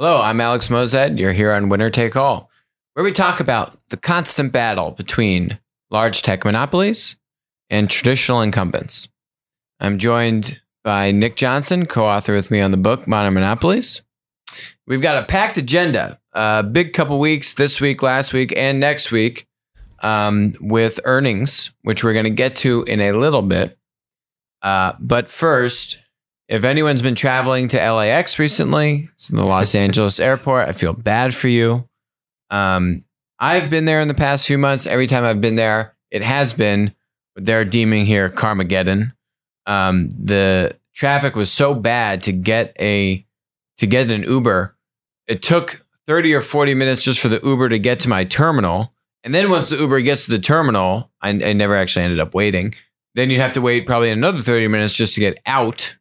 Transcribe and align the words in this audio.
Hello, 0.00 0.22
I'm 0.22 0.40
Alex 0.40 0.68
Moazed. 0.68 1.18
You're 1.18 1.34
here 1.34 1.52
on 1.52 1.68
Winner 1.68 1.90
Take 1.90 2.16
All, 2.16 2.50
where 2.94 3.04
we 3.04 3.12
talk 3.12 3.38
about 3.38 3.76
the 3.90 3.98
constant 3.98 4.50
battle 4.50 4.92
between 4.92 5.58
large 5.90 6.22
tech 6.22 6.42
monopolies 6.42 7.16
and 7.68 7.90
traditional 7.90 8.40
incumbents. 8.40 9.10
I'm 9.78 9.98
joined 9.98 10.62
by 10.82 11.10
Nick 11.10 11.36
Johnson, 11.36 11.84
co 11.84 12.06
author 12.06 12.32
with 12.32 12.50
me 12.50 12.62
on 12.62 12.70
the 12.70 12.78
book 12.78 13.06
Modern 13.06 13.34
Monopolies. 13.34 14.00
We've 14.86 15.02
got 15.02 15.22
a 15.22 15.26
packed 15.26 15.58
agenda, 15.58 16.18
a 16.32 16.62
big 16.62 16.94
couple 16.94 17.18
weeks 17.18 17.52
this 17.52 17.78
week, 17.78 18.02
last 18.02 18.32
week, 18.32 18.54
and 18.56 18.80
next 18.80 19.12
week 19.12 19.46
um, 20.02 20.54
with 20.62 20.98
earnings, 21.04 21.72
which 21.82 22.02
we're 22.02 22.14
going 22.14 22.24
to 22.24 22.30
get 22.30 22.56
to 22.56 22.84
in 22.84 23.02
a 23.02 23.12
little 23.12 23.42
bit. 23.42 23.76
Uh, 24.62 24.94
but 24.98 25.30
first, 25.30 25.98
if 26.50 26.64
anyone's 26.64 27.00
been 27.00 27.14
traveling 27.14 27.68
to 27.68 27.76
LAX 27.76 28.40
recently, 28.40 29.08
it's 29.14 29.30
in 29.30 29.36
the 29.36 29.46
Los 29.46 29.72
Angeles 29.76 30.18
airport. 30.18 30.68
I 30.68 30.72
feel 30.72 30.92
bad 30.92 31.32
for 31.32 31.46
you. 31.46 31.88
Um, 32.50 33.04
I've 33.38 33.70
been 33.70 33.84
there 33.84 34.00
in 34.00 34.08
the 34.08 34.14
past 34.14 34.48
few 34.48 34.58
months. 34.58 34.84
Every 34.84 35.06
time 35.06 35.22
I've 35.22 35.40
been 35.40 35.54
there, 35.54 35.94
it 36.10 36.22
has 36.22 36.52
been 36.52 36.92
they're 37.36 37.64
deeming 37.64 38.04
here 38.04 38.28
Carmageddon. 38.28 39.12
Um, 39.66 40.10
the 40.10 40.76
traffic 40.92 41.36
was 41.36 41.52
so 41.52 41.72
bad 41.72 42.20
to 42.24 42.32
get 42.32 42.74
a 42.80 43.24
to 43.78 43.86
get 43.86 44.10
an 44.10 44.24
Uber. 44.24 44.76
It 45.28 45.42
took 45.42 45.86
30 46.08 46.34
or 46.34 46.42
40 46.42 46.74
minutes 46.74 47.04
just 47.04 47.20
for 47.20 47.28
the 47.28 47.40
Uber 47.44 47.68
to 47.68 47.78
get 47.78 48.00
to 48.00 48.08
my 48.08 48.24
terminal. 48.24 48.92
And 49.22 49.32
then 49.32 49.50
once 49.50 49.68
the 49.68 49.76
Uber 49.76 50.00
gets 50.00 50.24
to 50.24 50.32
the 50.32 50.40
terminal, 50.40 51.12
I, 51.22 51.28
I 51.28 51.52
never 51.52 51.76
actually 51.76 52.06
ended 52.06 52.18
up 52.18 52.34
waiting. 52.34 52.74
Then 53.14 53.30
you'd 53.30 53.40
have 53.40 53.52
to 53.52 53.60
wait 53.60 53.86
probably 53.86 54.10
another 54.10 54.40
30 54.40 54.66
minutes 54.66 54.94
just 54.94 55.14
to 55.14 55.20
get 55.20 55.38
out 55.46 55.96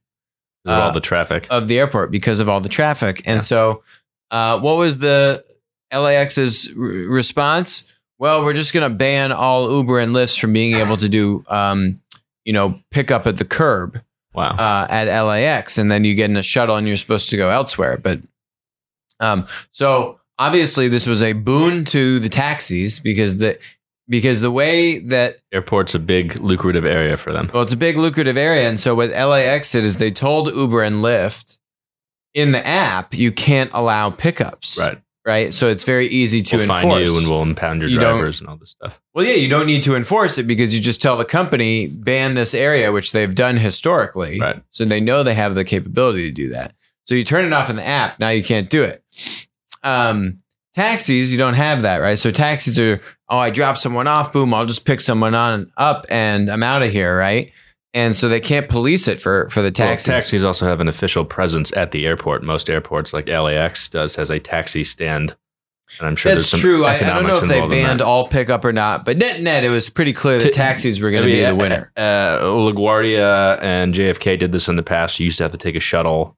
Of 0.66 0.72
all 0.72 0.90
Uh, 0.90 0.92
the 0.92 1.00
traffic. 1.00 1.48
of 1.50 1.68
the 1.68 1.80
airport 1.80 2.12
because 2.12 2.40
of 2.40 2.50
all 2.50 2.60
the 2.62 2.70
traffic. 2.70 3.22
And 3.26 3.42
so, 3.42 3.84
uh, 4.32 4.60
what 4.60 4.78
was 4.78 4.98
the 5.00 5.44
LAX's 5.92 6.70
r- 6.78 6.84
response? 6.84 7.84
Well, 8.18 8.44
we're 8.44 8.54
just 8.54 8.74
going 8.74 8.90
to 8.90 8.94
ban 8.96 9.32
all 9.32 9.72
Uber 9.72 10.00
and 10.00 10.12
Lyft 10.12 10.40
from 10.40 10.52
being 10.54 10.76
able 10.76 10.98
to 10.98 11.08
do, 11.08 11.44
um, 11.48 12.02
you 12.44 12.52
know, 12.54 12.80
pick 12.92 13.10
up 13.12 13.26
at 13.26 13.38
the 13.38 13.46
curb 13.46 14.02
wow. 14.34 14.50
uh, 14.50 14.86
at 14.90 15.08
LAX, 15.22 15.78
and 15.78 15.90
then 15.90 16.04
you 16.04 16.14
get 16.16 16.30
in 16.30 16.36
a 16.36 16.44
shuttle 16.44 16.76
and 16.76 16.86
you're 16.88 16.98
supposed 16.98 17.30
to 17.30 17.38
go 17.38 17.50
elsewhere. 17.50 17.98
But 17.98 18.20
um, 19.22 19.48
so 19.72 20.20
obviously, 20.38 20.90
this 20.90 21.06
was 21.08 21.22
a 21.22 21.32
boon 21.34 21.86
to 21.86 22.20
the 22.20 22.30
taxis 22.30 23.00
because 23.00 23.38
the 23.38 23.58
because 24.10 24.42
the 24.42 24.52
way 24.52 25.00
that 25.00 25.38
Airport's 25.54 25.94
a 25.96 26.00
big 26.00 26.40
lucrative 26.40 26.84
area 26.86 27.16
for 27.16 27.32
them. 27.32 27.50
well, 27.54 27.64
it's 27.64 27.74
a 27.74 27.78
big 27.78 27.96
lucrative 27.98 28.36
area, 28.38 28.68
and 28.68 28.80
so 28.80 28.96
what 28.96 29.12
LAX 29.12 29.72
did 29.72 29.84
is 29.84 29.98
they 29.98 30.12
told 30.12 30.54
Uber 30.54 30.82
and 30.84 30.98
Lyft 30.98 31.58
in 32.34 32.52
the 32.52 32.66
app 32.66 33.14
you 33.14 33.32
can't 33.32 33.72
allow 33.74 34.10
pickups, 34.10 34.78
Right. 34.80 35.02
Right, 35.26 35.54
so 35.54 35.68
it's 35.68 35.84
very 35.84 36.08
easy 36.08 36.42
to 36.42 36.56
we'll 36.56 36.64
enforce. 36.64 36.82
find 36.82 37.06
you 37.06 37.18
and 37.20 37.28
we'll 37.30 37.42
impound 37.44 37.82
your 37.82 37.90
You 37.92 38.00
drivers 38.00 38.40
and 38.40 38.50
all 38.50 38.56
this 38.56 38.70
stuff. 38.72 39.00
Well, 39.14 39.26
yeah, 39.26 39.34
you 39.34 39.48
don't 39.48 39.68
need 39.68 39.84
to 39.84 39.96
enforce 39.96 40.40
it 40.40 40.48
because 40.48 40.74
you 40.74 40.82
just 40.82 41.04
tell 41.04 41.18
the 41.18 41.26
company 41.26 41.86
ban 41.88 42.34
this 42.34 42.56
area, 42.56 42.92
which 42.92 43.12
they've 43.12 43.36
done 43.36 43.58
historically. 43.58 44.40
Right. 44.40 44.64
So 44.72 44.86
they 44.86 45.02
know 45.02 45.22
they 45.22 45.36
have 45.36 45.54
the 45.54 45.66
capability 45.66 46.24
to 46.30 46.32
do 46.32 46.50
that. 46.50 46.74
So 47.06 47.14
you 47.14 47.24
turn 47.24 47.46
it 47.46 47.54
off 47.54 47.70
in 47.70 47.76
the 47.76 47.86
app. 47.86 48.20
Now 48.20 48.30
you 48.30 48.44
can't 48.44 48.70
do 48.70 48.82
it. 48.82 49.04
Um, 49.84 50.40
taxis, 50.74 51.32
you 51.32 51.38
don't 51.38 51.54
have 51.56 51.82
that, 51.84 51.98
right? 51.98 52.18
So 52.20 52.32
taxis 52.32 52.78
are, 52.80 53.02
oh, 53.30 53.38
I 53.38 53.50
drop 53.50 53.78
someone 53.78 54.08
off, 54.08 54.32
boom, 54.34 54.54
I'll 54.54 54.66
just 54.66 54.86
pick 54.86 55.02
someone 55.02 55.36
on 55.36 55.72
up 55.78 56.06
and 56.10 56.50
I'm 56.50 56.64
out 56.64 56.82
of 56.84 56.92
here, 56.92 57.18
right? 57.18 57.52
And 57.94 58.16
so 58.16 58.30
they 58.30 58.40
can't 58.40 58.70
police 58.70 59.08
it 59.08 59.20
for 59.20 59.50
for 59.50 59.62
the 59.62 59.66
Well, 59.68 59.88
taxis. 59.88 60.06
taxis 60.06 60.44
also 60.46 60.68
have 60.68 60.80
an 60.80 60.88
official 60.88 61.26
presence 61.26 61.76
at 61.76 61.92
the 61.92 62.06
airport. 62.06 62.44
Most 62.44 62.70
airports, 62.70 63.14
like 63.14 63.28
LAX, 63.28 63.90
does 63.90 64.14
has 64.16 64.30
a 64.30 64.40
taxi 64.40 64.84
stand, 64.84 65.36
and 65.98 66.08
I'm 66.08 66.16
sure 66.16 66.36
That's 66.36 66.52
there's 66.52 66.52
some 66.52 66.60
true. 66.60 66.86
I, 66.86 66.98
I 66.98 67.00
don't 67.00 67.26
know 67.26 67.38
if 67.38 67.48
they 67.48 67.68
banned 67.68 68.02
all 68.02 68.28
pickup 68.28 68.64
or 68.64 68.72
not, 68.72 69.06
but 69.06 69.18
net 69.18 69.42
net, 69.42 69.64
it 69.64 69.70
was 69.70 69.90
pretty 69.90 70.14
clear 70.14 70.38
that 70.38 70.54
taxis 70.54 71.02
were 71.02 71.10
going 71.10 71.24
to 71.24 71.32
be 71.34 71.44
the 71.44 71.56
winner. 71.56 71.92
Uh, 71.98 72.00
uh, 72.00 72.42
LaGuardia 72.44 73.60
and 73.60 73.96
JFK 73.96 74.38
did 74.38 74.52
this 74.52 74.68
in 74.68 74.76
the 74.76 74.84
past. 74.84 75.20
You 75.20 75.26
used 75.26 75.40
to 75.40 75.46
have 75.46 75.52
to 75.52 75.58
take 75.58 75.76
a 75.76 75.80
shuttle 75.80 76.38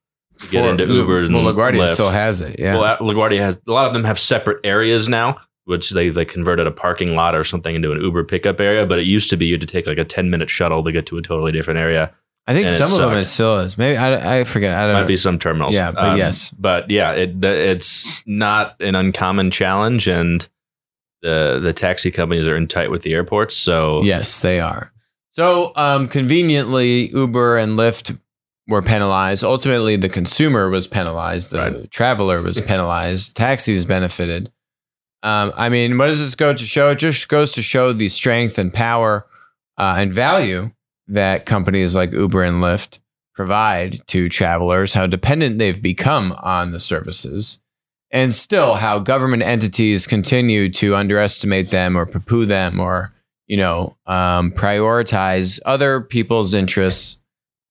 get 0.49 0.63
For- 0.63 0.69
into 0.69 0.85
Uber 0.87 1.23
and 1.23 1.33
well, 1.33 1.53
LaGuardia 1.53 1.87
Lyft. 1.87 1.93
still 1.93 2.09
has 2.09 2.41
it. 2.41 2.59
Yeah. 2.59 2.77
Well, 2.79 2.97
LaGuardia 2.97 3.39
has 3.39 3.59
a 3.67 3.71
lot 3.71 3.87
of 3.87 3.93
them 3.93 4.03
have 4.03 4.17
separate 4.19 4.59
areas 4.63 5.07
now, 5.09 5.37
which 5.65 5.89
they 5.91 6.09
they 6.09 6.25
converted 6.25 6.67
a 6.67 6.71
parking 6.71 7.15
lot 7.15 7.35
or 7.35 7.43
something 7.43 7.75
into 7.75 7.91
an 7.91 8.01
Uber 8.01 8.23
pickup 8.23 8.59
area. 8.61 8.85
But 8.85 8.99
it 8.99 9.05
used 9.05 9.29
to 9.31 9.37
be 9.37 9.45
you 9.47 9.53
had 9.53 9.61
to 9.61 9.67
take 9.67 9.85
like 9.87 9.97
a 9.97 10.05
ten 10.05 10.29
minute 10.29 10.49
shuttle 10.49 10.83
to 10.83 10.91
get 10.91 11.05
to 11.07 11.17
a 11.17 11.21
totally 11.21 11.51
different 11.51 11.79
area. 11.79 12.11
I 12.47 12.53
think 12.53 12.69
some 12.69 12.91
of 12.91 13.11
them 13.11 13.19
it 13.19 13.25
still 13.25 13.59
is. 13.59 13.77
Maybe 13.77 13.95
I, 13.97 14.39
I 14.39 14.43
forget. 14.45 14.75
I 14.75 14.85
don't 14.87 14.93
Might 14.95 15.01
know. 15.01 15.07
be 15.07 15.15
some 15.17 15.37
terminals, 15.37 15.75
Yeah, 15.75 15.91
but 15.91 16.17
yes. 16.17 16.49
but 16.57 16.89
yeah, 16.89 17.11
it 17.11 17.45
it's 17.45 18.23
not 18.25 18.75
an 18.81 18.95
uncommon 18.95 19.51
challenge, 19.51 20.07
and 20.07 20.47
the 21.21 21.59
the 21.61 21.71
taxi 21.71 22.09
companies 22.09 22.47
are 22.47 22.55
in 22.55 22.67
tight 22.67 22.89
with 22.89 23.03
the 23.03 23.13
airports. 23.13 23.55
So 23.55 24.01
Yes, 24.03 24.39
they 24.39 24.59
are. 24.59 24.91
So 25.33 25.71
um, 25.75 26.07
conveniently, 26.07 27.09
Uber 27.09 27.57
and 27.57 27.73
Lyft 27.77 28.17
were 28.67 28.81
penalized. 28.81 29.43
Ultimately, 29.43 29.95
the 29.95 30.09
consumer 30.09 30.69
was 30.69 30.87
penalized. 30.87 31.49
The 31.49 31.57
Right. 31.57 31.91
traveler 31.91 32.41
was 32.41 32.61
penalized. 32.61 33.35
Taxis 33.35 33.85
benefited. 33.85 34.51
Um, 35.23 35.51
I 35.57 35.69
mean, 35.69 35.97
what 35.97 36.07
does 36.07 36.19
this 36.19 36.35
go 36.35 36.53
to 36.53 36.65
show? 36.65 36.89
It 36.89 36.99
just 36.99 37.27
goes 37.27 37.51
to 37.53 37.61
show 37.61 37.93
the 37.93 38.09
strength 38.09 38.57
and 38.57 38.73
power 38.73 39.25
uh, 39.77 39.95
and 39.97 40.13
value 40.13 40.71
that 41.07 41.45
companies 41.45 41.93
like 41.95 42.11
Uber 42.11 42.43
and 42.43 42.57
Lyft 42.61 42.99
provide 43.35 44.01
to 44.07 44.29
travelers, 44.29 44.93
how 44.93 45.07
dependent 45.07 45.57
they've 45.57 45.81
become 45.81 46.33
on 46.41 46.71
the 46.71 46.79
services, 46.79 47.59
and 48.11 48.33
still 48.35 48.75
how 48.75 48.99
government 48.99 49.41
entities 49.43 50.05
continue 50.07 50.69
to 50.69 50.95
underestimate 50.95 51.69
them 51.69 51.95
or 51.97 52.05
poo-poo 52.05 52.45
them 52.45 52.79
or 52.79 53.13
you 53.47 53.57
know 53.57 53.95
um, 54.05 54.51
prioritize 54.51 55.59
other 55.65 56.01
people's 56.01 56.53
interests, 56.53 57.19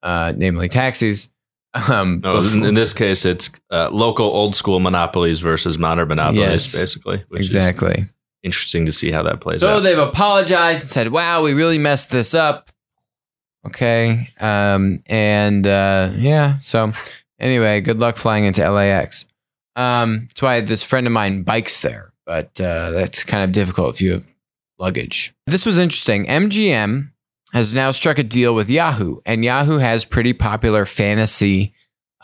uh, 0.03 0.33
namely 0.37 0.69
taxis. 0.69 1.31
Um, 1.75 2.21
No, 2.23 2.39
in, 2.39 2.43
before- 2.43 2.69
in 2.69 2.75
this 2.75 2.93
case, 2.93 3.25
it's 3.25 3.51
uh, 3.71 3.91
local 3.91 4.27
old 4.35 4.57
school 4.57 4.81
monopolies 4.81 5.39
versus 5.41 5.79
modern 5.79 6.09
monopolies, 6.09 6.41
Yes. 6.41 6.79
basically. 6.81 7.23
Which 7.29 7.43
is 7.43 7.55
exactly. 7.55 8.07
interesting 8.43 8.87
to 8.87 8.93
see 8.93 9.11
how 9.13 9.23
that 9.23 9.41
plays 9.41 9.61
So 9.61 9.69
out. 9.69 9.77
So 9.77 9.81
they've 9.83 9.99
apologized 9.99 10.81
and 10.81 10.89
said, 10.91 11.09
"Wow, 11.13 11.43
we 11.45 11.53
really 11.55 11.79
messed 11.79 12.11
this 12.11 12.35
up." 12.35 12.71
Okay, 13.67 14.29
um, 14.41 15.03
and 15.07 15.67
uh, 15.67 16.11
yeah. 16.17 16.59
So 16.59 16.93
anyway, 17.39 17.81
good 17.83 17.99
luck 17.99 18.17
flying 18.17 18.45
into 18.45 18.69
LAX. 18.69 19.27
Um, 19.77 20.27
that's 20.29 20.43
why 20.43 20.61
this 20.63 20.83
friend 20.83 21.07
of 21.07 21.13
mine 21.13 21.43
bikes 21.43 21.83
there, 21.83 22.13
but 22.27 22.59
uh, 22.61 22.91
that's 22.91 23.23
kind 23.23 23.45
of 23.45 23.53
difficult 23.53 23.95
if 23.95 24.01
you 24.03 24.13
have 24.13 24.27
luggage. 24.79 25.35
This 25.47 25.67
was 25.67 25.77
interesting. 25.79 26.25
MGM 26.25 27.11
has 27.53 27.75
now 27.75 27.91
struck 27.91 28.19
a 28.19 28.23
deal 28.23 28.55
with 28.55 28.71
Yahoo, 28.71 29.21
and 29.27 29.45
Yahoo 29.45 29.79
has 29.79 30.05
pretty 30.05 30.33
popular 30.33 30.87
fantasy 30.87 31.75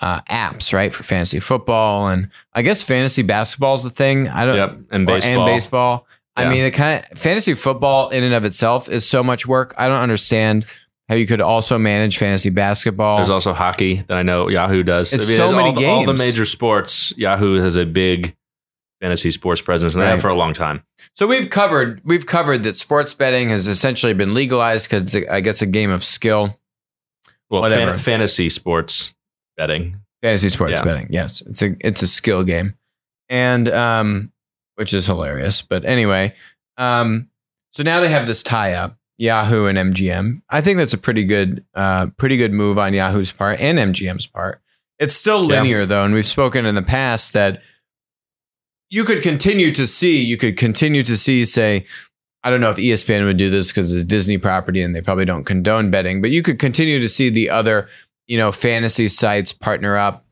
uh, 0.01 0.21
apps, 0.31 0.73
right, 0.73 0.93
for 0.93 1.03
fantasy 1.03 1.41
football, 1.41 2.09
and 2.09 2.31
I 2.53 2.63
guess 2.63 2.83
fantasy 2.83 3.23
basketball 3.23 3.77
is 3.77 3.83
the 3.83 3.91
thing. 3.91 4.29
I 4.29 4.45
don't. 4.45 4.57
yep, 4.57 4.79
and 4.91 5.07
baseball. 5.07 5.39
and 5.39 5.47
baseball. 5.47 6.07
I 6.39 6.51
mean, 6.51 6.65
the 6.65 6.71
kind 6.71 7.03
of 7.11 7.19
fantasy 7.19 7.55
football 7.55 8.11
in 8.11 8.23
and 8.23 8.35
of 8.35 8.45
itself 8.45 8.91
is 8.91 9.09
so 9.09 9.23
much 9.23 9.47
work. 9.47 9.75
I 9.79 9.89
don't 9.89 10.03
understand 10.03 10.67
how 11.09 11.15
you 11.15 11.27
could 11.27 11.41
also 11.41 11.79
manage 11.79 12.19
fantasy 12.19 12.51
basketball. 12.51 13.17
There's 13.17 13.31
also 13.31 13.55
hockey 13.55 14.05
that 14.09 14.19
I 14.19 14.23
know 14.23 14.49
Yahoo 14.49 14.83
does. 14.83 15.13
It's 15.15 15.25
I 15.25 15.29
mean, 15.29 15.37
so 15.39 15.47
all 15.47 15.53
many 15.53 15.75
the, 15.75 15.87
All 15.87 16.05
the 16.05 16.13
major 16.13 16.45
sports, 16.45 17.15
Yahoo 17.17 17.55
has 17.55 17.77
a 17.77 17.87
big 17.87 18.37
fantasy 19.01 19.31
sports 19.31 19.61
presence, 19.61 19.95
and 19.95 20.03
Right. 20.03 20.21
for 20.21 20.29
a 20.29 20.35
long 20.35 20.55
time. 20.55 20.83
so 21.15 21.27
we've 21.27 21.51
covered 21.51 22.01
we've 22.05 22.27
covered 22.27 22.63
that 22.65 22.77
sports 22.77 23.13
betting 23.15 23.49
has 23.51 23.67
essentially 23.67 24.15
been 24.15 24.33
legalized 24.35 24.89
because 24.91 25.15
I 25.31 25.41
guess 25.41 25.61
a 25.63 25.67
game 25.67 25.91
of 25.91 26.03
skill. 26.03 26.59
Well, 27.51 27.61
Whatever. 27.63 27.93
fan, 27.93 27.99
fantasy 27.99 28.49
sports 28.49 29.15
betting. 29.57 30.01
Fantasy 30.23 30.49
sports 30.49 30.73
Yeah. 30.73 30.85
betting, 30.85 31.07
yes, 31.11 31.43
it's 31.43 31.63
a 31.63 31.77
it's 31.81 32.03
a 32.03 32.07
skill 32.07 32.43
game, 32.43 32.75
and 33.29 33.69
um, 33.69 34.33
which 34.77 34.93
is 34.93 35.07
hilarious. 35.07 35.63
But 35.63 35.85
anyway, 35.85 36.35
um, 36.77 37.29
so 37.73 37.83
now 37.83 38.01
they 38.01 38.09
have 38.09 38.27
this 38.27 38.43
tie 38.43 38.73
up, 38.73 38.97
Yahoo 39.19 39.67
and 39.67 39.79
MGM. 39.79 40.43
I 40.51 40.61
think 40.63 40.79
that's 40.79 40.95
a 40.95 40.99
pretty 40.99 41.25
good, 41.25 41.65
uh, 41.75 42.09
pretty 42.17 42.37
good 42.39 42.53
move 42.53 42.79
on 42.79 42.95
Yahoo's 42.95 43.31
part 43.31 43.61
and 43.61 43.79
MGM's 43.79 44.27
part. 44.27 44.61
It's 44.99 45.15
still 45.15 45.43
Yeah. 45.49 45.61
linear 45.61 45.87
though, 45.87 46.05
and 46.05 46.15
we've 46.15 46.27
spoken 46.27 46.65
in 46.67 46.75
the 46.75 46.83
past 46.83 47.33
that 47.35 47.63
you 48.89 49.05
could 49.05 49.23
continue 49.23 49.73
to 49.73 49.87
see, 49.87 50.23
you 50.23 50.37
could 50.37 50.57
continue 50.57 51.03
to 51.03 51.17
see, 51.17 51.45
say, 51.45 51.87
I 52.45 52.51
don't 52.51 52.61
know 52.61 52.71
if 52.71 52.77
ESPN 52.77 53.25
would 53.25 53.37
do 53.37 53.51
this 53.51 53.73
because 53.73 53.93
it's 53.93 54.03
a 54.03 54.07
Disney 54.07 54.39
property 54.39 54.81
and 54.81 54.95
they 54.95 55.01
probably 55.01 55.25
don't 55.25 55.45
condone 55.45 55.91
betting, 55.91 56.21
but 56.21 56.31
you 56.31 56.43
could 56.43 56.61
continue 56.61 57.01
to 57.01 57.09
see 57.09 57.29
the 57.29 57.51
other, 57.51 57.89
you 58.29 58.39
know, 58.39 58.53
fantasy 58.53 59.09
sites 59.09 59.53
partner 59.53 59.97
up 59.97 60.25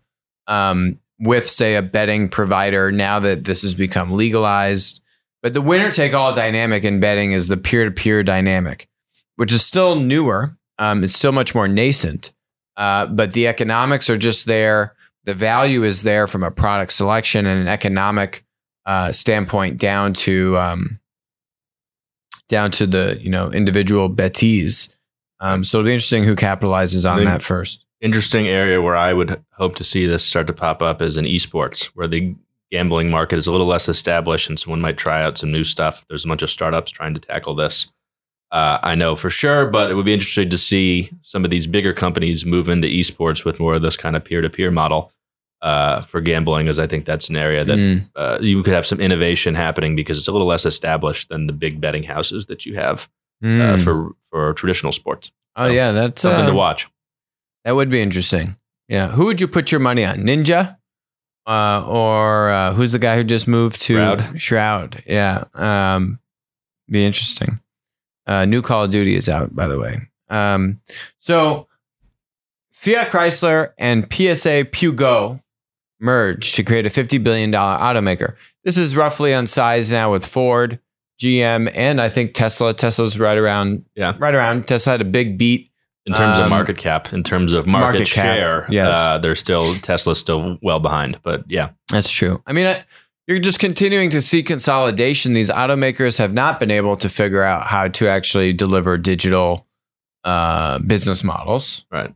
um, 0.46 1.00
with, 1.18 1.48
say, 1.48 1.74
a 1.74 1.82
betting 1.82 2.28
provider 2.28 2.92
now 2.92 3.18
that 3.18 3.44
this 3.44 3.62
has 3.62 3.74
become 3.74 4.12
legalized. 4.12 5.00
But 5.42 5.54
the 5.54 5.60
winner 5.60 5.90
take 5.90 6.14
all 6.14 6.34
dynamic 6.34 6.84
in 6.84 7.00
betting 7.00 7.32
is 7.32 7.48
the 7.48 7.56
peer 7.56 7.84
to 7.84 7.90
peer 7.90 8.22
dynamic, 8.22 8.88
which 9.36 9.52
is 9.52 9.64
still 9.64 9.96
newer. 9.96 10.56
Um, 10.78 11.02
it's 11.02 11.16
still 11.16 11.32
much 11.32 11.54
more 11.54 11.68
nascent, 11.68 12.32
uh, 12.76 13.06
but 13.06 13.32
the 13.32 13.48
economics 13.48 14.08
are 14.08 14.18
just 14.18 14.46
there. 14.46 14.94
the 15.24 15.34
value 15.34 15.82
is 15.82 16.02
there 16.02 16.26
from 16.26 16.42
a 16.42 16.50
product 16.50 16.92
selection 16.92 17.46
and 17.46 17.60
an 17.62 17.68
economic 17.68 18.44
uh, 18.86 19.12
standpoint 19.12 19.78
down 19.78 20.12
to 20.12 20.56
um, 20.58 21.00
down 22.48 22.70
to 22.72 22.86
the 22.86 23.19
you 23.20 23.31
know 23.31 23.50
individual 23.50 24.08
bettees. 24.08 24.94
Um, 25.40 25.64
so 25.64 25.78
it'll 25.78 25.86
be 25.86 25.92
interesting 25.92 26.22
who 26.22 26.36
capitalizes 26.36 27.10
on 27.10 27.25
that 27.25 27.42
first. 27.42 27.84
interesting 28.00 28.46
area 28.46 28.81
where 28.81 28.96
I 28.96 29.12
would 29.12 29.42
hope 29.52 29.76
to 29.76 29.84
see 29.84 30.06
this 30.06 30.25
start 30.25 30.46
to 30.46 30.52
pop 30.52 30.81
up 30.81 31.02
is 31.02 31.16
in 31.16 31.25
esports, 31.25 31.86
where 31.94 32.08
the 32.08 32.34
gambling 32.70 33.10
market 33.10 33.38
is 33.38 33.46
a 33.46 33.52
little 33.52 33.66
less 33.66 33.88
established 33.88 34.48
and 34.48 34.58
someone 34.58 34.81
might 34.81 34.96
try 34.96 35.22
out 35.22 35.38
some 35.38 35.52
new 35.52 35.64
stuff. 35.64 36.04
There's 36.08 36.25
a 36.25 36.28
bunch 36.28 36.42
of 36.42 36.50
startups 36.50 36.90
trying 36.90 37.14
to 37.14 37.20
tackle 37.20 37.54
this. 37.54 37.92
Uh, 38.50 38.78
I 38.82 38.94
know 38.94 39.16
for 39.16 39.30
sure, 39.30 39.66
but 39.66 39.90
it 39.90 39.94
would 39.94 40.04
be 40.04 40.14
interesting 40.14 40.48
to 40.48 40.58
see 40.58 41.10
some 41.22 41.44
of 41.44 41.50
these 41.50 41.66
bigger 41.66 41.92
companies 41.92 42.46
move 42.46 42.69
into 42.69 42.87
esports 42.87 43.44
with 43.44 43.58
more 43.58 43.75
of 43.75 43.82
this 43.82 43.96
kind 43.96 44.16
of 44.16 44.25
peer 44.25 44.40
to 44.40 44.50
peer 44.50 44.70
model 44.70 45.12
uh, 45.64 46.02
for 46.02 46.20
gambling, 46.20 46.69
as 46.69 46.78
I 46.78 46.87
think 46.87 47.05
that's 47.06 47.28
an 47.28 47.37
area 47.37 47.64
that 47.64 47.78
Mm. 47.78 48.11
uh, 48.14 48.38
you 48.40 48.62
could 48.62 48.75
have 48.75 48.84
some 48.87 49.00
innovation 49.00 49.55
happening 49.56 49.96
because 49.96 50.19
it's 50.19 50.28
a 50.28 50.32
little 50.32 50.46
less 50.46 50.64
established 50.66 51.31
than 51.31 51.46
the 51.49 51.52
big 51.55 51.81
betting 51.81 52.05
houses 52.05 52.46
that 52.46 52.64
you 52.66 52.76
have 52.76 53.08
uh, 53.43 53.46
Mm. 53.46 53.82
for 53.82 54.12
for 54.31 54.52
traditional 54.55 54.93
sports. 54.93 55.32
oh 55.56 55.66
yeah, 55.66 55.90
that's 55.93 56.22
Something 56.22 56.44
uh, 56.46 56.50
to 56.50 56.55
watch. 56.55 56.88
That 57.64 57.75
would 57.75 57.88
be 57.90 58.00
interesting. 58.00 58.56
Yeah. 58.88 59.08
Who 59.08 59.25
would 59.26 59.40
you 59.40 59.49
put 59.49 59.70
your 59.72 59.81
money 59.81 60.05
on? 60.05 60.19
Ninja? 60.19 60.76
Uh, 61.46 61.82
or 61.87 62.50
uh, 62.50 62.72
who's 62.75 62.93
the 62.93 62.99
guy 62.99 63.16
who 63.16 63.25
just 63.25 63.46
moved 63.49 63.81
to 63.82 63.94
Shroud. 63.94 64.40
Shroud. 64.40 65.02
Yeah. 65.06 65.44
Um, 65.55 66.19
be 66.90 67.05
interesting. 67.05 67.61
Uh, 68.26 68.44
new 68.46 68.61
Call 68.62 68.84
of 68.84 68.90
Duty 68.90 69.14
is 69.14 69.28
out, 69.28 69.55
by 69.55 69.66
the 69.69 69.78
way. 69.78 70.00
Um, 70.31 70.81
so 71.19 71.69
Fiat 72.72 73.08
Chrysler 73.08 73.72
and 73.78 74.05
PSA 74.12 74.64
Peugeot 74.72 75.40
merged 76.04 76.54
to 76.56 76.62
create 76.62 76.86
a 76.86 76.90
$50 76.90 77.22
billion 77.24 77.50
automaker. 77.52 78.36
This 78.62 78.78
is 78.78 78.96
roughly 78.96 79.34
on 79.34 79.46
size 79.46 79.90
now 79.90 80.12
with 80.12 80.24
Ford, 80.24 80.78
GM, 81.20 81.70
and 81.74 82.00
I 82.00 82.08
think 82.08 82.34
Tesla. 82.34 82.74
Tesla's 82.74 83.18
right 83.18 83.38
around, 83.38 83.84
Yeah. 83.94 84.14
right 84.18 84.34
around. 84.34 84.66
Tesla 84.68 84.92
had 84.92 85.00
a 85.00 85.04
big 85.04 85.38
beat 85.38 85.70
in 86.06 86.12
terms 86.12 86.38
Um, 86.38 86.44
of 86.44 86.50
market 86.50 86.76
cap, 86.78 87.12
in 87.12 87.22
terms 87.22 87.52
of 87.54 87.66
market, 87.66 87.98
market 88.00 88.08
cap, 88.12 88.24
share, 88.36 88.66
yes. 88.70 88.94
uh, 88.94 89.18
they're 89.18 89.34
still 89.34 89.74
Tesla's 89.76 90.18
still 90.18 90.58
well 90.62 90.80
behind. 90.80 91.18
But 91.22 91.44
yeah, 91.48 91.70
That's 91.90 92.10
true. 92.10 92.42
I 92.46 92.52
mean, 92.52 92.66
I, 92.66 92.84
you're 93.26 93.38
just 93.38 93.58
continuing 93.58 94.10
to 94.10 94.20
see 94.20 94.42
consolidation. 94.42 95.32
These 95.32 95.48
automakers 95.48 96.18
have 96.18 96.34
not 96.34 96.60
been 96.60 96.70
able 96.70 96.96
to 96.98 97.08
figure 97.08 97.42
out 97.42 97.68
how 97.68 97.88
to 97.88 98.06
actually 98.08 98.52
deliver 98.52 98.98
digital 98.98 99.66
uh, 100.24 100.78
business 100.80 101.22
models, 101.24 101.84
Right. 101.90 102.14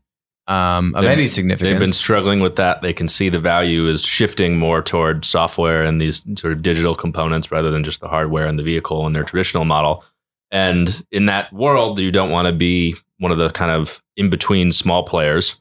Um, 0.49 0.95
of 0.95 1.03
They've- 1.03 1.11
any 1.11 1.27
significance. 1.27 1.71
they've 1.71 1.79
been 1.79 1.93
struggling 1.93 2.41
with 2.41 2.57
that. 2.57 2.81
They 2.81 2.95
can 2.95 3.07
see 3.07 3.29
the 3.29 3.39
value 3.39 3.87
is 3.87 4.03
shifting 4.03 4.59
more 4.59 4.81
toward 4.81 5.25
software 5.27 5.83
and 5.85 6.01
these 6.01 6.23
sort 6.41 6.55
of 6.55 6.63
digital 6.63 6.95
components 6.95 7.53
rather 7.53 7.71
than 7.71 7.85
just 7.85 8.01
the 8.01 8.09
hardware 8.09 8.47
and 8.47 8.59
the 8.59 8.63
vehicle 8.63 9.07
in 9.07 9.13
their 9.13 9.25
traditional 9.25 9.67
model. 9.67 10.03
And 10.51 11.05
in 11.13 11.27
that 11.27 11.53
world, 11.53 11.99
you 11.99 12.11
don't 12.11 12.31
want 12.31 12.47
to 12.47 12.53
be 12.55 12.97
one 13.19 13.31
of 13.31 13.37
the 13.37 13.51
kind 13.51 13.71
of 13.71 14.03
in 14.17 14.31
between 14.31 14.73
small 14.73 15.03
players, 15.05 15.61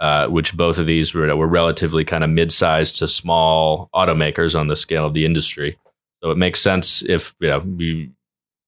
uh, 0.00 0.26
which 0.26 0.54
both 0.54 0.78
of 0.78 0.84
these 0.84 1.14
were, 1.14 1.34
were 1.34 1.46
relatively 1.46 2.04
kind 2.04 2.22
of 2.22 2.28
mid 2.28 2.52
sized 2.52 2.96
to 2.96 3.08
small 3.08 3.88
automakers 3.94 4.58
on 4.58 4.68
the 4.68 4.76
scale 4.76 5.06
of 5.06 5.14
the 5.14 5.24
industry. 5.24 5.78
So 6.22 6.30
it 6.30 6.36
makes 6.36 6.60
sense 6.60 7.02
if 7.08 7.34
you 7.40 7.48
know 7.48 7.64
you, 7.78 8.10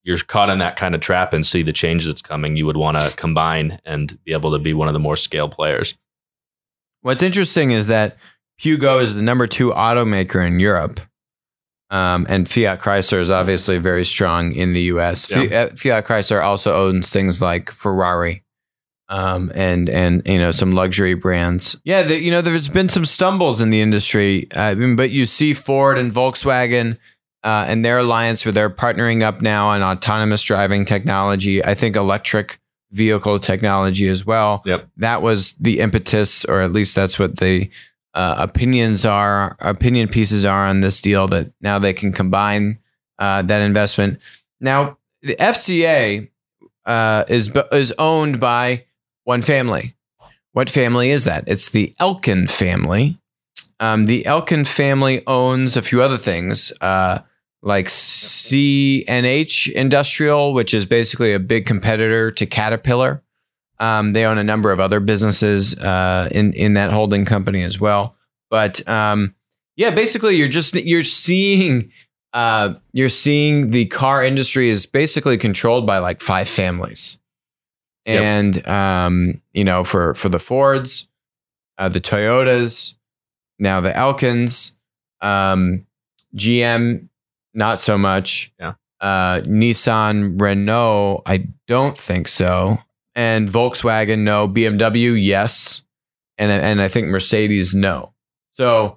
you're 0.08 0.16
caught 0.16 0.48
in 0.48 0.58
that 0.58 0.76
kind 0.76 0.94
of 0.94 1.02
trap 1.02 1.34
and 1.34 1.46
see 1.46 1.62
the 1.62 1.70
change 1.70 2.06
that's 2.06 2.22
coming, 2.22 2.56
you 2.56 2.64
would 2.64 2.78
want 2.78 2.96
to 2.96 3.14
combine 3.16 3.78
and 3.84 4.18
be 4.24 4.32
able 4.32 4.50
to 4.52 4.58
be 4.58 4.72
one 4.72 4.88
of 4.88 4.94
the 4.94 4.98
more 4.98 5.16
scale 5.16 5.50
players. 5.50 5.92
What's 7.02 7.22
interesting 7.22 7.72
is 7.72 7.88
that 7.88 8.16
Peugeot 8.58 9.02
is 9.02 9.14
the 9.14 9.22
number 9.22 9.46
two 9.46 9.70
automaker 9.70 10.44
in 10.44 10.60
Europe. 10.60 11.00
Um, 11.90 12.26
and 12.30 12.48
Fiat 12.48 12.80
Chrysler 12.80 13.20
is 13.20 13.28
obviously 13.28 13.76
very 13.76 14.06
strong 14.06 14.52
in 14.52 14.72
the 14.72 14.80
US. 14.94 15.26
Fi- 15.26 15.54
uh, 15.54 15.68
Fiat 15.76 16.06
Chrysler 16.06 16.42
also 16.42 16.74
owns 16.74 17.10
things 17.10 17.42
like 17.42 17.70
Ferrari 17.70 18.44
um, 19.10 19.52
and, 19.54 19.90
and, 19.90 20.26
you 20.26 20.38
know, 20.38 20.52
some 20.52 20.72
luxury 20.72 21.14
brands. 21.14 21.76
Yeah, 21.84 22.02
the, 22.02 22.18
you 22.18 22.30
know, 22.30 22.40
there's 22.40 22.70
been 22.70 22.88
some 22.88 23.04
stumbles 23.04 23.60
in 23.60 23.68
the 23.68 23.82
industry, 23.82 24.48
uh, 24.54 24.74
but 24.96 25.10
you 25.10 25.26
see 25.26 25.52
Ford 25.52 25.98
and 25.98 26.12
Volkswagen 26.12 26.96
uh, 27.44 27.66
and 27.68 27.84
their 27.84 27.98
alliance 27.98 28.44
where 28.44 28.52
they're 28.52 28.70
partnering 28.70 29.22
up 29.22 29.40
now 29.40 29.68
on 29.68 29.82
autonomous 29.82 30.42
driving 30.42 30.84
technology. 30.84 31.64
I 31.64 31.74
think 31.74 31.96
electric 31.96 32.60
vehicle 32.90 33.38
technology 33.38 34.08
as 34.08 34.24
well. 34.24 34.62
Yep. 34.64 34.88
That 34.96 35.22
was 35.22 35.54
the 35.54 35.80
impetus, 35.80 36.44
or 36.44 36.60
at 36.60 36.72
least 36.72 36.94
that's 36.94 37.18
what 37.18 37.38
the 37.38 37.70
uh, 38.14 38.36
opinions 38.38 39.04
are, 39.04 39.56
opinion 39.60 40.08
pieces 40.08 40.44
are 40.44 40.66
on 40.66 40.80
this 40.80 41.00
deal 41.00 41.28
that 41.28 41.52
now 41.60 41.78
they 41.78 41.92
can 41.92 42.12
combine 42.12 42.78
uh, 43.18 43.42
that 43.42 43.62
investment. 43.62 44.18
Now, 44.60 44.98
the 45.22 45.36
FCA 45.36 46.28
uh, 46.86 47.24
is 47.28 47.50
is 47.72 47.92
owned 47.98 48.40
by 48.40 48.86
one 49.24 49.42
family. 49.42 49.94
What 50.52 50.70
family 50.70 51.10
is 51.10 51.24
that? 51.24 51.44
It's 51.46 51.68
the 51.68 51.94
Elkann 52.00 52.48
family. 52.48 53.18
Um, 53.78 54.06
the 54.06 54.24
Elkann 54.24 54.66
family 54.66 55.22
owns 55.26 55.76
a 55.76 55.82
few 55.82 56.02
other 56.02 56.16
things, 56.16 56.72
uh, 56.80 57.20
like 57.62 57.86
CNH 57.86 59.72
Industrial, 59.72 60.52
which 60.52 60.72
is 60.74 60.86
basically 60.86 61.32
a 61.32 61.40
big 61.40 61.66
competitor 61.66 62.30
to 62.30 62.46
Caterpillar. 62.46 63.22
Um, 63.80 64.12
they 64.12 64.24
own 64.24 64.38
a 64.38 64.44
number 64.44 64.72
of 64.72 64.80
other 64.80 65.00
businesses 65.00 65.78
uh, 65.78 66.28
in 66.32 66.52
in 66.54 66.74
that 66.74 66.90
holding 66.92 67.24
company 67.24 67.62
as 67.62 67.78
well. 67.80 68.16
But 68.50 68.86
um, 68.88 69.34
yeah, 69.76 69.90
basically, 69.90 70.36
you're 70.36 70.48
just 70.48 70.74
you're 70.74 71.04
seeing 71.04 71.84
uh, 72.32 72.74
you're 72.92 73.08
seeing 73.08 73.70
the 73.70 73.86
car 73.86 74.24
industry 74.24 74.68
is 74.68 74.84
basically 74.86 75.38
controlled 75.38 75.86
by 75.86 75.98
like 75.98 76.20
five 76.20 76.48
families, 76.48 77.18
Yep. 78.06 78.22
and 78.22 78.66
um, 78.68 79.42
you 79.52 79.64
know 79.64 79.84
for 79.84 80.14
for 80.14 80.28
the 80.28 80.40
Fords, 80.40 81.08
uh, 81.78 81.88
the 81.88 82.00
Toyotas, 82.00 82.94
now 83.60 83.80
the 83.80 83.92
Elkanns, 83.92 84.72
um, 85.20 85.86
GM, 86.36 87.08
not 87.54 87.80
so 87.80 87.98
much. 87.98 88.52
Yeah. 88.58 88.74
Uh, 89.00 89.40
Nissan, 89.42 90.40
Renault, 90.40 91.22
I 91.26 91.46
don't 91.66 91.96
think 91.96 92.26
so 92.28 92.78
and 93.18 93.48
Volkswagen, 93.48 94.20
no. 94.20 94.46
BMW, 94.46 95.18
yes. 95.20 95.82
And 96.38 96.52
and 96.52 96.80
I 96.80 96.86
think 96.86 97.08
Mercedes, 97.08 97.74
no. 97.74 98.14
So 98.52 98.96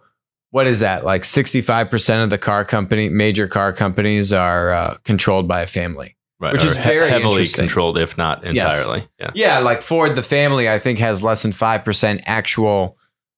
what 0.51 0.67
is 0.67 0.79
that? 0.81 1.03
Like 1.03 1.23
65% 1.23 2.23
of 2.23 2.29
the 2.29 2.37
car 2.37 2.63
company, 2.63 3.09
major 3.09 3.47
car 3.47 3.73
companies 3.73 4.31
are 4.31 4.71
uh, 4.71 4.97
controlled 5.05 5.47
by 5.47 5.61
a 5.63 5.67
family. 5.67 6.17
Right. 6.39 6.53
Which 6.53 6.63
or 6.65 6.67
is 6.67 6.77
very 6.77 7.09
heavily 7.09 7.47
controlled, 7.47 7.97
if 7.97 8.15
not 8.17 8.43
Yes. 8.43 8.77
entirely. 8.79 9.07
Yeah. 9.19 9.31
Yeah, 9.33 9.59
like 9.59 9.81
Ford, 9.81 10.15
the 10.15 10.23
family, 10.23 10.69
I 10.69 10.77
think 10.77 10.99
has 10.99 11.23
less 11.23 11.41
than 11.41 11.51
5% 11.51 12.21
actual, 12.25 12.97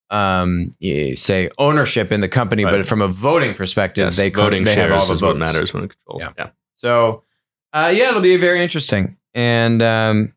um, 0.10 0.76
say, 1.16 1.50
ownership 1.58 2.12
in 2.12 2.22
the 2.22 2.30
company. 2.30 2.66
Right. 2.66 2.72
But 2.78 2.86
from 2.88 3.02
a 3.02 3.08
voting 3.08 3.54
perspective, 3.54 4.06
Yes, 4.06 4.18
they, 4.18 4.30
voting 4.30 4.64
they 4.64 4.76
have 4.76 4.92
all 4.92 5.06
the 5.06 5.14
is 5.14 5.20
votes. 5.20 5.22
what 5.22 5.38
matters 5.38 5.74
when 5.74 5.86
it 5.86 5.92
controls. 5.96 6.22
Yeah. 6.22 6.34
Yeah. 6.38 6.50
So, 6.74 7.24
uh, 7.72 7.92
yeah, 7.96 8.10
it'll 8.10 8.22
be 8.22 8.38
very 8.38 8.62
interesting. 8.62 9.18
And 9.34 9.82
um, 9.82 10.34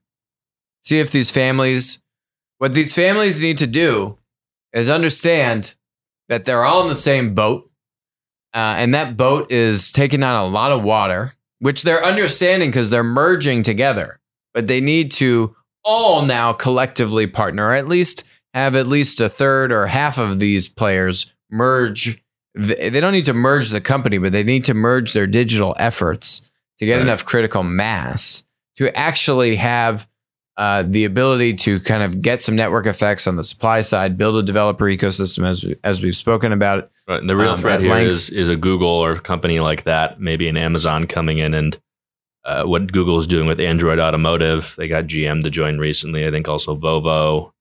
see 0.82 0.98
if 1.00 1.10
these 1.10 1.30
families, 1.30 2.00
what 2.58 2.72
these 2.72 2.94
families 2.94 3.40
need 3.40 3.58
to 3.58 3.66
do 3.66 4.18
is 4.72 4.88
understand 4.88 5.74
that 6.28 6.44
they're 6.44 6.64
all 6.64 6.82
in 6.82 6.88
the 6.88 6.96
same 6.96 7.34
boat. 7.34 7.70
Uh, 8.54 8.76
and 8.78 8.94
that 8.94 9.16
boat 9.18 9.52
is 9.52 9.92
taking 9.92 10.22
on 10.22 10.34
a 10.34 10.46
lot 10.46 10.72
of 10.72 10.82
water, 10.82 11.34
which 11.58 11.82
they're 11.82 12.02
understanding 12.02 12.70
because 12.70 12.88
they're 12.88 13.04
merging 13.04 13.62
together. 13.62 14.18
But 14.54 14.66
they 14.66 14.80
need 14.80 15.10
to 15.12 15.54
all 15.84 16.24
now 16.24 16.54
collectively 16.54 17.26
partner, 17.26 17.68
or 17.68 17.74
at 17.74 17.86
least 17.86 18.24
have 18.62 18.74
at 18.74 18.86
least 18.86 19.20
a 19.20 19.28
third 19.28 19.70
or 19.72 19.86
half 19.86 20.18
of 20.18 20.38
these 20.40 20.68
players 20.68 21.32
merge. 21.50 22.22
They 22.54 23.00
don't 23.00 23.12
need 23.12 23.26
to 23.26 23.34
merge 23.34 23.68
the 23.70 23.80
company, 23.82 24.18
but 24.18 24.32
they 24.32 24.42
need 24.42 24.64
to 24.64 24.74
merge 24.74 25.12
their 25.12 25.26
digital 25.26 25.76
efforts 25.78 26.48
to 26.78 26.86
get 26.86 26.96
Right. 26.96 27.02
enough 27.02 27.24
critical 27.24 27.62
mass 27.62 28.44
to 28.76 28.94
actually 28.96 29.56
have 29.56 30.08
uh, 30.58 30.82
the 30.86 31.04
ability 31.04 31.52
to 31.52 31.78
kind 31.80 32.02
of 32.02 32.22
get 32.22 32.40
some 32.42 32.56
network 32.56 32.86
effects 32.86 33.26
on 33.26 33.36
the 33.36 33.44
supply 33.44 33.82
side, 33.82 34.16
build 34.16 34.36
a 34.36 34.42
developer 34.42 34.86
ecosystem 34.86 35.46
as 35.46 35.62
we, 35.62 35.76
as 35.84 36.02
we've 36.02 36.16
spoken 36.16 36.50
about. 36.50 36.90
Right. 37.06 37.20
And 37.20 37.28
the 37.28 37.36
real 37.36 37.50
Um, 37.50 37.60
threat 37.60 37.74
at 37.74 37.80
here 37.82 37.90
length. 37.90 38.10
is 38.10 38.30
is 38.30 38.48
a 38.48 38.56
Google 38.56 38.88
or 38.88 39.12
a 39.12 39.20
company 39.20 39.60
like 39.60 39.84
that, 39.84 40.18
maybe 40.18 40.48
an 40.48 40.56
Amazon 40.56 41.06
coming 41.06 41.36
in 41.38 41.52
and 41.52 41.78
uh, 42.46 42.62
what 42.64 42.90
Google 42.90 43.18
is 43.18 43.26
doing 43.26 43.46
with 43.46 43.60
Android 43.60 43.98
Automotive. 43.98 44.74
They 44.78 44.88
got 44.88 45.04
GM 45.08 45.42
to 45.42 45.50
join 45.50 45.76
recently. 45.78 46.26
I 46.26 46.30
think 46.30 46.48
also 46.48 46.74
Volvo 46.74 47.52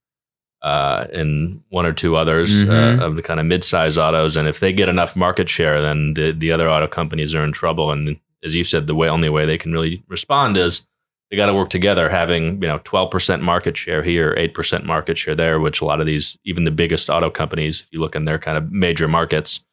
uh, 0.65 1.05
and 1.13 1.61
one 1.69 1.85
or 1.85 1.93
two 1.93 2.15
others 2.15 2.63
Mhm. 2.63 2.99
uh, 2.99 3.05
of 3.05 3.15
the 3.15 3.21
kind 3.21 3.39
of 3.39 3.45
mid-size 3.45 3.97
autos. 3.99 4.35
And 4.35 4.47
if 4.47 4.59
they 4.59 4.73
get 4.73 4.89
enough 4.89 5.15
market 5.15 5.47
share, 5.49 5.79
then 5.81 6.13
the 6.15 6.31
the 6.31 6.51
other 6.51 6.67
auto 6.69 6.87
companies 6.87 7.35
are 7.35 7.43
in 7.43 7.51
trouble. 7.51 7.91
And 7.91 8.17
as 8.43 8.55
you 8.55 8.63
said, 8.63 8.87
the 8.87 8.95
way 8.95 9.07
only 9.09 9.29
way 9.29 9.45
they 9.45 9.57
can 9.59 9.71
really 9.71 10.03
respond 10.07 10.57
is 10.57 10.85
they 11.29 11.37
got 11.37 11.47
to 11.47 11.53
work 11.53 11.69
together. 11.69 12.09
Having 12.09 12.61
you 12.63 12.67
know 12.67 12.79
twelve 12.83 13.11
percent 13.11 13.43
market 13.43 13.77
share 13.77 14.01
here, 14.03 14.33
eight 14.37 14.53
percent 14.55 14.85
market 14.85 15.17
share 15.19 15.35
there, 15.35 15.59
which 15.59 15.81
a 15.81 15.85
lot 15.85 15.99
of 16.01 16.07
these, 16.07 16.37
even 16.45 16.63
the 16.63 16.71
biggest 16.71 17.09
auto 17.09 17.29
companies, 17.29 17.81
if 17.81 17.87
you 17.91 17.99
look 17.99 18.15
in 18.15 18.23
their 18.25 18.39
kind 18.39 18.57
of 18.57 18.71
major 18.71 19.07
markets, 19.07 19.63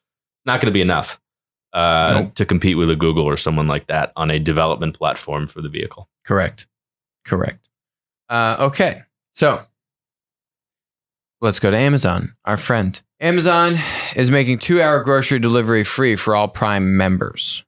not 0.45 0.61
going 0.61 0.71
to 0.71 0.77
be 0.79 0.81
enough 0.81 1.19
uh, 1.73 2.21
Nope. 2.23 2.35
to 2.35 2.45
compete 2.45 2.77
with 2.77 2.91
a 2.91 2.95
Google 2.95 3.23
or 3.25 3.37
someone 3.37 3.67
like 3.67 3.87
that 3.87 4.11
on 4.15 4.29
a 4.29 4.37
development 4.37 4.95
platform 4.97 5.47
for 5.47 5.61
the 5.61 5.69
vehicle. 5.69 6.07
Correct. 6.23 6.67
Correct. 7.25 7.67
Uh, 8.29 8.57
okay. 8.59 9.01
So 9.33 9.61
let's 11.43 11.59
go 11.59 11.69
to 11.69 11.77
Amazon, 11.77 12.35
our 12.45 12.57
friend. 12.57 12.99
Amazon 13.19 13.75
is 14.15 14.31
making 14.31 14.57
two 14.57 14.81
hour 14.81 15.03
grocery 15.03 15.39
delivery 15.39 15.83
free 15.83 16.15
for 16.15 16.35
all 16.35 16.47
Prime 16.47 16.97
members. 16.97 17.63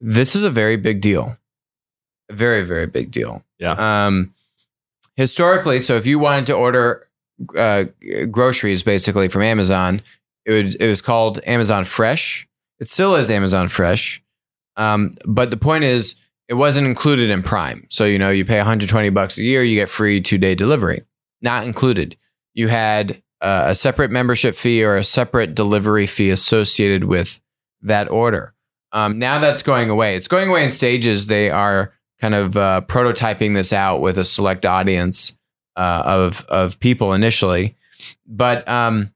This 0.00 0.34
is 0.36 0.44
a 0.44 0.50
very 0.50 0.76
big 0.76 1.00
deal. 1.00 1.38
A 2.28 2.34
very, 2.34 2.62
very 2.64 2.86
big 2.86 3.12
deal. 3.12 3.44
Yeah. 3.58 4.06
Um, 4.06 4.34
historically, 5.14 5.80
so 5.80 5.94
if 5.94 6.04
you 6.04 6.18
wanted 6.18 6.46
to 6.46 6.54
order 6.54 7.06
uh, 7.56 7.84
groceries 8.30 8.82
basically 8.82 9.28
from 9.28 9.42
Amazon, 9.42 10.02
it 10.44 10.64
was, 10.64 10.74
it 10.74 10.88
was 10.88 11.00
called 11.00 11.40
Amazon 11.46 11.84
Fresh. 11.84 12.48
It 12.80 12.88
still 12.88 13.14
is 13.14 13.30
Amazon 13.30 13.68
Fresh. 13.68 14.22
Um, 14.76 15.12
but 15.24 15.50
the 15.50 15.56
point 15.56 15.84
is, 15.84 16.16
it 16.48 16.54
wasn't 16.54 16.86
included 16.86 17.30
in 17.30 17.42
Prime. 17.42 17.86
So, 17.88 18.04
you 18.04 18.18
know, 18.18 18.30
you 18.30 18.44
pay 18.44 18.58
120 18.58 19.10
bucks 19.10 19.38
a 19.38 19.42
year, 19.42 19.62
you 19.62 19.76
get 19.76 19.88
free 19.88 20.20
two 20.20 20.38
day 20.38 20.54
delivery. 20.54 21.02
Not 21.40 21.64
included. 21.64 22.16
You 22.56 22.68
had 22.68 23.22
uh, 23.40 23.66
a 23.66 23.74
separate 23.74 24.10
membership 24.10 24.56
fee 24.56 24.82
or 24.82 24.96
a 24.96 25.04
separate 25.04 25.54
delivery 25.54 26.08
fee 26.08 26.30
associated 26.30 27.04
with 27.04 27.40
that 27.82 28.10
order. 28.10 28.54
Um, 28.92 29.18
now 29.18 29.38
that's 29.38 29.62
going 29.62 29.90
away. 29.90 30.16
It's 30.16 30.26
going 30.26 30.48
away 30.48 30.64
in 30.64 30.70
stages. 30.70 31.26
They 31.26 31.50
are 31.50 31.92
kind 32.18 32.34
of 32.34 32.56
uh, 32.56 32.80
prototyping 32.86 33.54
this 33.54 33.72
out 33.72 34.00
with 34.00 34.16
a 34.16 34.24
select 34.24 34.64
audience 34.64 35.36
uh, 35.76 36.02
of 36.06 36.46
of 36.48 36.80
people 36.80 37.12
initially, 37.12 37.76
but 38.26 38.66
um, 38.66 39.12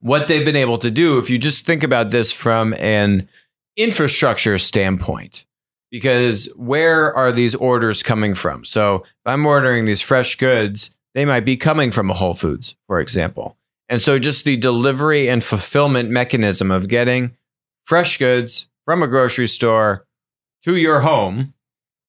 what 0.00 0.26
they've 0.26 0.44
been 0.44 0.56
able 0.56 0.78
to 0.78 0.90
do, 0.90 1.18
if 1.18 1.30
you 1.30 1.38
just 1.38 1.64
think 1.64 1.84
about 1.84 2.10
this 2.10 2.32
from 2.32 2.74
an 2.74 3.28
infrastructure 3.76 4.58
standpoint, 4.58 5.44
because 5.92 6.48
where 6.56 7.14
are 7.14 7.30
these 7.30 7.54
orders 7.54 8.02
coming 8.02 8.34
from? 8.34 8.64
So 8.64 8.96
if 8.96 9.26
I'm 9.26 9.46
ordering 9.46 9.84
these 9.84 10.00
fresh 10.00 10.34
goods, 10.34 10.95
they 11.16 11.24
might 11.24 11.46
be 11.46 11.56
coming 11.56 11.90
from 11.90 12.10
a 12.10 12.14
Whole 12.14 12.34
Foods, 12.34 12.76
for 12.86 13.00
example. 13.00 13.56
And 13.88 14.02
so 14.02 14.18
just 14.18 14.44
the 14.44 14.58
delivery 14.58 15.30
and 15.30 15.42
fulfillment 15.42 16.10
mechanism 16.10 16.70
of 16.70 16.88
getting 16.88 17.34
fresh 17.84 18.18
goods 18.18 18.68
from 18.84 19.02
a 19.02 19.08
grocery 19.08 19.48
store 19.48 20.06
to 20.64 20.76
your 20.76 21.00
home 21.00 21.54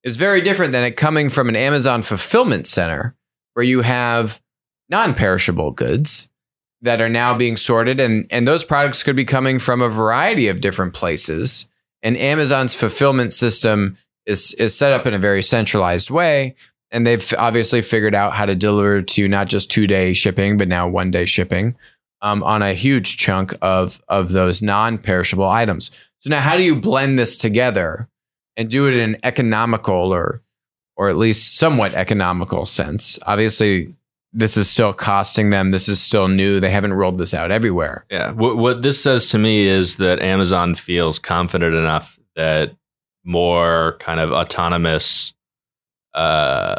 is 0.04 0.18
very 0.18 0.42
different 0.42 0.74
than 0.74 0.84
it 0.84 0.98
coming 0.98 1.30
from 1.30 1.48
an 1.48 1.56
Amazon 1.56 2.02
fulfillment 2.02 2.68
center 2.68 3.16
where 3.54 3.64
you 3.64 3.82
have 3.82 4.42
non-perishable 4.90 5.72
goods 5.72 6.30
that 6.82 7.00
are 7.00 7.10
now 7.10 7.36
being 7.36 7.56
sorted 7.56 8.02
and 8.02 8.28
and 8.30 8.48
those 8.48 8.64
products 8.64 9.04
could 9.04 9.16
be 9.16 9.26
coming 9.26 9.58
from 9.58 9.82
a 9.82 9.90
variety 9.90 10.48
of 10.48 10.62
different 10.62 10.94
places 10.94 11.68
and 12.04 12.18
Amazon's 12.18 12.76
fulfillment 12.76 13.34
system 13.34 13.98
is 14.26 14.54
is 14.56 14.78
set 14.78 14.92
up 14.92 15.08
in 15.08 15.14
a 15.14 15.20
very 15.20 15.42
centralized 15.42 16.10
way 16.10 16.56
and 16.91 17.06
they've 17.06 17.34
obviously 17.38 17.82
figured 17.82 18.15
out 18.15 18.34
how 18.34 18.46
to 18.46 18.56
deliver 18.56 19.01
to 19.01 19.27
not 19.27 19.48
just 19.48 19.72
two 19.72 19.88
day 19.88 20.13
shipping 20.13 20.58
but 20.58 20.67
now 20.67 20.88
one 20.88 21.12
day 21.12 21.25
shipping 21.25 21.75
um, 22.22 22.44
on 22.44 22.62
a 22.62 22.74
huge 22.74 23.17
chunk 23.17 23.53
of 23.62 24.01
of 24.08 24.32
those 24.32 24.62
non-perishable 24.62 25.48
items. 25.48 25.91
So 26.20 26.29
now 26.29 26.41
how 26.41 26.58
do 26.58 26.63
you 26.63 26.75
blend 26.79 27.20
this 27.20 27.38
together 27.38 28.10
and 28.56 28.70
do 28.70 28.88
it 28.88 28.94
in 28.94 29.15
an 29.15 29.17
economical 29.24 30.13
or 30.13 30.41
or 30.96 31.10
at 31.10 31.17
least 31.17 31.56
somewhat 31.58 31.94
economical 31.94 32.65
sense? 32.65 33.20
Obviously 33.27 33.94
this 34.34 34.58
is 34.58 34.70
still 34.70 34.94
costing 34.94 35.50
them. 35.50 35.72
This 35.72 35.88
is 35.88 36.01
still 36.01 36.27
new. 36.27 36.60
They 36.60 36.70
haven't 36.70 36.94
rolled 36.94 37.17
this 37.17 37.34
out 37.34 37.50
everywhere. 37.50 38.06
Yeah. 38.12 38.32
What, 38.32 38.58
what 38.58 38.82
this 38.82 39.01
says 39.01 39.27
to 39.29 39.38
me 39.38 39.65
is 39.65 39.98
that 39.98 40.22
Amazon 40.22 40.75
feels 40.75 41.17
confident 41.17 41.74
enough 41.74 42.20
that 42.36 42.75
more 43.24 43.98
kind 44.00 44.20
of 44.20 44.32
autonomous 44.32 45.34
uh, 46.17 46.75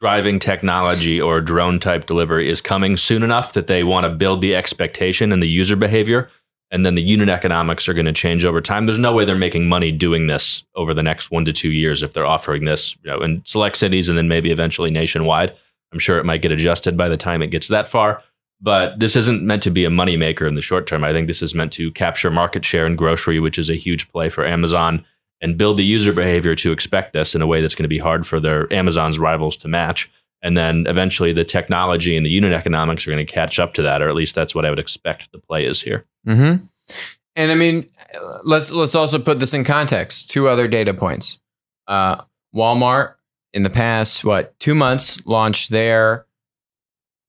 driving 0.00 0.38
technology 0.38 1.20
or 1.20 1.40
drone 1.40 1.80
type 1.80 2.06
delivery 2.06 2.50
is 2.50 2.60
coming 2.60 2.96
soon 2.96 3.22
enough 3.22 3.54
that 3.54 3.68
they 3.68 3.84
want 3.84 4.04
to 4.04 4.10
build 4.10 4.40
the 4.40 4.54
expectation 4.54 5.32
and 5.32 5.42
the 5.42 5.48
user 5.48 5.76
behavior. 5.76 6.28
And 6.70 6.84
then 6.84 6.94
the 6.94 7.02
unit 7.02 7.28
economics 7.28 7.88
are 7.88 7.94
going 7.94 8.06
to 8.06 8.12
change 8.12 8.44
over 8.44 8.60
time. 8.60 8.86
There's 8.86 8.98
no 8.98 9.12
way 9.12 9.24
they're 9.24 9.36
making 9.36 9.68
money 9.68 9.92
doing 9.92 10.26
this 10.26 10.64
over 10.74 10.92
the 10.92 11.02
next 11.02 11.30
one 11.30 11.44
to 11.44 11.52
two 11.52 11.70
years 11.70 12.02
if 12.02 12.12
they're 12.12 12.26
offering 12.26 12.64
this 12.64 12.96
you 13.04 13.10
know, 13.10 13.20
in 13.20 13.42
select 13.46 13.76
cities 13.76 14.08
and 14.08 14.18
then 14.18 14.28
maybe 14.28 14.50
eventually 14.50 14.90
nationwide. 14.90 15.54
I'm 15.92 16.00
sure 16.00 16.18
it 16.18 16.24
might 16.24 16.42
get 16.42 16.50
adjusted 16.50 16.96
by 16.96 17.08
the 17.08 17.16
time 17.16 17.42
it 17.42 17.48
gets 17.50 17.68
that 17.68 17.86
far 17.86 18.22
but 18.60 18.98
this 18.98 19.14
isn't 19.14 19.42
meant 19.42 19.62
to 19.62 19.70
be 19.70 19.84
a 19.84 19.90
moneymaker 19.90 20.48
in 20.48 20.54
the 20.54 20.62
short 20.62 20.86
term. 20.86 21.04
I 21.04 21.12
think 21.12 21.26
this 21.26 21.42
is 21.42 21.54
meant 21.54 21.72
to 21.74 21.92
capture 21.92 22.30
market 22.30 22.64
share 22.64 22.86
in 22.86 22.96
grocery, 22.96 23.38
which 23.38 23.58
is 23.58 23.68
a 23.68 23.74
huge 23.74 24.10
play 24.10 24.30
for 24.30 24.46
Amazon, 24.46 25.04
and 25.40 25.58
build 25.58 25.76
the 25.76 25.84
user 25.84 26.12
behavior 26.12 26.54
to 26.56 26.72
expect 26.72 27.12
this 27.12 27.34
in 27.34 27.42
a 27.42 27.46
way 27.46 27.60
that's 27.60 27.74
going 27.74 27.84
to 27.84 27.88
be 27.88 27.98
hard 27.98 28.26
for 28.26 28.40
their 28.40 28.72
Amazon's 28.72 29.18
rivals 29.18 29.56
to 29.58 29.68
match. 29.68 30.10
And 30.42 30.56
then 30.56 30.86
eventually 30.86 31.32
the 31.32 31.44
technology 31.44 32.16
and 32.16 32.24
the 32.24 32.30
unit 32.30 32.52
economics 32.52 33.06
are 33.06 33.10
going 33.10 33.24
to 33.24 33.32
catch 33.32 33.58
up 33.58 33.74
to 33.74 33.82
that, 33.82 34.02
or 34.02 34.08
at 34.08 34.14
least 34.14 34.34
that's 34.34 34.54
what 34.54 34.66
I 34.66 34.70
would 34.70 34.78
expect 34.78 35.32
the 35.32 35.38
play 35.38 35.64
is 35.64 35.80
here. 35.80 36.04
Mm-hmm. 36.26 36.64
And 37.36 37.52
I 37.52 37.54
mean, 37.54 37.86
let's 38.44 38.70
let's 38.70 38.94
also 38.94 39.18
put 39.18 39.40
this 39.40 39.54
in 39.54 39.64
context. 39.64 40.30
Two 40.30 40.46
other 40.46 40.68
data 40.68 40.94
points. 40.94 41.40
Uh, 41.86 42.22
Walmart 42.54 43.14
in 43.52 43.62
the 43.62 43.70
past 43.70 44.24
what 44.24 44.58
two 44.58 44.74
months 44.74 45.24
launched 45.26 45.70
their 45.70 46.26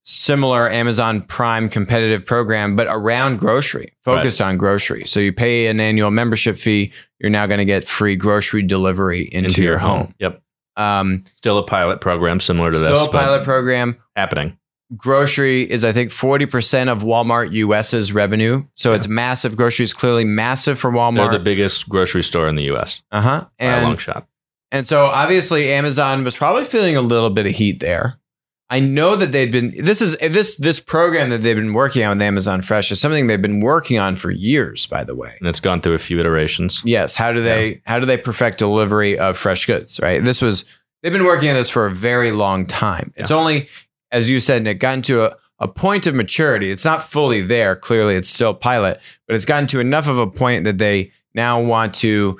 similar 0.08 0.70
Amazon 0.70 1.20
Prime 1.20 1.68
competitive 1.68 2.24
program, 2.24 2.76
but 2.76 2.86
around 2.88 3.38
grocery, 3.38 3.92
focused 4.04 4.40
on 4.40 4.56
grocery. 4.56 5.04
So 5.04 5.18
you 5.20 5.32
pay 5.32 5.66
an 5.66 5.80
annual 5.80 6.10
membership 6.12 6.56
fee. 6.56 6.92
You're 7.18 7.30
now 7.30 7.46
going 7.46 7.58
to 7.58 7.64
get 7.64 7.86
free 7.86 8.14
grocery 8.14 8.62
delivery 8.62 9.28
into, 9.32 9.62
your, 9.62 9.78
home. 9.78 10.14
Yep. 10.20 10.40
Um, 10.76 11.24
Still 11.34 11.58
a 11.58 11.64
pilot 11.66 12.00
program 12.00 12.38
similar 12.38 12.70
to 12.70 12.78
this. 12.78 12.96
still 12.96 13.08
a 13.08 13.12
pilot 13.12 13.42
program. 13.44 13.96
happening. 14.14 14.56
grocery 14.96 15.62
is 15.62 15.84
I 15.84 15.92
think 15.92 16.10
40% 16.12 16.88
of 16.88 17.02
Walmart 17.02 17.50
US's 17.52 18.12
revenue. 18.12 18.64
So 18.74 18.90
Yeah. 18.90 18.96
it's 18.98 19.08
massive. 19.08 19.56
Grocery 19.56 19.84
is 19.84 19.92
clearly 19.94 20.24
massive 20.24 20.78
for 20.78 20.90
They're 20.92 21.00
Walmart. 21.00 21.32
the 21.32 21.38
biggest 21.40 21.88
grocery 21.88 22.22
store 22.22 22.46
in 22.46 22.54
the 22.54 22.64
US 22.74 23.02
uh-huh. 23.10 23.46
by 23.58 23.64
a 23.66 23.82
long 23.82 23.96
shot. 23.96 24.28
and 24.70 24.86
so 24.86 25.06
obviously 25.06 25.72
Amazon 25.72 26.22
was 26.22 26.36
probably 26.36 26.64
feeling 26.64 26.94
a 26.94 27.00
little 27.02 27.30
bit 27.30 27.46
of 27.46 27.52
heat 27.52 27.80
there. 27.80 28.20
I 28.68 28.80
know 28.80 29.14
that 29.14 29.30
they'd 29.30 29.52
been 29.52 29.72
this 29.78 30.02
is 30.02 30.16
this 30.16 30.56
this 30.56 30.80
program 30.80 31.30
that 31.30 31.38
they've 31.38 31.56
been 31.56 31.72
working 31.72 32.02
on 32.04 32.16
with 32.16 32.22
Amazon 32.22 32.62
Fresh 32.62 32.90
is 32.90 33.00
something 33.00 33.28
they've 33.28 33.40
been 33.40 33.60
working 33.60 33.98
on 33.98 34.16
for 34.16 34.30
years 34.30 34.86
by 34.86 35.04
the 35.04 35.14
way. 35.14 35.36
And 35.38 35.48
it's 35.48 35.60
gone 35.60 35.80
through 35.80 35.94
a 35.94 35.98
few 35.98 36.18
iterations. 36.18 36.82
Yes, 36.84 37.14
how 37.14 37.32
do 37.32 37.40
they 37.40 37.80
how 37.86 38.00
do 38.00 38.06
they 38.06 38.16
perfect 38.16 38.58
delivery 38.58 39.18
of 39.18 39.36
fresh 39.36 39.66
goods, 39.66 40.00
right? 40.02 40.22
This 40.22 40.42
was 40.42 40.64
they've 41.02 41.12
been 41.12 41.24
working 41.24 41.48
on 41.48 41.54
this 41.54 41.70
for 41.70 41.86
a 41.86 41.94
very 41.94 42.32
long 42.32 42.66
time. 42.66 43.12
It's 43.16 43.30
only 43.30 43.68
as 44.10 44.28
you 44.28 44.40
said 44.40 44.64
Nick 44.64 44.80
gotten 44.80 45.02
to 45.02 45.26
a 45.26 45.36
a 45.58 45.68
point 45.68 46.06
of 46.06 46.14
maturity. 46.14 46.70
It's 46.70 46.84
not 46.84 47.02
fully 47.02 47.42
there. 47.42 47.76
Clearly, 47.76 48.16
it's 48.16 48.28
still 48.28 48.54
pilot, 48.54 49.00
but 49.26 49.36
it's 49.36 49.44
gotten 49.44 49.66
to 49.68 49.80
enough 49.80 50.08
of 50.08 50.18
a 50.18 50.26
point 50.26 50.64
that 50.64 50.78
they 50.78 51.12
now 51.34 51.62
want 51.62 51.94
to, 51.94 52.38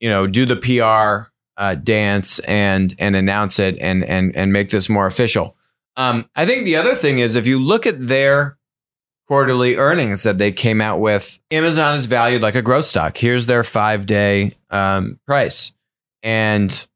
you 0.00 0.08
know, 0.08 0.26
do 0.26 0.44
the 0.44 0.56
PR 0.56 1.30
uh, 1.56 1.74
dance 1.76 2.38
and 2.40 2.94
and 2.98 3.16
announce 3.16 3.58
it 3.58 3.78
and 3.78 4.04
and 4.04 4.34
and 4.36 4.52
make 4.52 4.70
this 4.70 4.88
more 4.88 5.06
official. 5.06 5.56
Um, 5.98 6.30
I 6.36 6.46
think 6.46 6.64
the 6.64 6.76
other 6.76 6.94
thing 6.94 7.18
is 7.18 7.34
if 7.34 7.46
you 7.46 7.58
look 7.58 7.84
at 7.84 8.06
their 8.06 8.56
quarterly 9.26 9.76
earnings 9.76 10.22
that 10.22 10.38
they 10.38 10.52
came 10.52 10.80
out 10.80 11.00
with, 11.00 11.40
Amazon 11.50 11.96
is 11.96 12.06
valued 12.06 12.40
like 12.40 12.54
a 12.54 12.62
growth 12.62 12.86
stock. 12.86 13.18
Here's 13.18 13.46
their 13.46 13.64
five 13.64 14.06
day 14.06 14.52
um, 14.70 15.18
price, 15.26 15.72
and 16.22 16.86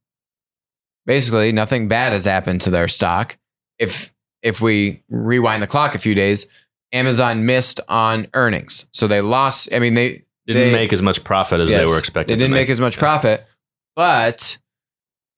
basically 1.05 1.51
nothing 1.51 1.89
bad 1.89 2.13
has 2.13 2.25
happened 2.25 2.61
to 2.63 2.71
their 2.71 2.89
stock. 2.89 3.37
If 3.79 4.15
if 4.41 4.61
we 4.61 5.03
rewind 5.11 5.63
the 5.63 5.67
clock 5.67 5.95
a 5.97 5.99
few 5.99 6.15
days, 6.15 6.47
Amazon 6.93 7.45
missed 7.45 7.81
on 7.89 8.29
earnings, 8.35 8.87
so 8.93 9.09
they 9.09 9.21
lost. 9.21 9.69
I 9.75 9.81
mean, 9.81 9.95
they 9.95 10.23
Didn't 10.47 10.63
They- 10.63 10.73
make 10.73 10.93
as 10.93 11.03
much 11.03 11.23
profit 11.25 11.61
as 11.61 11.71
Yes, 11.71 11.81
they 11.81 11.87
were 11.87 11.99
expecting. 11.99 12.37
They 12.37 12.39
didn't 12.39 12.55
to 12.55 12.61
make 12.61 12.71
as 12.71 12.81
much 12.81 12.99
profit, 12.99 13.45
but 13.97 14.59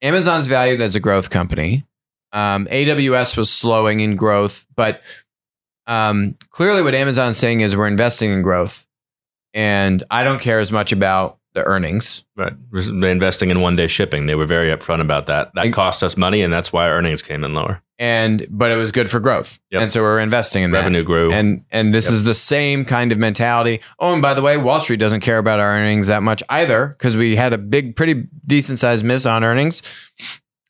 Amazon's 0.03 0.47
valued 0.49 0.81
as 0.83 0.95
a 0.95 1.01
growth 1.01 1.31
company. 1.31 1.85
Um, 2.35 2.67
AWS 2.67 3.37
was 3.37 3.49
slowing 3.51 4.01
in 4.01 4.17
growth, 4.17 4.67
but 4.77 5.01
um, 5.87 6.35
clearly, 6.51 6.83
what 6.83 6.95
Amazon's 6.95 7.37
saying 7.37 7.61
is 7.61 7.77
we're 7.77 7.87
investing 7.87 8.31
in 8.31 8.43
growth, 8.43 8.87
and 9.53 10.03
I 10.11 10.25
don't 10.25 10.41
care 10.41 10.59
as 10.59 10.73
much 10.73 10.93
about 10.93 11.39
the 11.55 11.63
earnings. 11.63 12.25
Right. 12.37 12.53
They're 12.73 13.11
investing 13.13 13.51
in 13.51 13.61
one 13.61 13.77
day 13.77 13.87
shipping. 13.87 14.27
They 14.27 14.35
were 14.35 14.47
very 14.47 14.77
upfront 14.77 15.01
about 15.01 15.27
that. 15.27 15.53
That 15.55 15.73
cost 15.73 16.03
us 16.03 16.17
money, 16.17 16.43
and 16.43 16.53
that's 16.53 16.73
why 16.73 16.89
our 16.89 16.97
earnings 16.97 17.23
came 17.23 17.45
in 17.45 17.55
lower. 17.55 17.81
And 17.97 18.45
but 18.51 18.73
it 18.73 18.77
was 18.77 18.91
good 18.91 19.09
for 19.09 19.21
growth, 19.21 19.61
Yep. 19.71 19.83
and 19.83 19.93
so 19.93 20.03
we're 20.03 20.19
investing 20.19 20.65
in 20.65 20.73
that. 20.73 20.79
Revenue 20.81 21.03
grew. 21.05 21.31
And 21.33 21.65
and 21.71 21.95
this 21.95 22.07
Yep. 22.07 22.13
is 22.15 22.23
the 22.25 22.35
same 22.35 22.85
kind 22.85 23.13
of 23.13 23.19
mentality. 23.19 23.81
Oh, 24.01 24.13
and 24.15 24.21
by 24.23 24.35
the 24.35 24.43
way, 24.43 24.57
Wall 24.57 24.81
Street 24.81 24.99
doesn't 24.99 25.21
care 25.21 25.39
about 25.39 25.61
our 25.61 25.69
earnings 25.71 26.09
that 26.09 26.25
much 26.25 26.43
either 26.49 26.89
because 26.89 27.17
we 27.17 27.37
had 27.37 27.53
a 27.53 27.59
big, 27.59 27.95
pretty 27.95 28.27
decent 28.45 28.81
sized 28.81 29.05
miss 29.05 29.25
on 29.27 29.45
earnings. 29.45 29.81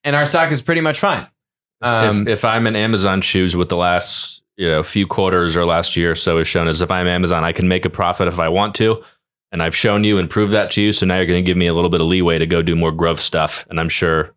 and 0.06 0.14
our 0.14 0.26
stock 0.26 0.52
is 0.52 0.61
pretty 0.61 0.83
much 0.83 1.00
fine. 1.00 1.26
Um, 1.85 2.23
if, 2.23 2.38
if 2.38 2.45
I'm 2.45 2.67
in 2.67 2.76
Amazon 2.76 3.21
shoes 3.21 3.55
with 3.55 3.69
the 3.69 3.76
last 3.76 4.43
you 4.57 4.69
know 4.69 4.83
few 4.83 5.07
quarters 5.07 5.57
or 5.57 5.64
last 5.64 5.97
year 5.97 6.12
or 6.12 6.17
so 6.17 6.38
has 6.38 6.49
shown 6.49 6.69
as 6.69 6.81
if 6.81 6.91
I'm 6.91 7.07
Amazon, 7.07 7.45
I 7.45 7.53
can 7.53 7.69
make 7.69 7.85
a 7.85 7.91
profit 7.91 8.29
if 8.29 8.41
I 8.41 8.49
want 8.49 8.75
to. 8.76 9.03
And 9.53 9.62
I've 9.62 9.76
shown 9.76 10.03
you 10.03 10.19
and 10.19 10.29
proved 10.29 10.53
that 10.53 10.73
to 10.73 10.83
you. 10.83 10.93
So 10.93 11.07
now 11.07 11.17
you're 11.17 11.26
going 11.26 11.43
to 11.43 11.49
give 11.49 11.57
me 11.57 11.69
a 11.69 11.75
little 11.75 11.91
bit 11.91 12.00
of 12.00 12.09
leeway 12.09 12.38
to 12.38 12.47
go 12.47 12.61
do 12.61 12.75
more 12.75 12.91
growth 12.91 13.21
stuff. 13.21 13.64
And 13.71 13.79
I'm 13.79 13.88
sure, 13.88 14.35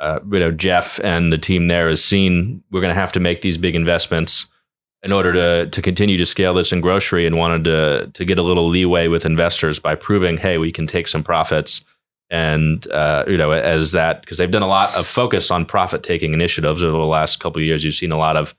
uh, 0.00 0.20
you 0.32 0.38
know, 0.38 0.50
Jeff 0.50 0.98
and 1.00 1.30
the 1.30 1.36
team 1.36 1.66
there 1.68 1.90
has 1.90 2.02
seen 2.02 2.62
we're 2.70 2.80
going 2.80 2.94
to 2.94 2.98
have 2.98 3.12
to 3.12 3.20
make 3.20 3.42
these 3.42 3.58
big 3.58 3.74
investments 3.74 4.48
in 5.02 5.12
order 5.12 5.32
to 5.34 5.70
to 5.70 5.82
continue 5.82 6.16
to 6.16 6.24
scale 6.24 6.54
this 6.54 6.72
in 6.72 6.80
grocery 6.80 7.26
and 7.26 7.36
wanted 7.36 7.64
to 7.64 8.10
to 8.14 8.24
get 8.24 8.38
a 8.38 8.42
little 8.42 8.68
leeway 8.68 9.08
with 9.08 9.26
investors 9.26 9.78
by 9.78 9.94
proving, 9.94 10.38
hey, 10.38 10.58
we 10.58 10.72
can 10.72 10.86
take 10.86 11.08
some 11.08 11.22
profits 11.22 11.84
and 12.30 12.90
uh, 12.90 13.24
you 13.28 13.36
know 13.36 13.50
as 13.50 13.92
that 13.92 14.20
because 14.20 14.38
they've 14.38 14.50
done 14.50 14.62
a 14.62 14.66
lot 14.66 14.94
of 14.94 15.06
focus 15.06 15.50
on 15.50 15.66
profit 15.66 16.02
taking 16.02 16.32
initiatives 16.32 16.82
over 16.82 16.96
the 16.96 17.04
last 17.04 17.40
couple 17.40 17.60
of 17.60 17.66
years. 17.66 17.84
You've 17.84 17.94
seen 17.94 18.12
a 18.12 18.18
lot 18.18 18.36
of 18.36 18.54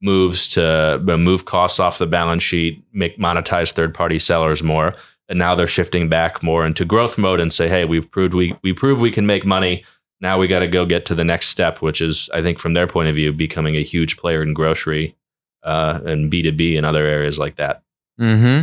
moves 0.00 0.48
to 0.48 1.00
move 1.18 1.44
costs 1.44 1.80
off 1.80 1.98
the 1.98 2.06
balance 2.06 2.42
sheet, 2.42 2.82
make 2.92 3.18
monetize 3.18 3.72
third 3.72 3.92
party 3.92 4.18
sellers 4.18 4.62
more, 4.62 4.94
and 5.28 5.38
now 5.38 5.54
they're 5.54 5.66
shifting 5.66 6.08
back 6.08 6.42
more 6.42 6.64
into 6.64 6.84
growth 6.84 7.18
mode 7.18 7.40
and 7.40 7.52
say, 7.52 7.68
hey, 7.68 7.84
we've 7.84 8.10
proved 8.10 8.34
we 8.34 8.56
we 8.62 8.72
prove 8.72 9.00
we 9.00 9.10
can 9.10 9.26
make 9.26 9.44
money. 9.44 9.84
Now 10.20 10.38
we 10.38 10.48
got 10.48 10.60
to 10.60 10.68
go 10.68 10.84
get 10.84 11.06
to 11.06 11.14
the 11.14 11.24
next 11.24 11.48
step, 11.48 11.80
which 11.80 12.00
is, 12.00 12.28
I 12.34 12.42
think, 12.42 12.58
from 12.58 12.74
their 12.74 12.88
point 12.88 13.08
of 13.08 13.14
view, 13.14 13.32
becoming 13.32 13.76
a 13.76 13.84
huge 13.84 14.16
player 14.16 14.42
in 14.42 14.52
grocery 14.52 15.14
uh, 15.62 16.00
and 16.04 16.30
B 16.30 16.42
two 16.42 16.52
B 16.52 16.76
and 16.76 16.84
other 16.84 17.06
areas 17.06 17.38
like 17.38 17.56
that. 17.56 17.82
Hmm. 18.18 18.62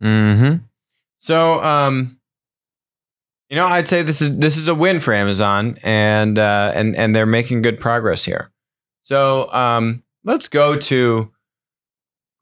Hmm. 0.00 0.54
So, 1.18 1.62
um, 1.62 2.18
you 3.48 3.56
know, 3.56 3.66
I'd 3.66 3.88
say 3.88 4.02
this 4.02 4.20
is 4.20 4.38
this 4.38 4.56
is 4.56 4.68
a 4.68 4.74
win 4.74 5.00
for 5.00 5.12
Amazon, 5.12 5.76
and 5.82 6.38
uh, 6.38 6.72
and 6.74 6.96
and 6.96 7.14
they're 7.14 7.26
making 7.26 7.62
good 7.62 7.80
progress 7.80 8.24
here. 8.24 8.50
So, 9.02 9.52
um, 9.52 10.02
let's 10.24 10.48
go 10.48 10.76
to 10.76 11.32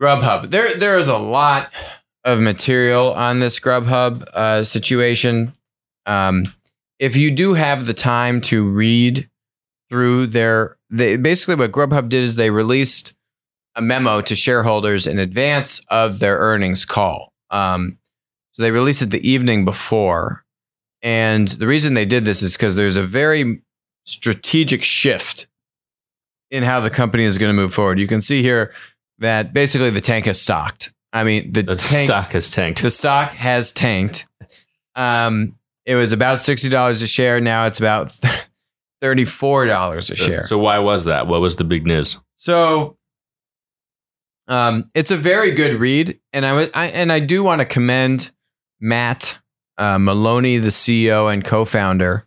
Grubhub. 0.01 0.51
There 0.51 0.75
there 0.75 0.99
is 0.99 1.09
a 1.09 1.19
lot 1.19 1.71
of 2.25 2.41
material 2.41 3.13
on 3.13 3.41
this 3.41 3.61
Grubhub 3.61 4.23
uh, 4.33 4.65
situation. 4.65 5.53
Um, 6.07 6.55
if 6.99 7.17
you 7.17 7.31
do 7.31 7.55
have 7.55 7.87
the 7.87 7.95
time 7.95 8.41
to 8.43 8.69
read 8.69 9.29
through 9.91 10.29
their, 10.29 10.79
they, 10.91 11.17
basically 11.17 11.57
what 11.57 11.73
Grubhub 11.73 12.09
did 12.09 12.25
is 12.25 12.37
they 12.37 12.51
released 12.51 13.15
a 13.77 13.83
memo 13.83 14.21
to 14.23 14.35
shareholders 14.35 15.07
in 15.07 15.19
advance 15.19 15.81
of 15.89 16.19
their 16.19 16.39
earnings 16.39 16.85
call. 16.85 17.33
Um, 17.51 17.99
so 18.53 18.63
they 18.63 18.71
released 18.71 19.03
it 19.03 19.11
the 19.11 19.29
evening 19.29 19.65
before. 19.65 20.44
And 21.05 21.47
the 21.47 21.67
reason 21.67 21.93
they 21.93 22.07
did 22.07 22.25
this 22.25 22.43
is 22.43 22.57
because 22.57 22.75
there's 22.75 22.97
a 22.97 23.05
very 23.05 23.63
strategic 24.07 24.83
shift 24.83 25.47
in 26.51 26.63
how 26.63 26.81
the 26.81 26.91
company 26.91 27.25
is 27.25 27.37
going 27.37 27.51
to 27.51 27.55
move 27.55 27.75
forward. 27.75 28.01
You 28.01 28.09
can 28.09 28.23
see 28.23 28.43
here 28.43 28.73
that 29.19 29.53
basically 29.53 29.91
the 29.91 30.01
tank 30.01 30.25
has 30.25 30.41
stocked. 30.41 30.93
I 31.13 31.23
mean, 31.23 31.53
the, 31.53 31.63
the 31.63 31.77
tank, 31.77 32.07
stock 32.07 32.33
has 32.33 32.51
tanked. 32.51 32.83
The 32.83 32.91
stock 32.91 33.31
has 33.33 33.71
tanked. 33.71 34.27
Um, 34.97 35.59
it 35.85 35.95
was 35.95 36.13
about 36.13 36.41
sixty 36.41 36.71
dollars 36.71 37.03
a 37.03 37.07
share. 37.07 37.41
Now 37.41 37.67
it's 37.67 37.79
about 37.79 38.17
thirty-four 39.03 39.67
dollars 39.67 40.09
a 40.11 40.17
so, 40.17 40.25
share. 40.25 40.47
So 40.47 40.59
why 40.59 40.79
was 40.79 41.05
that? 41.05 41.27
What 41.27 41.43
was 41.43 41.57
the 41.57 41.65
big 41.65 41.87
news? 41.87 42.19
So, 42.37 42.97
um, 44.49 44.91
it's 44.95 45.11
a 45.11 45.17
very 45.17 45.51
good 45.51 45.79
read, 45.79 46.19
and 46.33 46.47
I, 46.47 46.51
w- 46.51 46.71
I 46.75 46.87
and 46.87 47.13
I 47.13 47.21
do 47.21 47.43
want 47.43 47.61
to 47.61 47.67
commend 47.67 48.31
Matt 48.81 49.39
uh, 49.79 49.99
Maloney, 49.99 50.59
the 50.59 50.69
CEO 50.69 51.33
and 51.33 51.45
co-founder, 51.45 52.27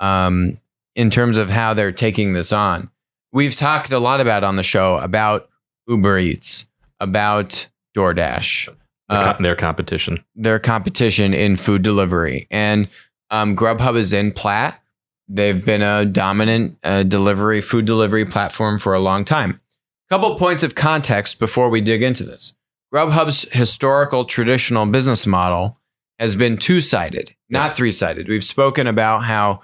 um, 0.00 0.58
in 0.94 1.10
terms 1.10 1.36
of 1.36 1.50
how 1.50 1.74
they're 1.74 1.92
taking 1.92 2.32
this 2.32 2.52
on. 2.52 2.90
We've 3.32 3.54
talked 3.54 3.92
a 3.92 3.98
lot 3.98 4.20
about 4.20 4.44
on 4.44 4.56
the 4.56 4.62
show 4.62 4.98
about 4.98 5.48
Uber 5.88 6.18
Eats, 6.18 6.66
about 7.00 7.68
DoorDash, 7.96 8.74
uh, 9.08 9.32
their 9.34 9.56
competition, 9.56 10.24
their 10.34 10.58
competition 10.58 11.34
in 11.34 11.56
food 11.56 11.82
delivery, 11.82 12.46
and 12.50 12.88
um, 13.30 13.56
Grubhub 13.56 13.96
is 13.96 14.12
in 14.12 14.32
Platt. 14.32 14.82
They've 15.28 15.64
been 15.64 15.82
a 15.82 16.04
dominant 16.04 16.78
uh, 16.84 17.02
delivery 17.02 17.60
food 17.60 17.84
delivery 17.84 18.24
platform 18.24 18.78
for 18.78 18.94
a 18.94 19.00
long 19.00 19.24
time. 19.24 19.60
Couple 20.08 20.36
points 20.36 20.62
of 20.62 20.76
context 20.76 21.40
before 21.40 21.68
we 21.68 21.80
dig 21.80 22.02
into 22.02 22.22
this. 22.22 22.54
Grubhub's 22.94 23.42
historical 23.50 24.24
traditional 24.24 24.86
business 24.86 25.26
model 25.26 25.78
has 26.18 26.34
been 26.34 26.56
two 26.56 26.80
sided, 26.80 27.34
not 27.48 27.74
three 27.74 27.92
sided. 27.92 28.28
We've 28.28 28.44
spoken 28.44 28.86
about 28.86 29.24
how 29.24 29.62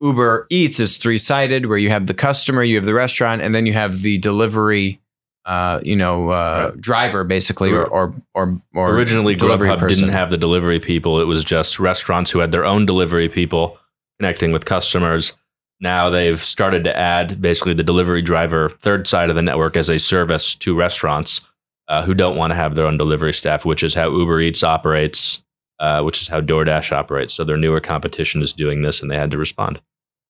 Uber 0.00 0.46
Eats 0.50 0.78
is 0.78 0.96
three 0.96 1.18
sided, 1.18 1.66
where 1.66 1.78
you 1.78 1.90
have 1.90 2.06
the 2.06 2.14
customer, 2.14 2.62
you 2.62 2.76
have 2.76 2.86
the 2.86 2.94
restaurant, 2.94 3.42
and 3.42 3.54
then 3.54 3.66
you 3.66 3.72
have 3.72 4.02
the 4.02 4.18
delivery 4.18 5.00
uh, 5.48 5.80
you 5.82 5.96
know, 5.96 6.28
uh, 6.28 6.70
right. 6.70 6.80
driver 6.80 7.24
basically, 7.24 7.72
or 7.72 7.86
or 7.86 8.14
or, 8.34 8.60
or 8.74 8.94
originally 8.94 9.34
Grubhub 9.34 9.78
person. 9.78 10.00
didn't 10.00 10.12
have 10.12 10.30
the 10.30 10.36
delivery 10.36 10.78
people. 10.78 11.20
It 11.22 11.24
was 11.24 11.42
just 11.42 11.80
restaurants 11.80 12.30
who 12.30 12.38
had 12.40 12.52
their 12.52 12.66
own 12.66 12.84
delivery 12.84 13.30
people 13.30 13.78
connecting 14.20 14.52
with 14.52 14.66
customers. 14.66 15.32
Now 15.80 16.10
they've 16.10 16.40
started 16.40 16.84
to 16.84 16.94
add 16.94 17.40
basically 17.40 17.72
the 17.72 17.82
delivery 17.82 18.20
driver 18.20 18.68
third 18.82 19.06
side 19.06 19.30
of 19.30 19.36
the 19.36 19.42
network 19.42 19.74
as 19.74 19.88
a 19.88 19.98
service 19.98 20.54
to 20.56 20.76
restaurants 20.76 21.40
uh, 21.88 22.02
who 22.02 22.12
don't 22.12 22.36
want 22.36 22.50
to 22.50 22.54
have 22.54 22.74
their 22.74 22.84
own 22.84 22.98
delivery 22.98 23.32
staff, 23.32 23.64
which 23.64 23.82
is 23.82 23.94
how 23.94 24.10
Uber 24.10 24.40
Eats 24.40 24.62
operates, 24.62 25.42
uh, 25.80 26.02
which 26.02 26.20
is 26.20 26.28
how 26.28 26.40
DoorDash 26.40 26.92
operates. 26.92 27.34
So 27.34 27.44
their 27.44 27.56
newer 27.56 27.80
competition 27.80 28.42
is 28.42 28.52
doing 28.52 28.82
this, 28.82 29.00
and 29.00 29.10
they 29.10 29.16
had 29.16 29.30
to 29.30 29.38
respond. 29.38 29.80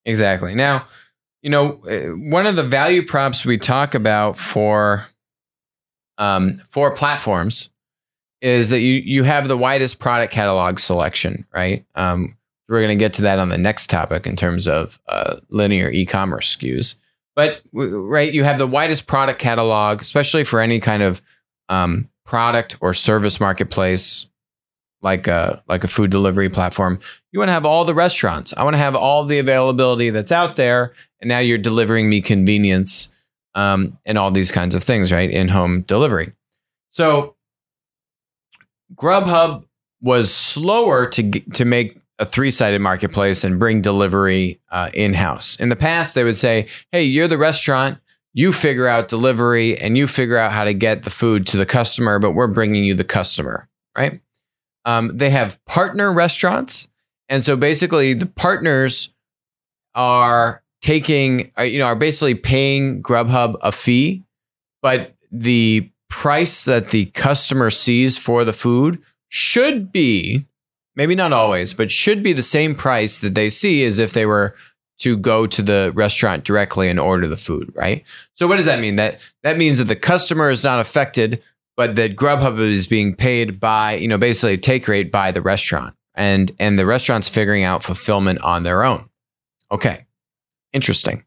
Exactly. 0.04 0.54
Now 0.54 0.87
you 1.42 1.50
know, 1.50 1.80
eh, 1.88 2.08
one 2.08 2.46
of 2.46 2.56
the 2.56 2.62
value 2.62 3.04
props 3.04 3.44
we 3.46 3.58
talk 3.58 3.94
about 3.94 4.37
for 4.37 5.06
um, 6.18 6.54
for 6.54 6.90
platforms 6.94 7.70
is 8.40 8.70
that 8.70 8.80
you 8.80 8.94
you 8.94 9.22
have 9.24 9.48
the 9.48 9.56
widest 9.56 9.98
product 9.98 10.32
catalog 10.32 10.78
selection, 10.78 11.46
right? 11.54 11.84
Um, 11.94 12.37
we're 12.68 12.80
going 12.80 12.96
to 12.96 13.02
get 13.02 13.14
to 13.14 13.22
that 13.22 13.38
on 13.38 13.48
the 13.48 13.58
next 13.58 13.88
topic 13.88 14.26
in 14.26 14.37
terms 14.37 14.68
of 14.68 14.98
uh, 15.08 15.37
linear 15.48 15.90
e-commerce 15.90 16.54
SKUs. 16.54 16.96
But 17.34 17.62
right, 17.72 18.32
you 18.32 18.44
have 18.44 18.58
the 18.58 18.66
widest 18.66 19.06
product 19.06 19.38
catalog, 19.38 20.02
especially 20.02 20.44
for 20.44 20.61
any 20.61 20.80
kind 20.80 21.02
of 21.02 21.22
um, 21.68 22.11
product 22.26 22.76
or 22.80 22.92
service 22.94 23.40
marketplace, 23.40 24.26
like 25.00 25.26
a 25.26 25.62
like 25.68 25.84
a 25.84 25.88
food 25.88 26.11
delivery 26.11 26.48
platform. 26.48 27.00
You 27.32 27.38
want 27.38 27.48
to 27.48 27.52
have 27.52 27.66
all 27.66 27.84
the 27.84 27.94
restaurants. 27.94 28.54
I 28.56 28.64
want 28.64 28.74
to 28.74 28.78
have 28.78 28.96
all 28.96 29.24
the 29.24 29.38
availability 29.38 30.11
that's 30.11 30.32
out 30.32 30.56
there, 30.56 30.94
and 31.20 31.28
now 31.28 31.38
you're 31.38 31.58
delivering 31.58 32.08
me 32.08 32.20
convenience 32.20 33.08
um, 33.54 33.98
and 34.04 34.18
all 34.18 34.30
these 34.30 34.50
kinds 34.50 34.74
of 34.74 34.82
things, 34.84 35.12
right? 35.12 35.30
In 35.30 35.48
home 35.48 35.82
delivery. 35.82 36.32
So 36.90 37.37
Grubhub 38.94 39.66
was 40.00 40.32
slower 40.32 41.08
to 41.11 41.30
to 41.40 41.64
make 41.64 41.98
a 42.18 42.24
three 42.24 42.50
sided 42.50 42.80
marketplace 42.80 43.44
and 43.44 43.58
bring 43.58 43.80
delivery 43.80 44.61
uh, 44.70 44.90
in 44.94 45.14
house. 45.14 45.56
In 45.56 45.68
the 45.68 45.76
past, 45.76 46.14
they 46.14 46.24
would 46.24 46.37
say, 46.37 46.66
"Hey, 46.92 47.02
you're 47.02 47.28
the 47.28 47.38
restaurant." 47.38 47.98
You 48.34 48.52
figure 48.52 48.87
out 48.87 49.08
delivery 49.08 49.76
and 49.76 49.98
you 49.98 50.06
figure 50.06 50.37
out 50.37 50.52
how 50.52 50.64
to 50.64 50.74
get 50.74 51.02
the 51.02 51.11
food 51.11 51.44
to 51.48 51.56
the 51.56 51.66
customer, 51.66 52.20
but 52.20 52.32
we're 52.32 52.46
bringing 52.46 52.84
you 52.84 52.94
the 52.94 53.02
customer, 53.02 53.68
right? 53.96 54.20
Um, 54.88 55.18
they 55.18 55.29
have 55.29 55.62
partner 55.66 56.11
restaurants. 56.14 56.88
And 57.29 57.44
so 57.44 57.59
basically, 57.59 58.14
the 58.14 58.24
partners 58.24 59.14
are 59.94 60.62
taking, 60.81 61.53
uh, 61.59 61.62
you 61.62 61.79
know, 61.79 61.85
are 61.85 61.94
basically 61.94 62.35
paying 62.35 63.03
Grubhub 63.03 63.57
a 63.61 63.70
fee, 63.70 64.24
but 64.81 65.14
the 65.31 65.90
price 66.09 66.64
that 66.64 66.88
the 66.88 67.07
customer 67.07 67.68
sees 67.68 68.16
for 68.16 68.46
the 68.46 68.55
food 68.55 68.98
should 69.29 69.92
be, 69.92 70.46
maybe 70.96 71.14
not 71.14 71.35
always, 71.35 71.74
but 71.74 71.90
should 71.90 72.22
be 72.22 72.33
the 72.33 72.42
same 72.42 72.74
price 72.74 73.18
that 73.18 73.35
they 73.35 73.51
see 73.51 73.85
as 73.85 73.98
if 73.98 74.14
they 74.14 74.24
were 74.24 74.55
to 75.01 75.18
go 75.18 75.46
to 75.46 75.61
the 75.61 75.92
restaurant 75.94 76.44
directly 76.44 76.88
and 76.88 76.98
order 76.98 77.29
the 77.29 77.37
food, 77.37 77.70
right? 77.77 78.05
So 78.37 78.48
what 78.48 78.57
does 78.57 78.64
that 78.64 78.81
mean? 78.81 78.96
That 78.96 79.20
that 79.42 79.59
means 79.59 79.77
that 79.77 79.85
the 79.85 79.96
customer 79.96 80.48
is 80.48 80.64
not 80.64 80.81
affected, 80.81 81.42
but 81.79 81.95
that 81.95 82.17
Grubhub 82.17 82.59
is 82.59 82.88
being 82.88 83.14
paid 83.14 83.61
by, 83.61 83.95
you 83.95 84.09
know, 84.09 84.19
basically 84.19 84.59
take 84.59 84.88
rate 84.88 85.12
by 85.12 85.31
the 85.31 85.41
restaurant. 85.41 85.95
And 86.17 86.51
and 86.59 86.77
the 86.77 86.85
restaurant's 86.85 87.29
figuring 87.29 87.62
out 87.62 87.85
fulfillment 87.85 88.41
on 88.43 88.64
their 88.64 88.83
own. 88.83 89.09
Okay. 89.71 90.07
Interesting. 90.73 91.23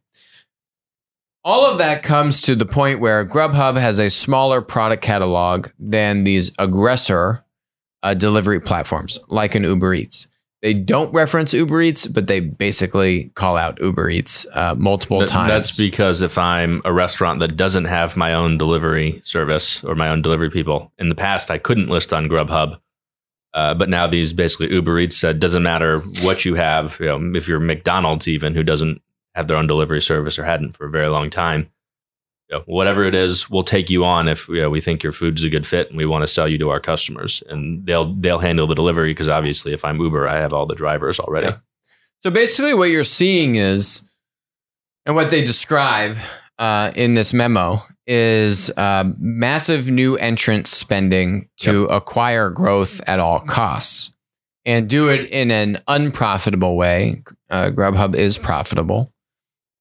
All 1.45 1.65
of 1.65 1.77
that 1.77 2.03
comes 2.03 2.41
to 2.41 2.55
the 2.55 2.65
point 2.65 2.99
where 2.99 3.25
Grubhub 3.25 3.79
has 3.79 3.97
a 3.97 4.09
smaller 4.09 4.61
product 4.61 5.01
catalog 5.01 5.69
than 5.79 6.25
these 6.25 6.51
aggressor 6.59 7.45
uh, 8.03 8.13
delivery 8.13 8.59
platforms 8.59 9.17
like 9.29 9.55
an 9.55 9.63
Uber 9.63 9.93
Eats. 9.93 10.27
They 10.61 10.75
don't 10.75 11.11
reference 11.11 11.53
Uber 11.53 11.81
Eats, 11.81 12.05
but 12.05 12.27
they 12.27 12.39
basically 12.39 13.29
call 13.35 13.57
out 13.57 13.81
Uber 13.81 14.09
Eats 14.09 14.45
uh, 14.53 14.75
multiple 14.77 15.19
Th- 15.19 15.29
times. 15.29 15.49
That's 15.49 15.77
because 15.77 16.21
if 16.21 16.37
I'm 16.37 16.81
a 16.85 16.93
restaurant 16.93 17.39
that 17.39 17.57
doesn't 17.57 17.85
have 17.85 18.15
my 18.15 18.33
own 18.33 18.59
delivery 18.59 19.21
service 19.23 19.83
or 19.83 19.95
my 19.95 20.09
own 20.09 20.21
delivery 20.21 20.51
people, 20.51 20.91
in 20.99 21.09
the 21.09 21.15
past 21.15 21.49
I 21.49 21.57
couldn't 21.57 21.87
list 21.87 22.13
on 22.13 22.27
Grubhub 22.27 22.79
uh, 23.53 23.73
but 23.73 23.89
now 23.89 24.07
these 24.07 24.33
basically 24.33 24.71
Uber 24.71 24.99
Eats 24.99 25.17
said 25.17 25.39
doesn't 25.39 25.63
matter 25.63 25.99
what 26.21 26.45
you 26.45 26.55
have, 26.55 26.97
you 26.99 27.07
know, 27.07 27.37
if 27.37 27.47
you're 27.47 27.59
McDonald's 27.59 28.27
even 28.27 28.55
who 28.55 28.63
doesn't 28.63 29.01
have 29.35 29.47
their 29.47 29.57
own 29.57 29.67
delivery 29.67 30.01
service 30.01 30.39
or 30.39 30.45
hadn't 30.45 30.75
for 30.75 30.85
a 30.85 30.89
very 30.91 31.07
long 31.07 31.29
time. 31.29 31.69
Whatever 32.65 33.03
it 33.03 33.15
is, 33.15 33.49
we'll 33.49 33.63
take 33.63 33.89
you 33.89 34.03
on 34.03 34.27
if 34.27 34.47
you 34.47 34.61
know, 34.61 34.69
we 34.69 34.81
think 34.81 35.03
your 35.03 35.13
food's 35.13 35.43
a 35.43 35.49
good 35.49 35.65
fit 35.65 35.89
and 35.89 35.97
we 35.97 36.05
want 36.05 36.23
to 36.23 36.27
sell 36.27 36.47
you 36.47 36.57
to 36.57 36.69
our 36.69 36.79
customers. 36.79 37.41
And 37.49 37.85
they'll 37.85 38.13
they'll 38.15 38.39
handle 38.39 38.67
the 38.67 38.75
delivery 38.75 39.11
because 39.11 39.29
obviously, 39.29 39.73
if 39.73 39.85
I'm 39.85 39.99
Uber, 39.99 40.27
I 40.27 40.37
have 40.37 40.53
all 40.53 40.65
the 40.65 40.75
drivers 40.75 41.19
already. 41.19 41.47
Yeah. 41.47 41.57
So 42.23 42.29
basically, 42.29 42.73
what 42.73 42.89
you're 42.89 43.03
seeing 43.03 43.55
is, 43.55 44.03
and 45.05 45.15
what 45.15 45.31
they 45.31 45.43
describe 45.43 46.17
uh, 46.59 46.91
in 46.95 47.15
this 47.15 47.33
memo 47.33 47.77
is 48.05 48.69
uh, 48.77 49.05
massive 49.17 49.89
new 49.89 50.17
entrant 50.17 50.67
spending 50.67 51.49
to 51.57 51.83
yep. 51.83 51.91
acquire 51.91 52.49
growth 52.49 53.01
at 53.07 53.19
all 53.19 53.39
costs 53.39 54.13
and 54.65 54.89
do 54.89 55.09
it 55.09 55.29
in 55.31 55.51
an 55.51 55.77
unprofitable 55.87 56.75
way. 56.75 57.23
Uh, 57.49 57.71
Grubhub 57.73 58.15
is 58.15 58.37
profitable. 58.37 59.11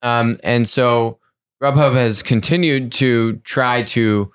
Um, 0.03 0.39
and 0.43 0.69
so 0.69 1.20
Grubhub 1.63 1.95
has 1.95 2.23
continued 2.23 2.93
to 2.93 3.37
try 3.39 3.83
to 3.83 4.33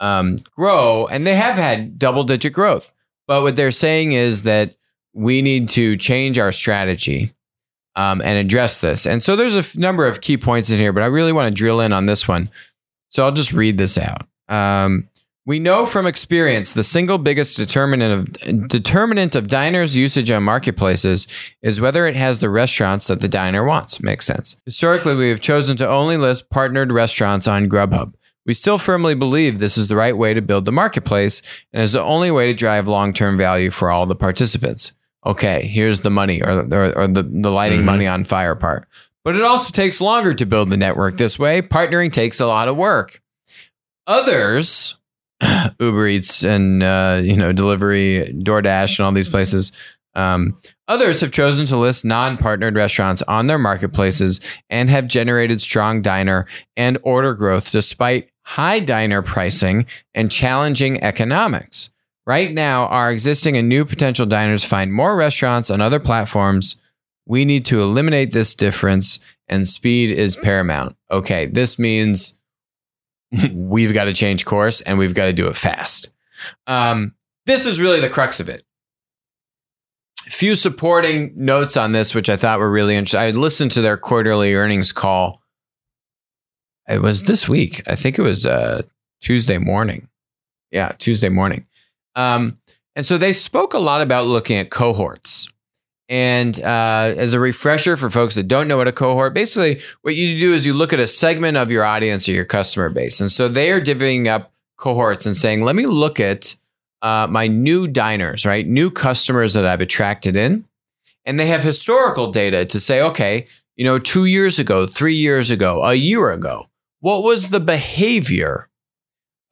um, 0.00 0.36
grow, 0.54 1.06
and 1.06 1.26
they 1.26 1.34
have 1.34 1.56
had 1.56 1.98
double 1.98 2.24
digit 2.24 2.52
growth. 2.52 2.92
But 3.26 3.42
what 3.42 3.56
they're 3.56 3.70
saying 3.70 4.12
is 4.12 4.42
that 4.42 4.74
we 5.14 5.42
need 5.42 5.68
to 5.70 5.96
change 5.96 6.38
our 6.38 6.52
strategy 6.52 7.32
um, 7.96 8.20
and 8.22 8.38
address 8.38 8.80
this. 8.80 9.06
And 9.06 9.22
so 9.22 9.34
there's 9.34 9.56
a 9.56 9.60
f- 9.60 9.76
number 9.76 10.06
of 10.06 10.20
key 10.20 10.36
points 10.36 10.70
in 10.70 10.78
here, 10.78 10.92
but 10.92 11.02
I 11.02 11.06
really 11.06 11.32
want 11.32 11.48
to 11.48 11.54
drill 11.54 11.80
in 11.80 11.92
on 11.92 12.06
this 12.06 12.28
one. 12.28 12.50
So 13.08 13.24
I'll 13.24 13.32
just 13.32 13.52
read 13.52 13.76
this 13.78 13.98
out. 13.98 14.26
Um, 14.48 15.07
we 15.48 15.58
know 15.58 15.86
from 15.86 16.06
experience 16.06 16.74
the 16.74 16.84
single 16.84 17.16
biggest 17.16 17.56
determinant 17.56 18.38
of 18.42 18.68
determinant 18.68 19.34
of 19.34 19.48
diners' 19.48 19.96
usage 19.96 20.30
on 20.30 20.42
marketplaces 20.42 21.26
is 21.62 21.80
whether 21.80 22.06
it 22.06 22.16
has 22.16 22.40
the 22.40 22.50
restaurants 22.50 23.06
that 23.06 23.22
the 23.22 23.28
diner 23.28 23.64
wants. 23.64 23.98
Makes 23.98 24.26
sense. 24.26 24.60
Historically, 24.66 25.14
we 25.14 25.30
have 25.30 25.40
chosen 25.40 25.78
to 25.78 25.88
only 25.88 26.18
list 26.18 26.50
partnered 26.50 26.92
restaurants 26.92 27.48
on 27.48 27.66
Grubhub. 27.66 28.12
We 28.44 28.52
still 28.52 28.76
firmly 28.76 29.14
believe 29.14 29.58
this 29.58 29.78
is 29.78 29.88
the 29.88 29.96
right 29.96 30.16
way 30.16 30.34
to 30.34 30.42
build 30.42 30.66
the 30.66 30.72
marketplace 30.72 31.40
and 31.72 31.82
is 31.82 31.94
the 31.94 32.02
only 32.02 32.30
way 32.30 32.52
to 32.52 32.54
drive 32.54 32.86
long-term 32.86 33.38
value 33.38 33.70
for 33.70 33.90
all 33.90 34.04
the 34.04 34.14
participants. 34.14 34.92
Okay, 35.24 35.66
here's 35.66 36.00
the 36.00 36.10
money 36.10 36.42
or, 36.42 36.50
or, 36.50 36.98
or 36.98 37.08
the, 37.08 37.22
the 37.22 37.50
lighting 37.50 37.78
mm-hmm. 37.78 37.86
money 37.86 38.06
on 38.06 38.24
fire 38.24 38.54
part. 38.54 38.86
But 39.24 39.34
it 39.34 39.42
also 39.42 39.72
takes 39.72 40.02
longer 40.02 40.34
to 40.34 40.44
build 40.44 40.68
the 40.68 40.76
network 40.76 41.16
this 41.16 41.38
way. 41.38 41.62
Partnering 41.62 42.12
takes 42.12 42.38
a 42.38 42.46
lot 42.46 42.68
of 42.68 42.76
work. 42.76 43.22
Others 44.06 44.97
Uber 45.80 46.08
Eats 46.08 46.42
and 46.44 46.82
uh, 46.82 47.20
you 47.22 47.36
know 47.36 47.52
delivery, 47.52 48.32
DoorDash, 48.38 48.98
and 48.98 49.06
all 49.06 49.12
these 49.12 49.28
places. 49.28 49.72
Um, 50.14 50.58
others 50.88 51.20
have 51.20 51.30
chosen 51.30 51.66
to 51.66 51.76
list 51.76 52.04
non-partnered 52.04 52.74
restaurants 52.74 53.22
on 53.22 53.46
their 53.46 53.58
marketplaces 53.58 54.40
and 54.68 54.90
have 54.90 55.06
generated 55.06 55.60
strong 55.60 56.02
diner 56.02 56.46
and 56.76 56.98
order 57.02 57.34
growth 57.34 57.70
despite 57.70 58.30
high 58.42 58.80
diner 58.80 59.22
pricing 59.22 59.86
and 60.14 60.30
challenging 60.30 61.02
economics. 61.04 61.90
Right 62.26 62.52
now, 62.52 62.86
our 62.86 63.12
existing 63.12 63.56
and 63.56 63.68
new 63.68 63.84
potential 63.84 64.26
diners 64.26 64.64
find 64.64 64.92
more 64.92 65.16
restaurants 65.16 65.70
on 65.70 65.80
other 65.80 66.00
platforms. 66.00 66.76
We 67.26 67.44
need 67.44 67.64
to 67.66 67.80
eliminate 67.80 68.32
this 68.32 68.54
difference, 68.54 69.20
and 69.46 69.68
speed 69.68 70.10
is 70.10 70.36
paramount. 70.36 70.96
Okay, 71.10 71.46
this 71.46 71.78
means 71.78 72.37
we've 73.52 73.94
got 73.94 74.04
to 74.04 74.14
change 74.14 74.44
course 74.44 74.80
and 74.82 74.98
we've 74.98 75.14
got 75.14 75.26
to 75.26 75.32
do 75.32 75.48
it 75.48 75.56
fast. 75.56 76.10
Um, 76.66 77.14
this 77.46 77.66
is 77.66 77.80
really 77.80 78.00
the 78.00 78.08
crux 78.08 78.40
of 78.40 78.48
it. 78.48 78.62
A 80.26 80.30
few 80.30 80.56
supporting 80.56 81.32
notes 81.34 81.76
on 81.76 81.92
this, 81.92 82.14
which 82.14 82.28
I 82.28 82.36
thought 82.36 82.58
were 82.58 82.70
really 82.70 82.94
interesting. 82.94 83.20
I 83.20 83.30
listened 83.30 83.72
to 83.72 83.80
their 83.80 83.96
quarterly 83.96 84.54
earnings 84.54 84.92
call. 84.92 85.42
It 86.86 87.02
was 87.02 87.24
this 87.24 87.48
week. 87.48 87.82
I 87.86 87.94
think 87.94 88.18
it 88.18 88.22
was 88.22 88.44
uh, 88.44 88.82
Tuesday 89.20 89.58
morning. 89.58 90.08
Yeah, 90.70 90.92
Tuesday 90.98 91.28
morning. 91.28 91.66
Um, 92.14 92.58
and 92.94 93.06
so 93.06 93.16
they 93.16 93.32
spoke 93.32 93.74
a 93.74 93.78
lot 93.78 94.02
about 94.02 94.26
looking 94.26 94.58
at 94.58 94.70
cohorts. 94.70 95.48
And 96.08 96.58
uh, 96.62 97.14
as 97.16 97.34
a 97.34 97.40
refresher 97.40 97.96
for 97.96 98.08
folks 98.08 98.34
that 98.34 98.48
don't 98.48 98.66
know 98.66 98.78
what 98.78 98.88
a 98.88 98.92
cohort, 98.92 99.34
basically 99.34 99.82
what 100.00 100.14
you 100.14 100.38
do 100.38 100.54
is 100.54 100.64
you 100.64 100.72
look 100.72 100.92
at 100.92 101.00
a 101.00 101.06
segment 101.06 101.58
of 101.58 101.70
your 101.70 101.84
audience 101.84 102.28
or 102.28 102.32
your 102.32 102.46
customer 102.46 102.88
base. 102.88 103.20
And 103.20 103.30
so 103.30 103.46
they 103.46 103.70
are 103.72 103.80
divvying 103.80 104.26
up 104.26 104.52
cohorts 104.78 105.26
and 105.26 105.36
saying, 105.36 105.62
let 105.62 105.76
me 105.76 105.84
look 105.84 106.18
at 106.18 106.56
uh, 107.02 107.26
my 107.28 107.46
new 107.46 107.86
diners, 107.86 108.46
right? 108.46 108.66
New 108.66 108.90
customers 108.90 109.52
that 109.52 109.66
I've 109.66 109.82
attracted 109.82 110.34
in. 110.34 110.64
And 111.26 111.38
they 111.38 111.46
have 111.46 111.62
historical 111.62 112.32
data 112.32 112.64
to 112.64 112.80
say, 112.80 113.02
okay, 113.02 113.46
you 113.76 113.84
know, 113.84 113.98
two 113.98 114.24
years 114.24 114.58
ago, 114.58 114.86
three 114.86 115.14
years 115.14 115.50
ago, 115.50 115.84
a 115.84 115.94
year 115.94 116.32
ago, 116.32 116.68
what 117.00 117.22
was 117.22 117.48
the 117.48 117.60
behavior 117.60 118.68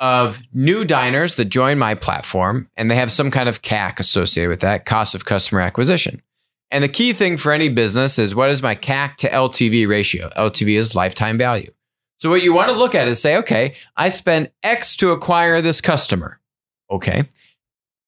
of 0.00 0.42
new 0.52 0.84
diners 0.84 1.36
that 1.36 1.46
join 1.46 1.78
my 1.78 1.94
platform? 1.94 2.68
And 2.76 2.90
they 2.90 2.96
have 2.96 3.10
some 3.10 3.30
kind 3.30 3.48
of 3.48 3.62
CAC 3.62 4.00
associated 4.00 4.48
with 4.48 4.60
that, 4.60 4.86
cost 4.86 5.14
of 5.14 5.26
customer 5.26 5.60
acquisition. 5.60 6.22
And 6.70 6.82
the 6.82 6.88
key 6.88 7.12
thing 7.12 7.36
for 7.36 7.52
any 7.52 7.68
business 7.68 8.18
is 8.18 8.34
what 8.34 8.50
is 8.50 8.62
my 8.62 8.74
CAC 8.74 9.16
to 9.16 9.28
LTV 9.28 9.86
ratio? 9.88 10.30
LTV 10.30 10.76
is 10.76 10.94
lifetime 10.94 11.38
value. 11.38 11.70
So 12.18 12.30
what 12.30 12.42
you 12.42 12.54
want 12.54 12.70
to 12.70 12.76
look 12.76 12.94
at 12.94 13.08
is 13.08 13.20
say, 13.20 13.36
okay, 13.36 13.76
I 13.96 14.08
spent 14.08 14.50
X 14.62 14.96
to 14.96 15.10
acquire 15.12 15.60
this 15.60 15.80
customer. 15.80 16.40
Okay. 16.90 17.28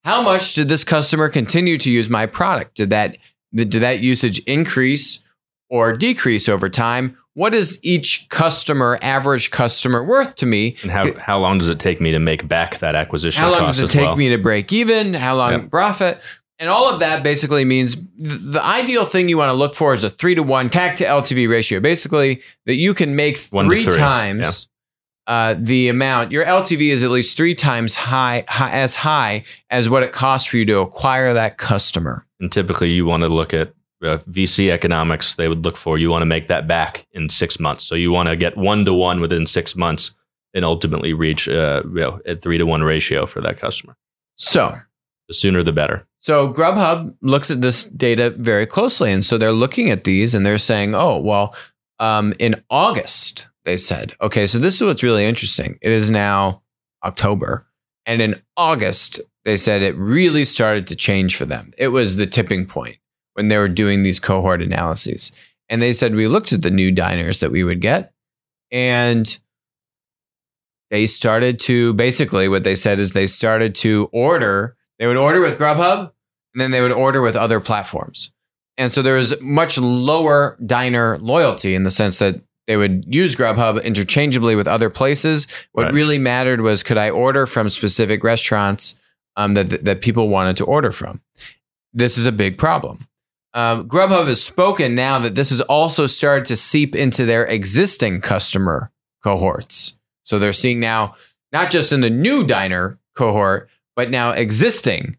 How 0.05 0.23
much 0.23 0.55
did 0.55 0.68
this 0.68 0.85
customer 0.85 1.29
continue 1.29 1.77
to 1.79 1.90
use 1.90 2.09
my 2.09 2.27
product? 2.27 2.77
Did 2.77 2.90
that 2.90 3.18
did 3.53 3.71
that 3.71 4.01
usage 4.01 4.38
increase 4.40 5.23
or 5.68 5.97
decrease 5.97 6.49
over 6.49 6.68
time? 6.68 7.16
What 7.35 7.55
is 7.55 7.79
each 7.83 8.29
customer, 8.31 8.99
average 9.01 9.51
customer, 9.51 10.03
worth 10.03 10.35
to 10.37 10.47
me? 10.47 10.77
And 10.83 10.90
how, 10.90 11.12
how 11.21 11.38
long 11.38 11.59
does 11.59 11.68
it 11.68 11.79
take 11.79 12.01
me 12.01 12.11
to 12.11 12.18
make 12.18 12.49
back 12.49 12.79
that 12.81 12.97
acquisition? 12.97 13.40
How 13.40 13.53
long 13.53 13.66
does 13.66 13.79
it 13.79 13.90
take 13.90 14.07
well? 14.07 14.16
me 14.16 14.31
to 14.31 14.38
break 14.38 14.73
even? 14.73 15.14
How 15.14 15.37
long 15.37 15.53
yep. 15.53 15.71
profit? 15.71 16.21
And 16.59 16.68
all 16.68 16.92
of 16.92 17.01
that 17.01 17.23
basically 17.23 17.64
means 17.64 17.97
the 18.16 18.61
ideal 18.62 19.05
thing 19.05 19.29
you 19.29 19.38
want 19.38 19.53
to 19.53 19.57
look 19.57 19.75
for 19.75 19.94
is 19.94 20.03
a 20.03 20.11
three 20.11 20.35
to 20.35 20.42
one 20.42 20.68
CAC 20.68 20.97
to 20.97 21.05
LTV 21.05 21.49
ratio. 21.49 21.79
Basically, 21.79 22.42
that 22.66 22.77
you 22.77 22.94
can 22.94 23.14
make 23.14 23.37
three, 23.37 23.85
three. 23.85 23.97
times 23.97 24.68
yeah. 25.29 25.33
uh, 25.33 25.55
the 25.57 25.88
amount. 25.88 26.33
Your 26.33 26.44
LTV 26.44 26.88
is 26.88 27.05
at 27.05 27.11
least 27.11 27.37
three 27.37 27.55
times 27.55 27.94
high, 27.94 28.44
high, 28.49 28.73
as 28.73 28.97
high 28.97 29.44
as 29.71 29.88
what 29.88 30.03
it 30.03 30.12
costs 30.12 30.49
for 30.49 30.57
you 30.57 30.64
to 30.66 30.81
acquire 30.81 31.33
that 31.33 31.59
customer. 31.59 32.27
And 32.40 32.51
typically, 32.51 32.90
you 32.90 33.07
want 33.07 33.23
to 33.23 33.29
look 33.29 33.55
at 33.55 33.73
uh, 34.03 34.18
VC 34.31 34.71
economics. 34.71 35.37
They 35.37 35.49
would 35.49 35.64
look 35.64 35.77
for 35.77 35.97
you 35.97 36.11
want 36.11 36.23
to 36.23 36.27
make 36.27 36.49
that 36.49 36.66
back 36.66 37.07
in 37.12 37.29
six 37.29 37.61
months. 37.61 37.85
So 37.85 37.94
you 37.94 38.11
want 38.11 38.29
to 38.29 38.37
get 38.37 38.57
one 38.57 38.85
to 38.85 38.94
one 38.94 39.21
within 39.21 39.47
six 39.47 39.77
months 39.77 40.14
and 40.55 40.64
ultimately 40.64 41.12
reach 41.12 41.49
uh, 41.49 41.83
you 41.85 42.01
know, 42.01 42.21
a 42.27 42.37
three 42.37 42.59
to 42.59 42.64
one 42.64 42.83
ratio 42.83 43.27
for 43.27 43.40
that 43.40 43.59
customer. 43.59 43.97
So 44.37 44.77
the 45.29 45.35
sooner 45.35 45.62
the 45.62 45.73
better. 45.73 46.07
So 46.29 46.53
Grubhub 46.53 47.17
looks 47.23 47.51
at 47.51 47.62
this 47.62 47.85
data 47.85 48.29
very 48.29 48.67
closely, 48.67 49.11
and 49.11 49.25
so 49.25 49.38
they're 49.38 49.51
looking 49.51 49.88
at 49.88 50.05
these 50.05 50.35
and 50.35 50.45
they're 50.45 50.59
saying, 50.59 50.95
"Oh, 50.95 51.19
well, 51.23 51.57
um, 52.01 52.35
in 52.38 52.62
August 52.69 53.49
they 53.64 53.79
said, 53.79 54.14
okay, 54.21 54.47
so 54.47 54.59
this 54.59 54.75
is 54.75 54.83
what's 54.83 55.03
really 55.03 55.25
interesting. 55.25 55.79
It 55.81 55.91
is 55.91 56.11
now 56.11 56.61
October, 57.03 57.67
and 58.05 58.21
in 58.21 58.43
August 58.59 59.23
they 59.47 59.57
said 59.57 59.81
it 59.81 59.97
really 59.97 60.45
started 60.45 60.87
to 60.88 60.97
change 60.97 61.35
for 61.35 61.47
them. 61.47 61.71
It 61.79 61.88
was 61.88 62.17
the 62.17 62.27
tipping 62.27 62.67
point 62.67 62.99
when 63.33 63.49
they 63.49 63.57
were 63.57 63.67
doing 63.67 64.03
these 64.03 64.21
cohort 64.21 64.61
analyses, 64.61 65.33
and 65.71 65.81
they 65.81 65.95
said 65.95 66.14
we 66.14 66.29
looked 66.29 66.53
at 66.53 66.61
the 66.61 66.71
new 66.71 66.93
diners 66.93 67.41
that 67.41 67.53
we 67.53 67.64
would 67.64 67.81
get, 67.81 68.12
and." 68.71 69.38
They 70.91 71.07
started 71.07 71.59
to 71.61 71.95
basically 71.95 72.49
what 72.49 72.64
they 72.64 72.75
said 72.75 72.99
is 72.99 73.12
they 73.12 73.27
started 73.27 73.75
to 73.77 74.09
order 74.12 74.77
they 74.99 75.07
would 75.07 75.17
order 75.17 75.41
with 75.41 75.59
Grubhub 75.59 76.12
and 76.59 76.61
then 76.61 76.73
they 76.73 76.81
would 76.81 76.90
order 76.90 77.23
with 77.23 77.37
other 77.37 77.61
platforms. 77.61 78.33
And 78.77 78.90
so 78.90 79.01
there 79.01 79.14
was 79.14 79.40
much 79.40 79.79
lower 79.79 80.59
diner 80.66 81.16
loyalty 81.18 81.77
in 81.77 81.85
the 81.85 81.90
sense 81.92 82.18
that 82.18 82.40
they 82.66 82.77
would 82.77 83.05
use 83.07 83.37
Grubhub 83.37 83.83
interchangeably 83.85 84.57
with 84.57 84.66
other 84.66 84.90
places. 84.90 85.47
What 85.71 85.85
right. 85.85 85.94
really 85.94 86.18
mattered 86.18 86.61
was 86.61 86.83
could 86.83 86.99
I 86.99 87.11
order 87.11 87.47
from 87.47 87.71
specific 87.71 88.25
restaurants 88.25 88.97
um, 89.37 89.55
that, 89.55 89.85
that 89.85 90.01
people 90.01 90.29
wanted 90.29 90.57
to 90.57 90.64
order 90.64 90.90
from? 90.90 91.21
This 91.92 92.18
is 92.18 92.27
a 92.27 92.33
big 92.33 92.59
problem. 92.59 93.07
Um, 93.55 93.88
Grubhub 93.88 94.27
has 94.27 94.42
spoken 94.42 94.97
now 94.97 95.21
that 95.21 95.37
this 95.37 95.51
has 95.51 95.61
also 95.61 96.09
started 96.09 96.44
to 96.47 96.57
seep 96.57 96.97
into 96.97 97.25
their 97.25 97.44
existing 97.47 98.21
customer 98.21 98.90
cohorts. 99.23 99.97
So 100.25 100.40
they're 100.40 100.53
seeing 100.53 100.81
now, 100.81 101.14
not 101.53 101.71
just 101.71 101.92
in 101.92 102.01
the 102.01 102.11
new 102.11 102.44
diner 102.44 102.99
cohort, 103.14 103.71
but 103.94 104.11
now 104.11 104.33
existing 104.33 105.18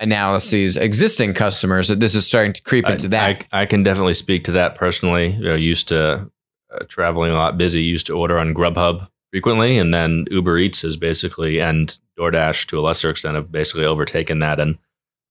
analyses, 0.00 0.76
existing 0.76 1.34
customers, 1.34 1.88
that 1.88 2.00
this 2.00 2.14
is 2.14 2.26
starting 2.26 2.52
to 2.52 2.62
creep 2.62 2.88
into 2.88 3.08
that. 3.08 3.46
I, 3.52 3.62
I, 3.62 3.66
can 3.66 3.82
definitely 3.82 4.14
speak 4.14 4.44
to 4.44 4.52
that 4.52 4.74
personally. 4.74 5.32
You 5.32 5.44
know, 5.44 5.54
used 5.54 5.88
to 5.88 6.30
uh, 6.72 6.84
traveling 6.88 7.32
a 7.32 7.36
lot, 7.36 7.58
busy, 7.58 7.82
used 7.82 8.06
to 8.06 8.16
order 8.16 8.38
on 8.38 8.54
Grubhub 8.54 9.08
frequently, 9.30 9.78
and 9.78 9.92
then 9.92 10.26
Uber 10.30 10.58
Eats 10.58 10.84
is 10.84 10.96
basically 10.96 11.60
and 11.60 11.98
DoorDash 12.18 12.66
to 12.68 12.78
a 12.78 12.82
lesser 12.82 13.10
extent 13.10 13.34
have 13.34 13.52
basically 13.52 13.84
overtaken 13.84 14.38
that. 14.40 14.60
And 14.60 14.78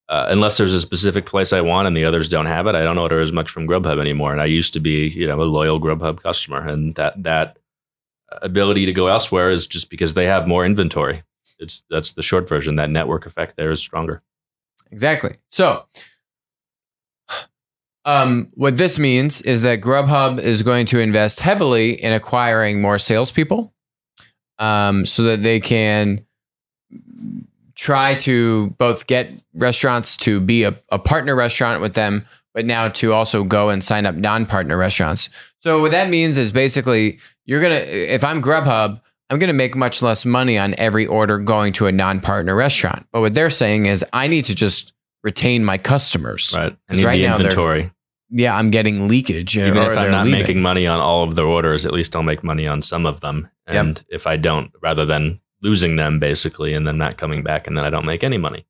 uh, 0.10 0.28
unless 0.30 0.58
there's 0.58 0.74
a 0.74 0.82
specific 0.82 1.26
place 1.26 1.52
I 1.52 1.62
want 1.62 1.88
and 1.88 1.96
the 1.96 2.06
others 2.06 2.30
don't 2.30 2.46
have 2.46 2.68
it, 2.68 2.76
I 2.76 2.84
don't 2.84 2.98
order 2.98 3.20
as 3.20 3.32
much 3.32 3.50
from 3.50 3.68
Grubhub 3.68 4.00
anymore. 4.00 4.32
And 4.32 4.42
I 4.42 4.46
used 4.46 4.74
to 4.74 4.80
be, 4.80 5.10
you 5.10 5.28
know, 5.28 5.42
a 5.42 5.44
loyal 5.44 5.80
Grubhub 5.80 6.22
customer, 6.22 6.66
and 6.68 6.96
that 6.96 7.22
that 7.24 7.58
ability 8.42 8.86
to 8.86 8.94
go 8.94 9.08
elsewhere 9.08 9.50
is 9.52 9.68
just 9.68 9.90
because 9.90 10.14
they 10.14 10.26
have 10.26 10.48
more 10.48 10.66
inventory. 10.66 11.24
It's 11.60 11.84
that's 11.90 12.14
the 12.14 12.24
short 12.24 12.48
version. 12.48 12.76
That 12.76 12.90
network 12.90 13.26
effect 13.26 13.56
there 13.58 13.72
is 13.72 13.80
stronger. 13.80 14.22
Exactly. 14.91 15.32
So, 15.50 15.86
um, 18.06 18.52
what 18.54 18.78
this 18.78 18.97
means 18.97 19.41
is 19.41 19.62
that 19.63 19.82
Grubhub 19.82 20.39
is 20.39 20.63
going 20.63 20.86
to 20.88 21.00
invest 21.00 21.41
heavily 21.41 21.91
in 21.91 22.13
acquiring 22.13 22.82
more 22.82 23.00
salespeople, 23.00 23.73
um, 24.60 25.06
so 25.06 25.23
that 25.23 25.43
they 25.43 25.60
can 25.60 26.26
try 27.76 28.15
to 28.15 28.69
both 28.80 29.08
get 29.08 29.30
restaurants 29.54 30.17
to 30.17 30.39
be 30.39 30.63
a, 30.63 30.80
a 30.89 30.97
partner 30.97 31.36
restaurant 31.36 31.82
with 31.82 31.93
them, 31.93 32.23
but 32.54 32.65
now 32.65 32.88
to 32.88 33.13
also 33.13 33.43
go 33.43 33.69
and 33.69 33.84
sign 33.84 34.06
up 34.06 34.15
non-partner 34.15 34.78
restaurants. 34.78 35.30
So 35.60 35.82
what 35.82 35.91
that 35.91 36.10
means 36.10 36.38
is 36.38 36.52
basically 36.52 37.19
you're 37.45 37.62
gonna 37.62 37.76
if 37.76 38.23
I'm 38.23 38.41
Grubhub, 38.41 39.02
I'm 39.30 39.40
gonna 39.40 39.54
make 39.54 39.76
much 39.76 40.02
less 40.02 40.26
money 40.26 40.58
on 40.58 40.74
every 40.78 41.06
order 41.06 41.38
going 41.38 41.74
to 41.74 41.88
a 41.88 41.92
non-partner 41.92 42.56
restaurant. 42.56 43.06
But 43.12 43.22
what 43.22 43.34
they're 43.34 43.50
saying 43.50 43.86
is 43.86 44.06
I 44.13 44.28
need 44.28 44.46
to 44.46 44.56
just 44.56 44.94
retain 45.24 45.66
my 45.66 45.78
customers. 45.78 46.54
Right. 46.56 46.76
Need 46.90 47.04
right 47.04 47.18
the 47.18 47.28
now 47.28 47.38
inventory. 47.38 47.92
Yeah, 48.30 48.56
I'm 48.56 48.72
getting 48.72 49.08
leakage. 49.08 49.58
Even 49.58 49.78
or 49.78 49.92
if 49.92 49.98
I'm 49.98 50.12
not 50.12 50.26
leaving. 50.26 50.40
making 50.40 50.62
money 50.62 50.86
on 50.86 51.00
all 51.00 51.24
of 51.24 51.36
the 51.36 51.44
orders, 51.44 51.86
at 51.86 51.94
least 51.94 52.16
I'll 52.16 52.24
make 52.24 52.44
money 52.44 52.68
on 52.68 52.82
some 52.82 53.06
of 53.06 53.22
them. 53.22 53.50
Yep. 53.68 53.76
And 53.76 54.06
if 54.10 54.28
I 54.28 54.36
don't, 54.36 54.72
rather 54.82 55.06
than 55.06 55.40
losing 55.62 55.96
them 55.96 56.20
basically 56.20 56.74
and 56.74 56.86
then 56.86 56.98
not 56.98 57.18
coming 57.18 57.44
back 57.44 57.68
and 57.68 57.78
then 57.78 57.84
I 57.84 57.90
don't 57.90 58.06
make 58.06 58.24
any 58.24 58.38
money. 58.38 58.66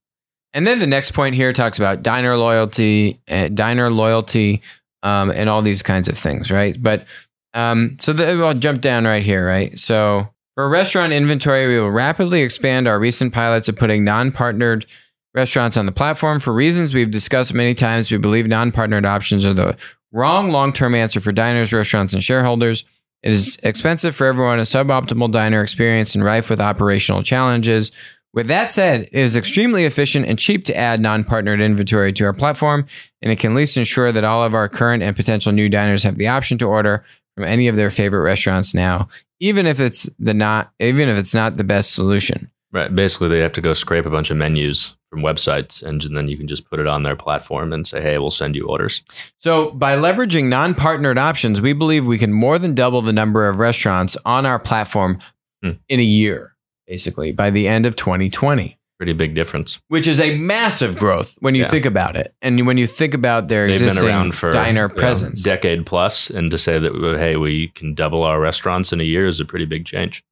And 0.53 0.65
then 0.65 0.79
the 0.79 0.87
next 0.87 1.11
point 1.11 1.35
here 1.35 1.53
talks 1.53 1.77
about 1.77 2.01
diner 2.01 2.37
loyalty, 2.37 3.19
uh, 3.29 3.49
diner 3.49 3.91
loyalty, 3.91 4.61
um, 5.03 5.31
and 5.31 5.49
all 5.49 5.61
these 5.61 5.83
kinds 5.83 6.07
of 6.07 6.17
things, 6.17 6.49
right? 6.49 6.75
But 6.81 7.05
um, 7.53 7.97
so 7.99 8.13
the, 8.13 8.25
I'll 8.43 8.53
jump 8.53 8.81
down 8.81 9.05
right 9.05 9.23
here, 9.23 9.45
right? 9.45 9.77
So 9.77 10.29
for 10.57 10.67
restaurant 10.67 11.13
inventory, 11.13 11.67
we 11.67 11.79
will 11.79 11.91
rapidly 11.91 12.41
expand 12.41 12.87
our 12.87 12.99
recent 12.99 13.31
pilots 13.31 13.69
of 13.69 13.75
putting 13.75 14.03
non-partnered 14.03 14.87
restaurants 15.35 15.77
on 15.77 15.85
the 15.85 15.91
platform 15.91 16.39
for 16.39 16.51
reasons 16.51 16.95
we've 16.95 17.11
discussed 17.11 17.53
many 17.53 17.75
times. 17.75 18.09
We 18.09 18.17
believe 18.17 18.47
non-partnered 18.47 19.05
options 19.05 19.45
are 19.45 19.53
the 19.53 19.77
wrong 20.11 20.49
long-term 20.49 20.95
answer 20.95 21.21
for 21.21 21.31
diners, 21.31 21.71
restaurants, 21.71 22.15
and 22.15 22.23
shareholders. 22.23 22.85
It 23.21 23.33
is 23.33 23.59
expensive 23.61 24.15
for 24.15 24.25
everyone, 24.25 24.57
a 24.57 24.63
suboptimal 24.63 25.31
diner 25.31 25.61
experience, 25.61 26.15
and 26.15 26.23
rife 26.23 26.49
with 26.49 26.59
operational 26.59 27.21
challenges. 27.21 27.91
With 28.33 28.47
that 28.47 28.71
said, 28.71 29.01
it 29.11 29.13
is 29.13 29.35
extremely 29.35 29.85
efficient 29.85 30.25
and 30.25 30.39
cheap 30.39 30.65
to 30.65 30.75
add 30.75 30.99
non 30.99 31.23
partnered 31.23 31.61
inventory 31.61 32.11
to 32.13 32.25
our 32.25 32.33
platform, 32.33 32.87
and 33.21 33.31
it 33.31 33.37
can 33.37 33.51
at 33.51 33.57
least 33.57 33.77
ensure 33.77 34.11
that 34.11 34.23
all 34.23 34.43
of 34.43 34.55
our 34.55 34.69
current 34.69 35.03
and 35.03 35.15
potential 35.15 35.51
new 35.51 35.69
diners 35.69 36.01
have 36.01 36.17
the 36.17 36.27
option 36.27 36.57
to 36.57 36.65
order 36.65 37.05
from 37.35 37.43
any 37.43 37.67
of 37.67 37.75
their 37.75 37.91
favorite 37.91 38.23
restaurants 38.23 38.73
now, 38.73 39.07
even 39.39 39.65
if 39.65 39.79
it's 39.79 40.09
the 40.19 40.33
not 40.33 40.71
even 40.79 41.09
if 41.09 41.17
it's 41.17 41.33
not 41.33 41.57
the 41.57 41.63
best 41.63 41.93
solution. 41.93 42.51
Right. 42.71 42.93
Basically, 42.93 43.29
they 43.29 43.39
have 43.39 43.53
to 43.53 43.61
go 43.61 43.73
scrape 43.73 44.05
a 44.05 44.09
bunch 44.09 44.29
of 44.29 44.37
menus 44.37 44.95
from 45.09 45.21
websites 45.21 45.81
and 45.81 46.01
then 46.15 46.27
you 46.27 46.35
can 46.37 46.49
just 46.49 46.69
put 46.69 46.81
it 46.81 46.85
on 46.87 47.03
their 47.03 47.15
platform 47.15 47.71
and 47.71 47.87
say, 47.87 48.01
hey, 48.01 48.17
we'll 48.17 48.29
send 48.29 48.55
you 48.57 48.67
orders. 48.67 49.01
So, 49.37 49.71
by 49.71 49.95
leveraging 49.95 50.49
non 50.49 50.75
partnered 50.75 51.17
options, 51.17 51.61
we 51.61 51.71
believe 51.73 52.05
we 52.05 52.17
can 52.17 52.33
more 52.33 52.59
than 52.59 52.75
double 52.75 53.01
the 53.01 53.13
number 53.13 53.47
of 53.47 53.59
restaurants 53.59 54.17
on 54.25 54.45
our 54.45 54.59
platform 54.59 55.19
Hmm. 55.63 55.71
in 55.89 55.99
a 55.99 56.03
year, 56.03 56.55
basically, 56.85 57.31
by 57.31 57.49
the 57.49 57.67
end 57.67 57.87
of 57.87 57.95
2020. 57.95 58.76
Pretty 58.97 59.13
big 59.13 59.35
difference. 59.35 59.79
which 59.89 60.07
is 60.07 60.19
a 60.19 60.35
massive 60.39 60.97
growth 60.97 61.35
when 61.39 61.53
you 61.53 61.61
Yeah. 61.63 61.69
think 61.69 61.85
about 61.85 62.15
it, 62.15 62.33
and 62.41 62.65
when 62.65 62.77
you 62.79 62.87
think 62.87 63.13
about 63.13 63.47
their 63.47 63.67
They've 63.67 63.75
existing 63.81 64.03
been 64.03 64.11
around 64.11 64.31
for 64.35 64.49
diner 64.51 64.87
know, 64.87 64.93
presence. 64.95 65.43
decade 65.43 65.85
plus, 65.85 66.29
and 66.31 66.49
to 66.49 66.57
say 66.57 66.79
that 66.79 66.93
hey, 67.19 67.35
we 67.35 67.67
can 67.75 67.93
double 67.93 68.23
our 68.23 68.39
restaurants 68.39 68.91
in 68.91 68.99
a 68.99 69.03
year 69.03 69.27
is 69.27 69.39
a 69.39 69.45
pretty 69.45 69.65
big 69.65 69.85
change. 69.85 70.23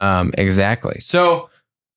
um, 0.00 0.32
exactly. 0.38 0.98
So, 1.00 1.48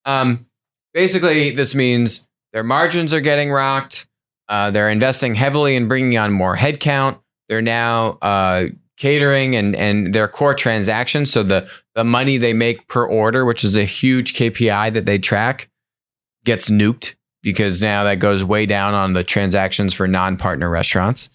um, 0.06 0.46
basically, 0.94 1.52
this 1.52 1.74
means 1.76 2.28
their 2.54 2.64
margins 2.64 3.14
are 3.14 3.22
getting 3.22 3.52
rocked. 3.52 4.06
Uh, 4.48 4.72
they're 4.72 4.90
investing 4.90 5.36
heavily 5.36 5.76
in 5.76 5.88
bringing 5.88 6.18
on 6.18 6.32
more 6.34 6.56
headcount. 6.58 7.20
They're 7.48 7.62
now 7.62 8.18
uh, 8.22 8.66
catering 8.98 9.56
and 9.56 9.76
and 9.76 10.14
their 10.14 10.28
core 10.28 10.54
transactions. 10.56 11.32
So 11.32 11.44
the 11.44 11.70
the 11.96 12.04
money 12.04 12.38
they 12.38 12.54
make 12.54 12.88
per 12.88 13.06
order, 13.06 13.46
which 13.46 13.64
is 13.64 13.76
a 13.76 13.84
huge 13.86 14.34
KPI 14.34 14.94
that 14.94 15.06
they 15.06 15.18
track, 15.20 15.70
gets 16.46 16.70
nuked 16.70 17.16
because 17.42 17.82
now 17.82 18.04
that 18.04 18.20
goes 18.20 18.44
way 18.44 18.66
down 18.66 18.94
on 18.94 19.14
the 19.14 19.24
transactions 19.24 19.94
for 19.94 20.08
non-partner 20.08 20.70
restaurants. 20.70 21.30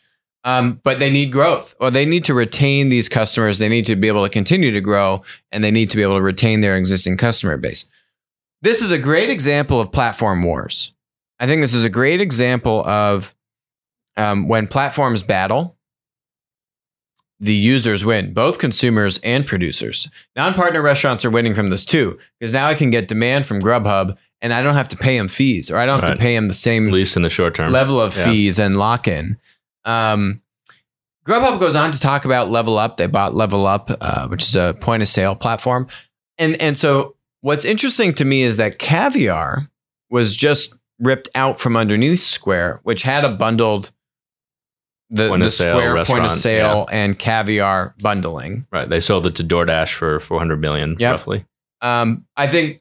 Um, 0.45 0.81
but 0.83 0.99
they 0.99 1.11
need 1.11 1.33
growth, 1.33 1.75
or 1.81 1.91
they 1.91 2.05
need 2.05 2.25
to 2.25 2.35
retain 2.35 2.91
these 2.91 3.09
customers. 3.09 3.59
They 3.59 3.71
need 3.71 3.87
to 3.87 3.97
be 3.97 4.09
able 4.09 4.25
to 4.25 4.29
continue 4.29 4.73
to 4.73 4.81
grow, 4.83 5.23
and 5.51 5.65
they 5.65 5.71
need 5.71 5.89
to 5.89 5.97
be 5.97 6.03
able 6.03 6.17
to 6.17 6.23
retain 6.23 6.61
their 6.61 6.77
existing 6.77 7.17
customer 7.17 7.57
base. 7.57 7.87
This 8.61 8.83
is 8.83 8.91
a 8.91 8.99
great 8.99 9.31
example 9.31 9.81
of 9.81 9.91
platform 9.91 10.43
wars. 10.43 10.93
I 11.41 11.47
think 11.47 11.63
this 11.63 11.73
is 11.73 11.85
a 11.85 11.91
great 11.91 12.21
example 12.21 12.87
of 12.87 13.35
um, 14.19 14.47
when 14.47 14.67
platforms 14.67 15.23
battle, 15.23 15.77
the 17.41 17.55
users 17.55 18.05
win, 18.05 18.33
both 18.33 18.59
consumers 18.59 19.19
and 19.19 19.47
producers. 19.47 20.09
Non 20.37 20.55
partner 20.55 20.83
restaurants 20.83 21.25
are 21.25 21.31
winning 21.31 21.55
from 21.55 21.71
this 21.71 21.85
too, 21.85 22.19
because 22.39 22.53
now 22.53 22.67
I 22.67 22.75
can 22.75 22.91
get 22.91 23.09
demand 23.09 23.47
from 23.47 23.61
Grubhub 23.61 24.17
and 24.45 24.53
I 24.53 24.63
don't 24.63 24.75
have 24.75 24.89
to 24.89 24.97
pay 24.97 25.19
them 25.19 25.27
fees, 25.27 25.71
or 25.71 25.77
I 25.79 25.87
don't 25.87 25.99
have 26.01 26.09
Right. 26.11 26.15
to 26.17 26.21
pay 26.21 26.37
them 26.37 26.47
the 26.49 26.55
same 26.55 26.87
At 26.89 26.93
least 26.95 27.17
in 27.17 27.23
the 27.23 27.31
short 27.31 27.55
term. 27.57 27.73
level 27.73 28.01
of 28.01 28.17
Yeah. 28.17 28.27
fees 28.31 28.59
and 28.61 28.77
lock 28.77 29.09
in. 29.09 29.39
Um, 29.85 30.43
Grubhub 31.27 31.59
goes 31.59 31.75
on 31.75 31.91
to 31.93 31.99
talk 31.99 32.25
about 32.27 32.49
LevelUp. 32.49 32.99
They 32.99 33.07
bought 33.07 33.33
LevelUp, 33.33 33.97
uh, 34.01 34.29
which 34.29 34.43
is 34.43 34.55
a 34.55 34.77
point 34.79 35.03
of 35.03 35.09
sale 35.09 35.35
platform. 35.35 35.89
And, 36.39 36.61
and 36.61 36.77
so 36.77 37.17
what's 37.41 37.65
interesting 37.65 38.13
to 38.15 38.25
me 38.27 38.43
is 38.43 38.59
that 38.59 38.79
Caviar 38.79 39.71
was 40.11 40.37
just 40.37 40.75
ripped 41.01 41.31
out 41.35 41.59
from 41.59 41.77
underneath 41.77 42.21
Square, 42.21 42.81
which 42.83 43.03
had 43.03 43.25
a 43.25 43.31
bundled 43.31 43.91
the, 45.11 45.29
Point 45.29 45.43
of 45.43 45.47
the 45.47 45.51
sale 45.51 45.79
Square 45.81 46.05
point 46.05 46.25
of 46.25 46.31
sale 46.33 46.89
and 46.93 47.19
Caviar 47.19 47.95
bundling. 48.03 48.67
Right. 48.71 48.89
They 48.89 49.01
sold 49.01 49.27
it 49.27 49.35
to 49.37 49.45
DoorDash 49.45 49.93
for 49.95 50.19
400 50.21 50.61
million 50.61 50.97
Yep. 50.99 51.11
roughly. 51.13 51.45
Um, 51.81 52.27
I 52.37 52.47
think 52.49 52.81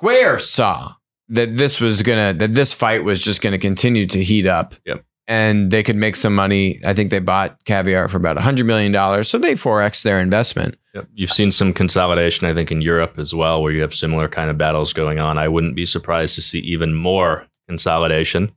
Square 0.00 0.38
saw 0.38 0.94
that 1.28 1.58
this 1.58 1.78
was 1.78 2.02
gonna 2.02 2.32
that 2.32 2.54
this 2.54 2.72
fight 2.72 3.04
was 3.04 3.20
just 3.20 3.42
gonna 3.42 3.58
continue 3.58 4.06
to 4.06 4.24
heat 4.24 4.46
up. 4.46 4.74
Yep. 4.86 5.04
And 5.28 5.70
they 5.70 5.82
could 5.82 5.94
make 5.94 6.16
some 6.16 6.34
money. 6.34 6.80
I 6.86 6.94
think 6.94 7.10
they 7.10 7.18
bought 7.20 7.62
Caviar 7.66 8.08
for 8.08 8.16
about 8.16 8.38
hundred 8.38 8.64
million 8.64 8.92
dollars, 8.92 9.28
so 9.28 9.36
they 9.36 9.56
forex 9.56 10.02
their 10.02 10.18
investment. 10.18 10.78
Yep. 10.94 11.08
You've 11.12 11.30
seen 11.30 11.52
some 11.52 11.74
consolidation, 11.74 12.46
I 12.46 12.54
think, 12.54 12.72
in 12.72 12.80
Europe 12.80 13.18
as 13.18 13.34
well, 13.34 13.60
where 13.60 13.72
you 13.72 13.82
have 13.82 13.94
similar 13.94 14.26
kind 14.26 14.48
of 14.48 14.56
battles 14.56 14.94
going 14.94 15.18
on. 15.18 15.36
I 15.36 15.48
wouldn't 15.48 15.76
be 15.76 15.84
surprised 15.84 16.34
to 16.36 16.42
see 16.42 16.60
even 16.60 16.94
more 16.94 17.46
consolidation 17.68 18.50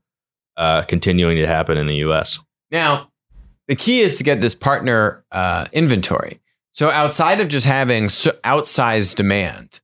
uh, 0.56 0.84
continuing 0.84 1.36
to 1.36 1.46
happen 1.46 1.78
in 1.78 1.88
the 1.88 1.98
U.S. 1.98 2.40
Now, 2.72 3.12
the 3.68 3.76
key 3.76 4.00
is 4.00 4.18
to 4.18 4.24
get 4.24 4.40
this 4.40 4.56
partner 4.56 5.26
uh, 5.34 5.66
inventory. 5.74 6.40
So 6.72 6.90
outside 6.90 7.42
of 7.42 7.50
just 7.50 7.68
having 7.68 8.08
so 8.08 8.32
outsized 8.46 9.16
demand, 9.16 9.82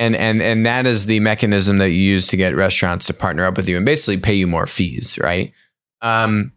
and 0.00 0.16
and 0.16 0.40
and 0.40 0.64
that 0.64 0.86
is 0.86 1.06
the 1.06 1.20
mechanism 1.20 1.78
that 1.78 1.90
you 1.90 1.98
use 1.98 2.26
to 2.28 2.36
get 2.36 2.56
restaurants 2.56 3.06
to 3.06 3.14
partner 3.14 3.44
up 3.44 3.56
with 3.56 3.68
you 3.68 3.76
and 3.76 3.84
basically 3.84 4.16
pay 4.16 4.34
you 4.34 4.46
more 4.46 4.66
fees, 4.66 5.18
right? 5.18 5.52
Um, 6.00 6.52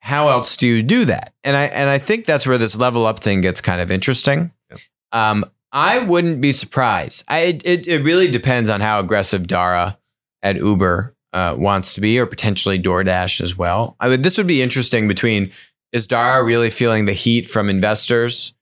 how 0.00 0.28
else 0.28 0.56
do 0.56 0.66
you 0.66 0.82
do 0.82 1.04
that? 1.04 1.32
And 1.44 1.56
I 1.56 1.66
and 1.66 1.88
I 1.88 1.98
think 1.98 2.26
that's 2.26 2.46
where 2.46 2.58
this 2.58 2.76
level 2.76 3.06
up 3.06 3.20
thing 3.20 3.40
gets 3.40 3.60
kind 3.60 3.80
of 3.80 3.92
interesting. 3.92 4.50
Yep. 4.70 4.80
Um, 5.12 5.44
I 5.70 6.00
wouldn't 6.00 6.40
be 6.40 6.52
surprised. 6.52 7.22
I 7.28 7.60
it, 7.64 7.86
it, 7.86 8.02
really 8.02 8.30
depends 8.30 8.68
on 8.68 8.80
how 8.80 8.98
aggressive 8.98 9.46
Dara 9.46 9.96
at 10.42 10.56
Uber 10.56 11.14
uh, 11.32 11.54
wants 11.56 11.94
to 11.94 12.00
be, 12.00 12.18
or 12.18 12.26
potentially 12.26 12.78
DoorDash 12.82 13.40
as 13.40 13.56
well. 13.56 13.96
I 14.00 14.08
mean, 14.08 14.22
this 14.22 14.36
would 14.36 14.48
be 14.48 14.60
interesting. 14.60 15.06
Between 15.06 15.52
is 15.92 16.08
Dara 16.08 16.42
really 16.42 16.70
feeling 16.70 17.06
the 17.06 17.12
heat 17.12 17.48
from 17.48 17.70
investors? 17.70 18.52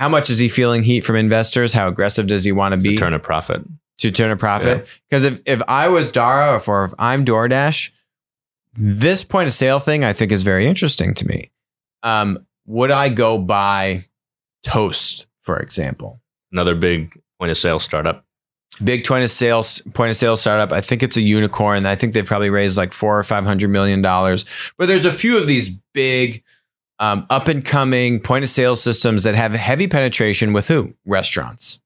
How 0.00 0.08
much 0.08 0.30
is 0.30 0.38
he 0.38 0.48
feeling 0.48 0.82
heat 0.82 1.02
from 1.04 1.14
investors? 1.16 1.74
How 1.74 1.86
aggressive 1.86 2.26
does 2.26 2.42
he 2.42 2.52
want 2.52 2.72
to 2.72 2.78
be 2.78 2.96
To 2.96 2.96
Turn 2.96 3.12
a 3.14 3.18
profit. 3.18 3.62
to 3.98 4.10
turn 4.10 4.30
a 4.30 4.36
profit? 4.36 4.86
Because 5.08 5.24
if 5.24 5.40
if 5.44 5.60
I 5.68 5.88
was 5.88 6.10
Dara, 6.10 6.54
or 6.66 6.84
if, 6.86 6.92
if 6.92 6.94
I'm 6.98 7.22
DoorDash, 7.24 7.90
this 8.74 9.22
point 9.22 9.46
of 9.46 9.52
sale 9.52 9.78
thing 9.78 10.02
I 10.02 10.14
think 10.14 10.32
is 10.32 10.42
very 10.42 10.66
interesting 10.66 11.12
to 11.14 11.26
me. 11.26 11.50
Um, 12.02 12.46
would 12.66 12.90
I 12.90 13.10
go 13.10 13.36
buy 13.38 14.06
Toast, 14.62 15.26
for 15.42 15.58
example? 15.58 16.20
Another 16.50 16.74
big 16.74 17.20
point 17.38 17.50
of 17.50 17.58
sale 17.58 17.78
startup. 17.78 18.24
big 18.82 19.04
point 19.04 19.22
of 19.24 19.30
sale 19.30 19.62
point 19.92 20.10
of 20.12 20.16
sale 20.16 20.38
startup. 20.38 20.72
I 20.72 20.80
think 20.80 21.02
it's 21.02 21.18
a 21.18 21.20
unicorn. 21.20 21.84
I 21.84 21.94
think 21.94 22.14
they've 22.14 22.24
probably 22.26 22.48
raised 22.48 22.78
like 22.78 22.94
four 22.94 23.18
or 23.18 23.22
five 23.24 23.44
hundred 23.44 23.68
million 23.68 24.00
dollars. 24.00 24.46
But 24.78 24.88
there's 24.88 25.04
a 25.04 25.12
few 25.12 25.36
of 25.38 25.46
these 25.46 25.68
big 25.92 26.42
um, 27.00 27.26
up 27.30 27.48
and 27.48 27.64
coming 27.64 28.20
point 28.20 28.44
of 28.44 28.50
sale 28.50 28.76
systems 28.76 29.24
that 29.24 29.34
have 29.34 29.52
heavy 29.52 29.88
penetration 29.88 30.52
with 30.52 30.68
who 30.68 30.94
restaurants. 31.04 31.80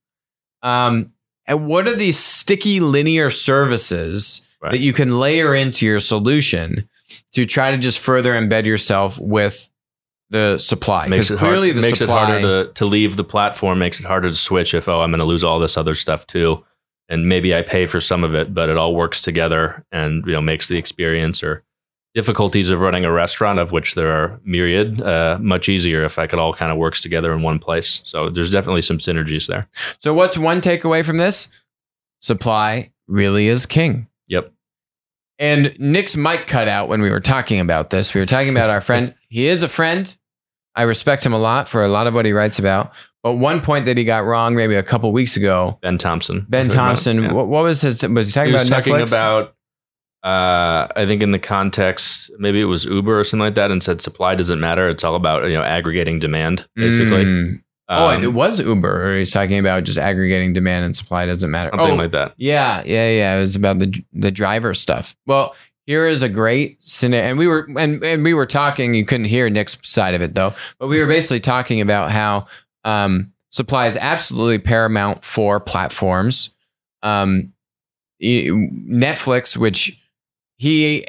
Um, 0.62 1.12
and 1.46 1.66
what 1.66 1.87
are 1.87 1.94
these 1.94 2.18
sticky 2.18 2.81
linear 2.81 3.31
services 3.31 4.46
Right. 4.61 4.72
that 4.72 4.81
you 4.81 4.94
can 4.94 5.18
layer 5.20 5.55
into 5.55 5.85
your 5.85 6.00
solution 6.00 6.88
to 7.35 7.44
try 7.44 7.70
to 7.70 7.77
just 7.77 7.98
further 7.98 8.33
embed 8.33 8.64
yourself 8.64 9.18
with 9.20 9.68
the 10.31 10.59
supply. 10.59 11.07
Because 11.07 11.29
clearly 11.29 11.68
hard, 11.68 11.77
the 11.77 11.83
makes 11.83 11.98
supply 11.98 12.22
it 12.22 12.27
harder 12.27 12.64
to, 12.64 12.72
to 12.72 12.87
leave 12.87 13.16
the 13.16 13.24
platform 13.24 13.79
makes 13.79 14.00
it 14.00 14.07
harder 14.07 14.31
to 14.31 14.35
switch 14.35 14.72
if 14.72 14.88
oh 14.88 15.03
i'm 15.03 15.11
going 15.11 15.18
to 15.18 15.24
lose 15.27 15.44
all 15.44 15.59
this 15.61 15.77
other 15.77 15.94
stuff 15.94 16.27
too 16.27 16.64
and 17.11 17.29
maybe 17.29 17.55
i 17.55 17.61
pay 17.61 17.85
for 17.85 18.00
some 18.00 18.24
of 18.24 18.35
it 18.35 18.55
but 18.55 18.70
it 18.70 18.79
all 18.79 18.94
works 18.94 19.20
together 19.20 19.85
and 19.92 20.24
you 20.27 20.33
know 20.33 20.40
makes 20.40 20.66
the 20.68 20.79
experience 20.79 21.42
or 21.42 21.62
difficulties 22.14 22.70
of 22.70 22.79
running 22.81 23.05
a 23.05 23.11
restaurant 23.12 23.59
of 23.59 23.72
which 23.72 23.94
there 23.94 24.11
are 24.12 24.40
myriad 24.44 25.03
uh, 25.03 25.37
much 25.40 25.68
easier 25.68 26.05
if 26.05 26.18
it 26.18 26.35
all 26.35 26.53
kind 26.53 26.70
of 26.70 26.79
works 26.79 27.00
together 27.03 27.33
in 27.33 27.42
one 27.42 27.59
place 27.59 28.00
so 28.05 28.31
there's 28.31 28.50
definitely 28.53 28.83
some 28.83 28.98
synergies 28.98 29.46
there 29.48 29.66
So 29.98 30.14
what's 30.14 30.38
one 30.38 30.61
takeaway 30.61 31.05
from 31.05 31.18
this? 31.18 31.48
Supply 32.20 32.92
really 33.07 33.48
is 33.48 33.66
king. 33.66 34.09
yep 34.29 34.53
And 35.38 35.79
Nick's 35.79 36.16
mic 36.16 36.46
cut 36.46 36.68
out 36.68 36.88
when 36.88 37.03
we 37.03 37.11
were 37.11 37.20
talking 37.20 37.61
about 37.61 37.90
this. 37.90 38.14
We 38.14 38.20
were 38.20 38.27
talking 38.27 38.50
about 38.50 38.70
our 38.70 38.81
friend. 38.81 39.14
He 39.29 39.48
is 39.48 39.64
a 39.64 39.68
friend. 39.68 40.14
I 40.77 40.83
respect 40.83 41.27
him 41.27 41.33
a 41.33 41.38
lot 41.38 41.68
for 41.68 41.85
a 41.85 41.88
lot 41.88 42.07
of 42.07 42.14
what 42.14 42.24
he 42.24 42.33
writes 42.33 42.61
about. 42.61 42.92
But 43.24 43.33
one 43.35 43.61
point 43.61 43.85
that 43.87 43.96
he 43.98 44.05
got 44.05 44.24
wrong, 44.24 44.55
maybe 44.55 44.77
a 44.77 44.83
couple 44.85 45.11
weeks 45.11 45.37
ago, 45.37 45.77
ben 45.83 45.98
thompson 45.98 46.46
Ben 46.48 46.68
Thompson. 46.68 47.22
Yeah. 47.24 47.33
What, 47.33 47.48
what 47.48 47.64
was 47.64 47.81
his? 47.81 48.07
Was 48.07 48.29
he 48.29 48.33
talking 48.33 48.50
he 48.50 48.53
was 48.53 48.68
about 48.68 48.77
talking 48.85 48.92
Netflix? 48.94 49.09
about 49.09 49.57
uh, 50.24 50.88
I 50.96 51.04
think 51.04 51.22
in 51.22 51.32
the 51.32 51.38
context, 51.38 52.30
maybe 52.38 52.58
it 52.58 52.64
was 52.64 52.87
Uber 52.87 53.20
or 53.20 53.24
something 53.24 53.44
like 53.44 53.56
that, 53.56 53.70
and 53.70 53.82
said 53.82 54.00
supply 54.00 54.34
doesn't 54.34 54.58
matter. 54.58 54.88
It's 54.88 55.04
all 55.04 55.16
about 55.16 55.44
you 55.44 55.52
know 55.52 55.62
aggregating 55.62 56.18
demand, 56.18 56.66
basically. 56.74 57.26
Mm. 57.26 57.62
oh, 57.90 58.08
Um, 58.08 58.24
it 58.24 58.32
was 58.32 58.58
Uber. 58.58 59.06
Or 59.06 59.18
he's 59.18 59.30
talking 59.30 59.58
about 59.58 59.84
just 59.84 59.98
aggregating 59.98 60.54
demand 60.54 60.87
and 60.87 60.96
supply 60.96 61.26
doesn't 61.26 61.50
matter. 61.50 61.76
something 61.76 62.00
oh, 62.00 62.02
like 62.02 62.12
that. 62.12 62.32
Yeah, 62.38 62.82
yeah, 62.87 63.10
yeah. 63.10 63.37
It 63.37 63.40
was 63.42 63.54
about 63.54 63.80
the 63.80 64.02
the 64.14 64.30
driver 64.30 64.72
stuff. 64.72 65.14
Well, 65.26 65.54
here 65.84 66.06
is 66.06 66.22
a 66.22 66.30
great 66.30 66.82
scenario, 66.82 67.28
and 67.28 67.38
we 67.38 67.46
were 67.46 67.68
and, 67.78 68.02
and 68.02 68.24
we 68.24 68.32
were 68.32 68.46
talking. 68.46 68.94
You 68.94 69.04
couldn't 69.04 69.26
hear 69.26 69.50
Nick's 69.50 69.76
side 69.82 70.14
of 70.14 70.22
it 70.22 70.34
though, 70.34 70.54
but 70.78 70.87
we 70.87 71.00
were 71.00 71.06
basically 71.06 71.40
talking 71.40 71.82
about 71.82 72.10
how 72.10 72.46
um, 72.84 73.34
supply 73.50 73.88
is 73.88 73.98
absolutely 73.98 74.58
paramount 74.58 75.22
for 75.22 75.60
platforms. 75.60 76.48
Um, 77.02 77.52
Netflix, 78.22 79.54
which 79.54 80.00
he 80.56 81.06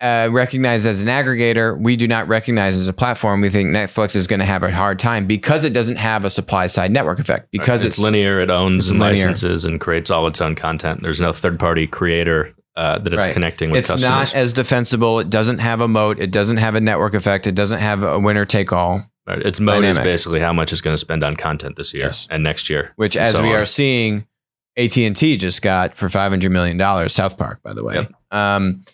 uh, 0.00 0.28
recognized 0.30 0.86
as 0.86 1.02
an 1.02 1.08
aggregator, 1.08 1.78
we 1.80 1.96
do 1.96 2.06
not 2.06 2.28
recognize 2.28 2.76
as 2.76 2.86
a 2.88 2.92
platform. 2.92 3.40
We 3.40 3.48
think 3.50 3.70
Netflix 3.70 4.14
is 4.14 4.26
going 4.26 4.40
to 4.40 4.46
have 4.46 4.62
a 4.62 4.70
hard 4.70 4.98
time 4.98 5.26
because 5.26 5.64
it 5.64 5.72
doesn't 5.72 5.96
have 5.96 6.24
a 6.24 6.30
supply 6.30 6.66
side 6.66 6.90
network 6.90 7.18
effect 7.18 7.48
because 7.50 7.84
it's, 7.84 7.96
it's, 7.96 8.04
linear, 8.04 8.40
it 8.40 8.50
owns 8.50 8.90
and 8.90 8.98
linear. 9.00 9.26
licenses 9.26 9.64
and 9.64 9.80
creates 9.80 10.10
all 10.10 10.26
its 10.26 10.40
own 10.40 10.54
content. 10.54 11.02
There's 11.02 11.20
no 11.20 11.32
third 11.32 11.58
party 11.58 11.86
creator 11.86 12.52
uh, 12.76 12.98
that 12.98 13.12
it's 13.14 13.24
Right. 13.26 13.32
connecting 13.32 13.70
with 13.70 13.80
it's 13.80 13.88
customers. 13.88 14.10
not 14.10 14.34
as 14.34 14.52
defensible. 14.52 15.18
It 15.18 15.30
doesn't 15.30 15.60
have 15.60 15.80
a 15.80 15.88
moat. 15.88 16.18
It 16.18 16.30
doesn't 16.30 16.58
have 16.58 16.74
a 16.74 16.80
network 16.80 17.14
effect. 17.14 17.46
It 17.46 17.54
doesn't 17.54 17.80
have 17.80 18.02
a 18.02 18.18
winner 18.18 18.44
take 18.44 18.70
all. 18.72 19.10
Right. 19.26 19.40
Its 19.40 19.58
mode 19.60 19.82
is 19.84 19.98
basically 19.98 20.40
how 20.40 20.52
much 20.52 20.72
it's 20.72 20.82
going 20.82 20.92
to 20.94 20.98
spend 20.98 21.24
on 21.24 21.36
content 21.36 21.76
this 21.76 21.94
year 21.94 22.04
Yes. 22.04 22.28
and 22.30 22.42
next 22.44 22.68
year. 22.70 22.92
Which, 22.96 23.16
as 23.16 23.32
so 23.32 23.42
we 23.42 23.48
on. 23.54 23.62
are 23.62 23.64
seeing, 23.66 24.26
AT 24.76 24.94
and 24.98 25.16
T 25.16 25.38
just 25.38 25.62
got 25.62 25.96
for 25.96 26.08
five 26.10 26.30
hundred 26.30 26.52
million 26.52 26.76
dollars. 26.76 27.14
South 27.14 27.38
Park, 27.38 27.60
by 27.64 27.72
the 27.72 27.82
way. 27.82 27.94
Yep. 27.94 28.12
Um, 28.36 28.84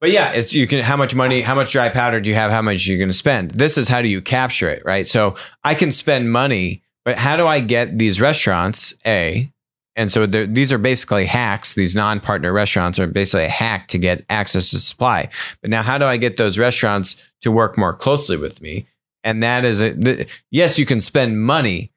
but 0.00 0.10
yeah, 0.10 0.32
it's 0.32 0.52
you 0.52 0.66
can 0.66 0.80
how 0.80 0.96
much 0.96 1.14
money, 1.14 1.40
how 1.40 1.54
much 1.54 1.72
dry 1.72 1.88
powder 1.88 2.20
do 2.20 2.28
you 2.28 2.34
have? 2.34 2.50
How 2.50 2.60
much 2.60 2.86
you're 2.86 2.98
going 2.98 3.08
to 3.08 3.14
spend? 3.14 3.52
This 3.52 3.78
is 3.78 3.88
how 3.88 4.02
do 4.02 4.08
you 4.08 4.20
capture 4.20 4.68
it, 4.68 4.82
right? 4.84 5.08
So 5.08 5.36
I 5.62 5.74
can 5.74 5.92
spend 5.92 6.30
money, 6.30 6.82
but 7.04 7.16
how 7.16 7.36
do 7.36 7.46
I 7.46 7.60
get 7.60 7.98
these 7.98 8.20
restaurants? 8.20 8.94
A 9.06 9.50
and 9.96 10.10
so 10.10 10.26
these 10.26 10.72
are 10.72 10.78
basically 10.78 11.26
hacks. 11.26 11.74
These 11.74 11.94
non-partner 11.94 12.52
restaurants 12.52 12.98
are 12.98 13.06
basically 13.06 13.44
a 13.44 13.48
hack 13.48 13.86
to 13.88 13.98
get 13.98 14.24
access 14.28 14.70
to 14.70 14.78
supply. 14.78 15.28
But 15.60 15.70
now, 15.70 15.82
how 15.82 15.98
do 15.98 16.04
I 16.04 16.16
get 16.16 16.36
those 16.36 16.58
restaurants 16.58 17.16
to 17.42 17.52
work 17.52 17.78
more 17.78 17.94
closely 17.94 18.36
with 18.36 18.60
me? 18.60 18.88
And 19.22 19.42
that 19.42 19.64
is 19.64 19.80
a 19.80 19.94
th- 19.94 20.28
yes, 20.50 20.78
you 20.78 20.84
can 20.84 21.00
spend 21.00 21.40
money, 21.40 21.92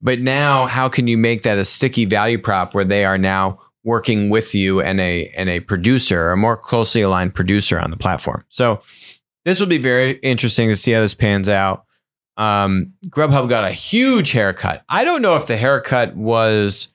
but 0.00 0.20
now 0.20 0.66
how 0.66 0.88
can 0.88 1.08
you 1.08 1.18
make 1.18 1.42
that 1.42 1.58
a 1.58 1.64
sticky 1.64 2.04
value 2.04 2.38
prop 2.38 2.72
where 2.72 2.84
they 2.84 3.04
are 3.04 3.18
now 3.18 3.60
working 3.84 4.28
with 4.30 4.54
you 4.54 4.80
and 4.80 5.00
a 5.00 5.28
and 5.36 5.48
a 5.48 5.60
producer, 5.60 6.30
a 6.30 6.36
more 6.36 6.56
closely 6.56 7.02
aligned 7.02 7.34
producer 7.34 7.78
on 7.78 7.90
the 7.90 7.96
platform? 7.96 8.44
So 8.48 8.82
this 9.44 9.58
will 9.60 9.66
be 9.66 9.78
very 9.78 10.12
interesting 10.22 10.68
to 10.68 10.76
see 10.76 10.92
how 10.92 11.00
this 11.00 11.14
pans 11.14 11.48
out. 11.48 11.84
Um, 12.36 12.94
Grubhub 13.08 13.48
got 13.48 13.64
a 13.64 13.70
huge 13.72 14.32
haircut. 14.32 14.82
I 14.88 15.04
don't 15.04 15.22
know 15.22 15.36
if 15.36 15.46
the 15.46 15.56
haircut 15.56 16.16
was 16.16 16.92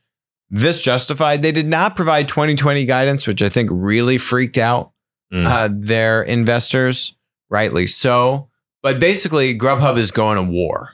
this 0.50 0.82
justified. 0.82 1.41
They 1.41 1.52
did 1.52 1.67
not 1.67 1.95
provide 1.95 2.28
2020 2.28 2.86
guidance, 2.86 3.28
which 3.28 3.41
I 3.41 3.50
think 3.50 3.69
really 3.71 4.17
freaked 4.17 4.58
out 4.58 4.91
Mm. 5.34 5.48
uh, 5.48 5.69
their 5.74 6.21
investors, 6.21 7.15
rightly 7.50 7.88
so. 7.88 8.48
But 8.84 9.00
basically, 9.00 9.58
Grubhub 9.58 9.98
is 9.98 10.12
going 10.12 10.36
to 10.38 10.43
war. 10.52 10.93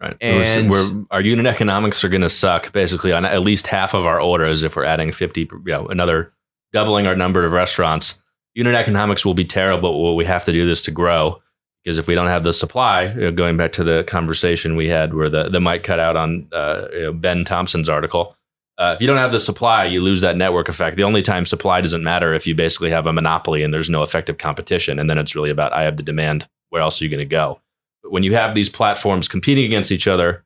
Right. 0.00 0.16
And- 0.20 0.70
we're, 0.70 0.94
we're, 0.94 1.04
our 1.10 1.20
unit 1.20 1.46
economics 1.46 2.02
are 2.04 2.08
going 2.08 2.22
to 2.22 2.30
suck 2.30 2.72
basically 2.72 3.12
on 3.12 3.24
at 3.24 3.42
least 3.42 3.66
half 3.66 3.94
of 3.94 4.06
our 4.06 4.20
orders 4.20 4.62
if 4.62 4.76
we're 4.76 4.84
adding 4.84 5.12
50, 5.12 5.40
you 5.40 5.60
know, 5.66 5.86
another 5.88 6.32
doubling 6.72 7.06
our 7.06 7.16
number 7.16 7.44
of 7.44 7.52
restaurants. 7.52 8.22
Unit 8.54 8.74
economics 8.74 9.24
will 9.24 9.34
be 9.34 9.44
terrible. 9.44 10.02
Well, 10.02 10.16
we 10.16 10.24
have 10.24 10.44
to 10.44 10.52
do 10.52 10.66
this 10.66 10.82
to 10.82 10.90
grow 10.90 11.40
because 11.84 11.98
if 11.98 12.06
we 12.06 12.14
don't 12.14 12.26
have 12.26 12.44
the 12.44 12.52
supply, 12.52 13.04
you 13.12 13.20
know, 13.20 13.32
going 13.32 13.56
back 13.56 13.72
to 13.72 13.84
the 13.84 14.04
conversation 14.04 14.76
we 14.76 14.88
had 14.88 15.14
where 15.14 15.28
the, 15.28 15.48
the 15.48 15.60
mic 15.60 15.82
cut 15.82 15.98
out 16.00 16.16
on 16.16 16.48
uh, 16.52 16.86
you 16.92 17.00
know, 17.02 17.12
Ben 17.12 17.44
Thompson's 17.44 17.88
article, 17.88 18.36
uh, 18.78 18.94
if 18.94 19.00
you 19.02 19.06
don't 19.06 19.18
have 19.18 19.32
the 19.32 19.40
supply, 19.40 19.84
you 19.84 20.00
lose 20.00 20.22
that 20.22 20.36
network 20.36 20.68
effect. 20.68 20.96
The 20.96 21.04
only 21.04 21.22
time 21.22 21.44
supply 21.44 21.82
doesn't 21.82 22.02
matter 22.02 22.32
if 22.32 22.46
you 22.46 22.54
basically 22.54 22.90
have 22.90 23.06
a 23.06 23.12
monopoly 23.12 23.62
and 23.62 23.74
there's 23.74 23.90
no 23.90 24.02
effective 24.02 24.38
competition. 24.38 24.98
And 24.98 25.10
then 25.10 25.18
it's 25.18 25.34
really 25.34 25.50
about 25.50 25.74
I 25.74 25.82
have 25.82 25.98
the 25.98 26.02
demand. 26.02 26.48
Where 26.70 26.80
else 26.80 27.00
are 27.00 27.04
you 27.04 27.10
going 27.10 27.18
to 27.18 27.26
go? 27.26 27.60
But 28.02 28.12
when 28.12 28.22
you 28.22 28.34
have 28.34 28.54
these 28.54 28.68
platforms 28.68 29.28
competing 29.28 29.64
against 29.64 29.92
each 29.92 30.08
other, 30.08 30.44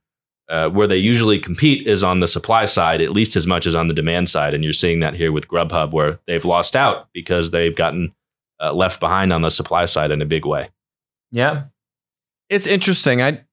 uh, 0.49 0.69
where 0.69 0.87
they 0.87 0.97
usually 0.99 1.39
compete 1.39 1.87
is 1.87 2.05
on 2.05 2.19
the 2.19 2.27
supply 2.29 2.65
side, 2.67 3.01
at 3.01 3.13
least 3.13 3.35
as 3.37 3.47
much 3.47 3.67
as 3.67 3.75
on 3.75 3.89
the 3.89 3.95
demand 3.95 4.29
side. 4.29 4.53
And 4.55 4.63
you're 4.63 4.73
seeing 4.75 5.01
that 5.01 5.15
here 5.15 5.33
with 5.33 5.49
Grubhub, 5.49 5.93
where 5.93 6.19
they've 6.27 6.45
lost 6.45 6.77
out 6.77 7.09
because 7.15 7.51
they've 7.51 7.75
gotten 7.75 8.13
uh, 8.61 8.73
left 8.73 9.01
behind 9.01 9.33
on 9.33 9.43
the 9.43 9.51
supply 9.51 9.87
side 9.87 10.11
in 10.11 10.21
a 10.21 10.27
big 10.27 10.45
way. 10.45 10.69
Yeah. 11.33 11.65
It's 12.51 12.67
interesting. 12.67 13.23
I 13.23 13.45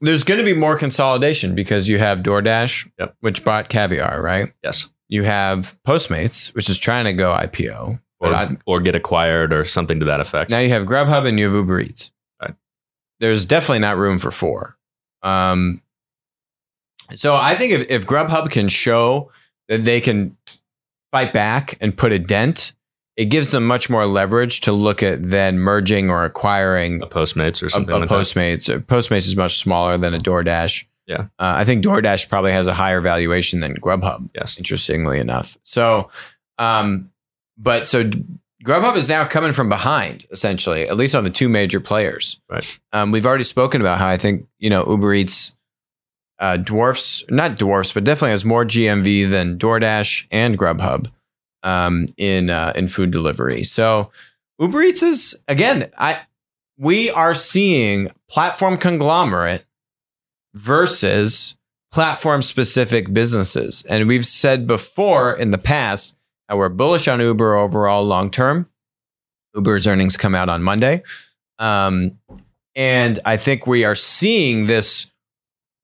there's 0.00 0.24
going 0.24 0.38
to 0.38 0.44
be 0.44 0.54
more 0.54 0.78
consolidation 0.78 1.54
because 1.54 1.88
you 1.88 1.98
have 1.98 2.22
DoorDash, 2.22 2.90
Yep. 2.98 3.16
which 3.20 3.44
bought 3.44 3.68
Caviar, 3.68 4.22
right? 4.22 4.52
Yes. 4.64 4.90
You 5.08 5.24
have 5.24 5.76
Postmates, 5.86 6.54
which 6.54 6.70
is 6.70 6.78
trying 6.78 7.04
to 7.04 7.12
go 7.12 7.30
IPO. 7.32 8.00
Or, 8.20 8.34
I, 8.34 8.56
or 8.66 8.80
get 8.80 8.94
acquired 8.94 9.52
or 9.52 9.64
something 9.64 9.98
to 10.00 10.06
that 10.06 10.20
effect. 10.20 10.50
now 10.50 10.58
you 10.58 10.68
have 10.70 10.86
Grubhub 10.86 11.26
and 11.26 11.38
you 11.38 11.46
have 11.46 11.54
Uber 11.54 11.80
Eats. 11.80 12.12
Right. 12.40 12.54
There's 13.18 13.46
definitely 13.46 13.78
not 13.78 13.96
room 13.96 14.18
for 14.18 14.30
four. 14.30 14.76
Um, 15.22 15.80
so 17.16 17.34
I 17.34 17.54
think 17.54 17.72
if, 17.72 17.90
if 17.90 18.06
Grubhub 18.06 18.50
can 18.50 18.68
show 18.68 19.30
that 19.68 19.84
they 19.84 20.00
can 20.00 20.36
fight 21.12 21.32
back 21.32 21.76
and 21.80 21.96
put 21.96 22.12
a 22.12 22.18
dent, 22.18 22.72
it 23.16 23.26
gives 23.26 23.50
them 23.50 23.66
much 23.66 23.90
more 23.90 24.06
leverage 24.06 24.60
to 24.62 24.72
look 24.72 25.02
at 25.02 25.22
then 25.30 25.58
merging 25.58 26.10
or 26.10 26.24
acquiring 26.24 27.02
a 27.02 27.06
Postmates 27.06 27.62
or 27.62 27.68
something 27.68 27.94
a 27.94 27.98
like. 28.00 28.08
Postmates. 28.08 28.72
Uh, 28.72 28.78
Postmates 28.80 29.26
is 29.26 29.36
much 29.36 29.58
smaller 29.58 29.96
than 29.98 30.14
a 30.14 30.18
DoorDash. 30.18 30.84
Yeah. 31.06 31.22
Uh, 31.38 31.56
I 31.56 31.64
think 31.64 31.84
DoorDash 31.84 32.28
probably 32.28 32.52
has 32.52 32.66
a 32.66 32.74
higher 32.74 33.00
valuation 33.00 33.60
than 33.60 33.74
Grubhub, 33.76 34.30
Yes. 34.34 34.56
interestingly 34.58 35.18
enough. 35.18 35.58
So, 35.64 36.10
um, 36.58 37.10
but 37.60 37.86
so 37.86 38.10
Grubhub 38.64 38.96
is 38.96 39.08
now 39.08 39.24
coming 39.24 39.52
from 39.52 39.68
behind, 39.68 40.26
essentially, 40.30 40.88
at 40.88 40.96
least 40.96 41.14
on 41.14 41.24
the 41.24 41.30
two 41.30 41.48
major 41.48 41.80
players. 41.80 42.40
Right. 42.48 42.78
Um, 42.92 43.12
we've 43.12 43.26
already 43.26 43.44
spoken 43.44 43.80
about 43.80 43.98
how 43.98 44.08
I 44.08 44.16
think, 44.16 44.46
you 44.58 44.68
know, 44.68 44.88
Uber 44.88 45.14
Eats 45.14 45.56
uh, 46.38 46.56
dwarfs, 46.56 47.22
not 47.30 47.58
dwarfs, 47.58 47.92
but 47.92 48.04
definitely 48.04 48.32
has 48.32 48.44
more 48.44 48.64
GMV 48.64 49.30
than 49.30 49.58
DoorDash 49.58 50.26
and 50.30 50.58
Grubhub 50.58 51.10
um, 51.62 52.06
in 52.16 52.50
uh, 52.50 52.72
in 52.74 52.88
food 52.88 53.10
delivery. 53.10 53.64
So 53.64 54.10
Uber 54.58 54.82
Eats 54.82 55.02
is 55.02 55.42
again, 55.48 55.90
I 55.96 56.20
we 56.78 57.10
are 57.10 57.34
seeing 57.34 58.10
platform 58.28 58.78
conglomerate 58.78 59.64
versus 60.54 61.56
platform 61.92 62.42
specific 62.42 63.12
businesses, 63.12 63.84
and 63.88 64.08
we've 64.08 64.26
said 64.26 64.66
before 64.66 65.34
in 65.34 65.50
the 65.50 65.58
past 65.58 66.16
we're 66.56 66.68
bullish 66.68 67.08
on 67.08 67.20
Uber 67.20 67.54
overall 67.54 68.04
long 68.04 68.30
term. 68.30 68.68
Uber's 69.54 69.86
earnings 69.86 70.16
come 70.16 70.34
out 70.34 70.48
on 70.48 70.62
Monday, 70.62 71.02
um, 71.58 72.18
and 72.76 73.18
I 73.24 73.36
think 73.36 73.66
we 73.66 73.84
are 73.84 73.96
seeing 73.96 74.66
this 74.66 75.10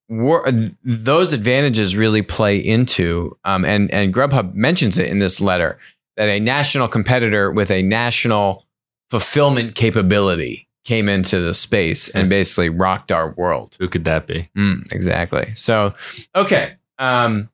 wor- 0.09 0.47
those 0.85 1.33
advantages 1.33 1.97
really 1.97 2.23
play 2.23 2.59
into 2.59 3.37
um, 3.45 3.65
and 3.65 3.91
and 3.91 4.15
Grubhub 4.15 4.55
mentions 4.55 4.99
it 4.99 5.11
in 5.11 5.19
this 5.19 5.41
letter 5.41 5.79
that 6.17 6.29
a 6.29 6.41
national 6.41 6.89
competitor 6.89 7.51
with 7.51 7.71
a 7.71 7.83
national 7.83 8.67
fulfillment 9.11 9.75
capability 9.75 10.67
came 10.85 11.09
into 11.09 11.41
the 11.41 11.53
space 11.53 12.09
and 12.11 12.31
basically 12.31 12.71
rocked 12.71 13.11
our 13.11 13.33
world. 13.33 13.77
Who 13.81 13.89
could 13.89 14.05
that 14.05 14.27
be? 14.27 14.49
Mm, 14.57 14.91
exactly. 14.93 15.53
So, 15.55 15.95
okay. 16.35 16.75
Um, 16.99 17.51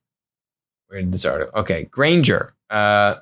where 0.88 1.00
did 1.00 1.12
this 1.12 1.24
article? 1.24 1.58
Okay, 1.58 1.84
Grainger. 1.84 2.54
Uh, 2.72 3.20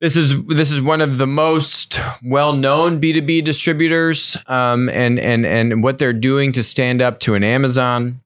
this 0.00 0.16
is 0.16 0.44
this 0.46 0.70
is 0.70 0.82
one 0.82 1.00
of 1.00 1.16
the 1.18 1.26
most 1.26 1.98
well-known 2.22 3.00
B2B 3.00 3.44
distributors 3.44 4.36
um, 4.48 4.90
and 4.90 5.18
and 5.18 5.46
and 5.46 5.82
what 5.82 5.98
they're 5.98 6.12
doing 6.12 6.52
to 6.52 6.62
stand 6.62 7.00
up 7.00 7.20
to 7.20 7.34
an 7.34 7.44
Amazon. 7.44 8.20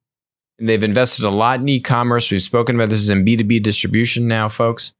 And 0.58 0.68
they've 0.68 0.82
invested 0.82 1.24
a 1.24 1.30
lot 1.30 1.60
in 1.60 1.68
e-commerce. 1.68 2.32
We've 2.32 2.42
spoken 2.42 2.74
about 2.74 2.88
this 2.88 2.98
is 2.98 3.10
in 3.10 3.24
B2B 3.24 3.62
distribution 3.62 4.26
now, 4.26 4.48
folks. 4.48 4.92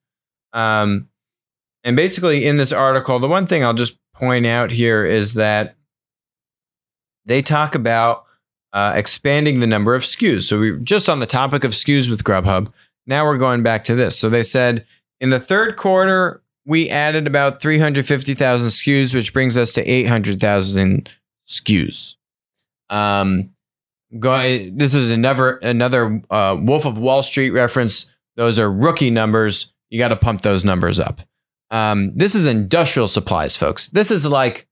Um, 0.52 1.08
and 1.82 1.96
basically 1.96 2.46
in 2.46 2.58
this 2.58 2.72
article, 2.72 3.18
the 3.18 3.26
one 3.28 3.46
thing 3.46 3.64
I'll 3.64 3.74
just 3.74 3.98
point 4.14 4.46
out 4.46 4.70
here 4.70 5.04
is 5.04 5.34
that 5.34 5.74
they 7.24 7.42
talk 7.42 7.74
about 7.74 8.24
uh, 8.72 8.92
expanding 8.94 9.58
the 9.58 9.66
number 9.66 9.94
of 9.94 10.02
SKUs. 10.02 10.42
So 10.42 10.60
we're 10.60 10.76
just 10.76 11.08
on 11.08 11.18
the 11.18 11.26
topic 11.26 11.64
of 11.64 11.72
SKUs 11.72 12.08
with 12.08 12.22
Grubhub. 12.22 12.72
Now 13.06 13.24
we're 13.24 13.38
going 13.38 13.62
back 13.62 13.82
to 13.84 13.94
this. 13.96 14.16
So 14.16 14.28
they 14.28 14.42
said 14.44 14.86
in 15.20 15.30
the 15.30 15.40
third 15.40 15.76
quarter, 15.76 16.42
we 16.64 16.90
added 16.90 17.26
about 17.26 17.60
350,000 17.60 18.68
SKUs, 18.68 19.14
which 19.14 19.32
brings 19.32 19.56
us 19.56 19.72
to 19.72 19.82
800,000 19.82 21.10
SKUs. 21.48 22.16
Um, 22.90 23.50
go, 24.18 24.38
this 24.70 24.94
is 24.94 25.10
another 25.10 25.56
another 25.58 26.22
uh, 26.30 26.58
Wolf 26.60 26.84
of 26.84 26.98
Wall 26.98 27.22
Street 27.22 27.50
reference. 27.50 28.06
Those 28.36 28.58
are 28.58 28.72
rookie 28.72 29.10
numbers. 29.10 29.72
You 29.90 29.98
got 29.98 30.08
to 30.08 30.16
pump 30.16 30.42
those 30.42 30.64
numbers 30.64 31.00
up. 31.00 31.20
Um, 31.70 32.12
this 32.16 32.34
is 32.34 32.46
industrial 32.46 33.08
supplies, 33.08 33.56
folks. 33.56 33.88
This 33.88 34.10
is 34.10 34.26
like 34.26 34.66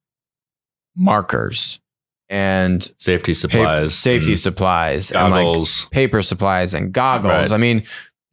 markers 0.95 1.81
and 2.29 2.83
safety 2.97 3.35
supplies, 3.35 3.95
safety 3.95 4.33
and 4.33 4.41
supplies, 4.41 5.11
goggles, 5.11 5.83
and 5.83 5.87
like 5.87 5.93
paper 5.93 6.23
supplies 6.23 6.75
and 6.75 6.93
goggles. 6.93 7.51
Right. 7.51 7.53
I 7.53 7.59
mean, 7.59 7.85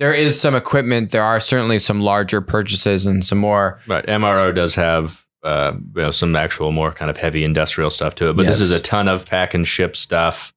there 0.04 0.14
is 0.14 0.38
some 0.38 0.54
equipment. 0.54 1.12
There 1.12 1.24
are 1.24 1.39
certainly 1.39 1.80
some 1.80 2.01
larger 2.01 2.41
purchases 2.41 3.06
and 3.06 3.24
some 3.24 3.38
more. 3.38 3.80
Right. 3.88 4.06
MRO 4.06 4.54
does 4.54 4.76
have 4.76 5.26
uh, 5.43 5.78
you 5.95 6.01
know, 6.01 6.12
some 6.12 6.36
actual 6.36 6.74
more 6.74 6.91
kind 6.91 7.10
of 7.10 7.16
heavy 7.16 7.45
industrial 7.45 7.89
stuff 7.89 8.14
to 8.16 8.30
it, 8.30 8.36
but 8.36 8.45
this 8.45 8.60
is 8.60 8.72
a 8.72 8.82
ton 8.82 9.08
of 9.08 9.26
pack 9.26 9.54
and 9.54 9.66
ship 9.66 9.95
stuff. 9.95 10.54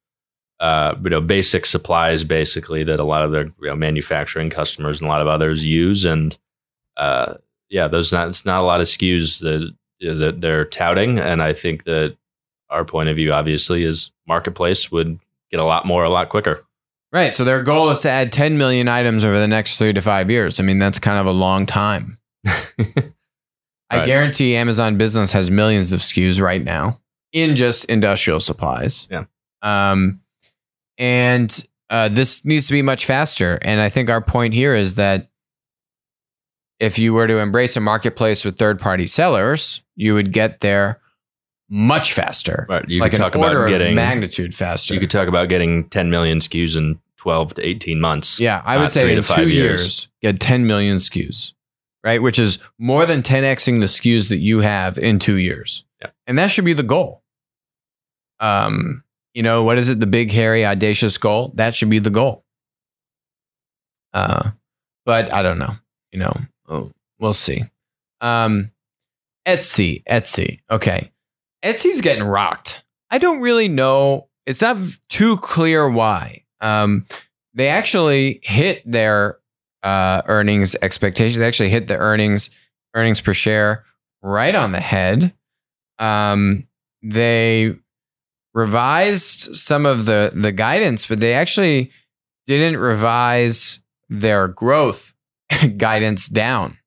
Uh, 0.59 0.97
you 1.05 1.11
know, 1.11 1.21
basic 1.21 1.65
supplies 1.65 2.25
basically 2.25 2.83
that 2.83 2.99
a 2.99 3.05
lot 3.05 3.25
of 3.25 3.31
their 3.31 3.45
you 3.45 3.69
know, 3.69 3.77
manufacturing 3.77 4.51
customers 4.51 5.01
and 5.01 5.07
a 5.07 5.11
lot 5.13 5.21
of 5.21 5.29
others 5.29 5.65
use, 5.65 6.05
and 6.05 6.37
uh, 6.97 7.35
yeah, 7.69 7.87
those 7.87 8.13
not 8.13 8.27
it's 8.27 8.45
not 8.45 8.63
a 8.63 8.67
lot 8.67 8.81
of 8.81 8.89
SKUs 8.89 9.41
that 9.43 9.73
that 10.01 10.41
they're 10.41 10.65
touting, 10.65 11.21
and 11.21 11.41
I 11.41 11.53
think 11.53 11.85
that 11.85 12.17
our 12.69 12.85
point 12.85 13.11
of 13.11 13.15
view 13.15 13.33
obviously 13.33 13.85
is 13.85 14.11
marketplace 14.27 14.91
would 14.91 15.21
get 15.53 15.61
a 15.61 15.65
lot 15.65 15.87
more 15.87 16.03
a 16.03 16.11
lot 16.11 16.31
quicker. 16.31 16.66
Right. 17.13 17.35
So 17.35 17.45
their 17.45 17.63
goal 17.63 17.91
is 17.91 18.01
to 18.01 18.11
add 18.11 18.33
10 18.33 18.59
million 18.59 18.89
items 18.89 19.25
over 19.25 19.39
the 19.39 19.49
next 19.49 19.79
three 19.79 19.93
to 19.93 20.03
five 20.03 20.31
years. 20.31 20.59
I 20.61 20.63
mean, 20.65 20.79
that's 20.79 20.99
kind 20.99 21.19
of 21.19 21.27
a 21.27 21.31
long 21.33 21.67
time. 21.67 22.19
I 22.47 23.99
Right. 23.99 24.07
guarantee 24.07 24.57
Amazon 24.57 24.97
Business 24.97 25.31
has 25.33 25.51
millions 25.51 25.93
of 25.93 26.01
SKUs 26.01 26.41
right 26.41 26.63
now 26.63 26.99
in 27.33 27.55
just 27.55 27.85
industrial 27.85 28.41
supplies. 28.41 29.07
Yeah. 29.11 29.25
Um, 29.63 30.21
and 30.99 31.67
uh, 31.89 32.09
this 32.09 32.45
needs 32.45 32.67
to 32.67 32.73
be 32.73 32.83
much 32.83 33.05
faster. 33.07 33.59
And 33.63 33.81
I 33.81 33.89
think 33.89 34.11
our 34.11 34.21
point 34.21 34.55
here 34.55 34.75
is 34.75 34.97
that 34.97 35.29
if 36.81 36.99
you 36.99 37.15
were 37.15 37.27
to 37.29 37.39
embrace 37.39 37.77
a 37.77 37.81
marketplace 37.81 38.45
with 38.45 38.59
third 38.59 38.81
party 38.81 39.07
sellers, 39.07 39.83
you 39.95 40.15
would 40.15 40.33
get 40.33 40.61
there 40.61 41.01
much 41.69 42.13
faster. 42.13 42.67
Right. 42.69 42.89
You 42.89 43.01
like 43.01 43.13
could 43.13 43.19
talk 43.19 43.35
about 43.35 43.69
getting 43.69 43.95
magnitude 43.95 44.55
faster. 44.55 44.95
you 44.95 45.01
could 45.01 45.11
talk 45.11 45.29
about 45.29 45.49
getting 45.49 45.89
10 45.89 46.11
million 46.11 46.39
SKUs 46.39 46.77
in 46.77 47.01
12 47.17 47.55
to 47.55 47.67
18 47.67 48.01
months. 48.01 48.39
Yeah, 48.39 48.63
I 48.65 48.79
would 48.79 48.93
say 48.93 49.15
in 49.17 49.23
five 49.23 49.39
two 49.39 49.51
years. 49.51 49.81
years, 49.81 50.09
get 50.23 50.41
10 50.41 50.67
million 50.67 50.99
SKUs, 50.99 51.55
right? 52.05 52.23
Which 52.23 52.39
is 52.39 52.59
more 52.79 53.05
than 53.07 53.23
10xing 53.23 53.81
the 53.81 53.87
SKUs 53.87 54.29
that 54.29 54.39
you 54.39 54.61
have 54.61 54.97
in 54.97 55.19
two 55.19 55.37
years. 55.37 55.85
Yeah. 56.01 56.11
And 56.27 56.39
that 56.39 56.51
should 56.51 56.65
be 56.65 56.73
the 56.73 56.83
goal. 56.83 57.23
Um, 58.39 59.03
you 59.35 59.43
know, 59.43 59.65
what 59.65 59.79
is 59.79 59.89
it? 59.89 59.99
The 59.99 60.07
big, 60.07 60.31
hairy, 60.31 60.65
audacious 60.65 61.19
goal? 61.19 61.53
That 61.57 61.75
should 61.75 61.91
be 61.91 61.99
the 61.99 62.11
goal. 62.11 62.45
Uh, 64.13 64.51
but 65.05 65.33
I 65.33 65.43
don't 65.43 65.59
know. 65.59 65.75
You 66.13 66.21
know, 66.21 66.91
we'll 67.19 67.35
see. 67.35 67.65
Um, 68.21 68.73
Etsy, 69.47 70.03
Etsy. 70.05 70.61
Okay. 70.71 71.13
Etsy's 71.67 72.01
getting 72.01 72.25
rocked. 72.25 72.85
I 73.11 73.19
don't 73.19 73.43
really 73.43 73.69
know. 73.69 74.29
It's 74.47 74.63
not 74.63 74.79
too 75.09 75.37
clear 75.39 75.89
why. 75.91 76.45
Um, 76.61 77.07
they 77.55 77.69
actually 77.69 78.41
hit 78.43 78.83
their 78.91 79.39
uh, 79.83 80.23
earnings 80.27 80.77
expectations. 80.83 81.39
They 81.39 81.47
actually 81.47 81.71
hit 81.71 81.89
the 81.89 81.97
earnings 81.97 82.51
earnings 82.95 83.21
per 83.21 83.35
share 83.35 83.85
right 84.23 84.55
on 84.55 84.73
the 84.73 84.81
head. 84.81 85.33
Um, 85.99 86.67
they 87.03 87.77
revised 88.55 89.57
some 89.57 89.87
of 89.87 90.05
the 90.05 90.31
the 90.35 90.53
guidance, 90.53 91.07
but 91.07 91.21
they 91.21 91.35
actually 91.35 91.91
didn't 92.47 92.81
revise 92.81 93.81
their 94.09 94.49
growth 94.49 95.15
guidance 95.77 96.29
down. 96.29 96.79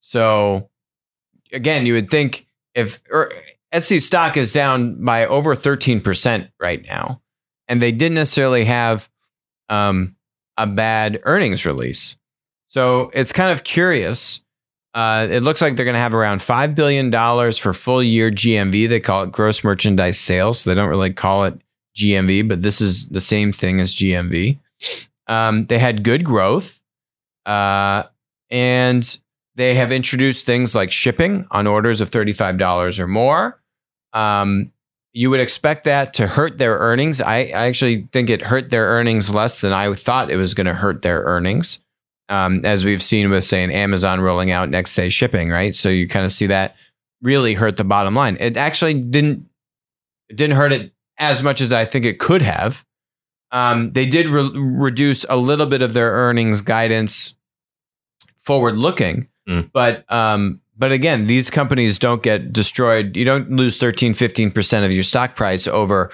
So 0.00 0.68
again, 1.52 1.86
you 1.86 1.94
would 1.94 2.10
think 2.10 2.46
if 2.74 3.00
er, 3.12 3.32
Etsy 3.76 4.00
stock 4.00 4.38
is 4.38 4.54
down 4.54 5.04
by 5.04 5.26
over 5.26 5.54
13% 5.54 6.50
right 6.58 6.82
now, 6.86 7.20
and 7.68 7.82
they 7.82 7.92
didn't 7.92 8.14
necessarily 8.14 8.64
have 8.64 9.10
um, 9.68 10.16
a 10.56 10.66
bad 10.66 11.20
earnings 11.24 11.66
release. 11.66 12.16
So 12.68 13.10
it's 13.12 13.32
kind 13.32 13.52
of 13.52 13.64
curious. 13.64 14.40
Uh, 14.94 15.28
it 15.30 15.42
looks 15.42 15.60
like 15.60 15.76
they're 15.76 15.84
going 15.84 15.94
to 15.94 16.00
have 16.00 16.14
around 16.14 16.40
$5 16.40 16.74
billion 16.74 17.12
for 17.52 17.74
full 17.74 18.02
year 18.02 18.30
GMV. 18.30 18.88
They 18.88 18.98
call 19.00 19.24
it 19.24 19.32
gross 19.32 19.62
merchandise 19.62 20.18
sales. 20.18 20.60
So 20.60 20.70
they 20.70 20.74
don't 20.74 20.88
really 20.88 21.12
call 21.12 21.44
it 21.44 21.60
GMV, 21.96 22.48
but 22.48 22.62
this 22.62 22.80
is 22.80 23.10
the 23.10 23.20
same 23.20 23.52
thing 23.52 23.78
as 23.78 23.94
GMV. 23.94 24.58
Um, 25.26 25.66
they 25.66 25.78
had 25.78 26.02
good 26.02 26.24
growth. 26.24 26.80
Uh, 27.44 28.04
and 28.50 29.18
they 29.54 29.74
have 29.74 29.92
introduced 29.92 30.46
things 30.46 30.74
like 30.74 30.90
shipping 30.90 31.46
on 31.50 31.66
orders 31.66 32.00
of 32.00 32.10
$35 32.10 32.98
or 32.98 33.06
more. 33.06 33.60
Um, 34.16 34.72
you 35.12 35.30
would 35.30 35.40
expect 35.40 35.84
that 35.84 36.12
to 36.14 36.26
hurt 36.26 36.58
their 36.58 36.76
earnings. 36.78 37.20
I, 37.20 37.38
I 37.38 37.66
actually 37.68 38.08
think 38.12 38.28
it 38.28 38.42
hurt 38.42 38.70
their 38.70 38.86
earnings 38.86 39.30
less 39.30 39.60
than 39.60 39.72
I 39.72 39.92
thought 39.94 40.30
it 40.30 40.36
was 40.36 40.52
going 40.54 40.66
to 40.66 40.74
hurt 40.74 41.02
their 41.02 41.20
earnings. 41.22 41.78
Um, 42.28 42.64
as 42.64 42.84
we've 42.84 43.02
seen 43.02 43.30
with, 43.30 43.44
say, 43.44 43.62
an 43.62 43.70
Amazon 43.70 44.20
rolling 44.20 44.50
out 44.50 44.68
next 44.68 44.94
day 44.96 45.08
shipping, 45.10 45.48
right? 45.48 45.74
So 45.76 45.88
you 45.88 46.08
kind 46.08 46.26
of 46.26 46.32
see 46.32 46.46
that 46.48 46.74
really 47.22 47.54
hurt 47.54 47.76
the 47.76 47.84
bottom 47.84 48.14
line. 48.14 48.36
It 48.40 48.56
actually 48.56 48.94
didn't 48.94 49.48
it 50.28 50.36
didn't 50.36 50.56
hurt 50.56 50.72
it 50.72 50.92
as 51.18 51.42
much 51.42 51.60
as 51.60 51.72
I 51.72 51.84
think 51.84 52.04
it 52.04 52.18
could 52.18 52.42
have. 52.42 52.84
Um, 53.52 53.92
they 53.92 54.06
did 54.06 54.26
re- 54.26 54.50
reduce 54.54 55.24
a 55.28 55.36
little 55.36 55.66
bit 55.66 55.80
of 55.82 55.94
their 55.94 56.10
earnings 56.10 56.60
guidance 56.62 57.34
forward 58.38 58.76
looking, 58.76 59.28
Mm. 59.48 59.70
but 59.72 60.04
um, 60.12 60.60
but 60.76 60.92
again, 60.92 61.26
these 61.26 61.50
companies 61.50 61.98
don't 61.98 62.22
get 62.22 62.52
destroyed. 62.52 63.16
You 63.16 63.24
don't 63.24 63.50
lose 63.50 63.78
13, 63.78 64.12
15% 64.14 64.84
of 64.84 64.92
your 64.92 65.02
stock 65.02 65.34
price 65.34 65.66
over 65.66 66.10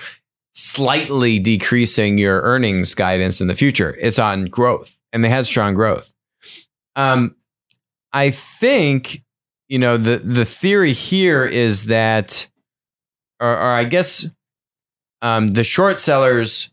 slightly 0.52 1.38
decreasing 1.38 2.18
your 2.18 2.42
earnings 2.42 2.94
guidance 2.94 3.40
in 3.40 3.48
the 3.48 3.54
future. 3.54 3.96
It's 4.00 4.18
on 4.18 4.46
growth, 4.46 4.98
and 5.12 5.24
they 5.24 5.28
had 5.28 5.46
strong 5.46 5.74
growth. 5.74 6.12
Um, 6.94 7.36
I 8.12 8.30
think 8.30 9.22
you 9.68 9.78
know 9.78 9.96
the 9.96 10.18
the 10.18 10.44
theory 10.44 10.92
here 10.92 11.46
is 11.46 11.86
that, 11.86 12.48
or, 13.40 13.50
or 13.50 13.70
I 13.70 13.84
guess, 13.84 14.26
um, 15.22 15.48
the 15.48 15.64
short 15.64 15.98
sellers 15.98 16.70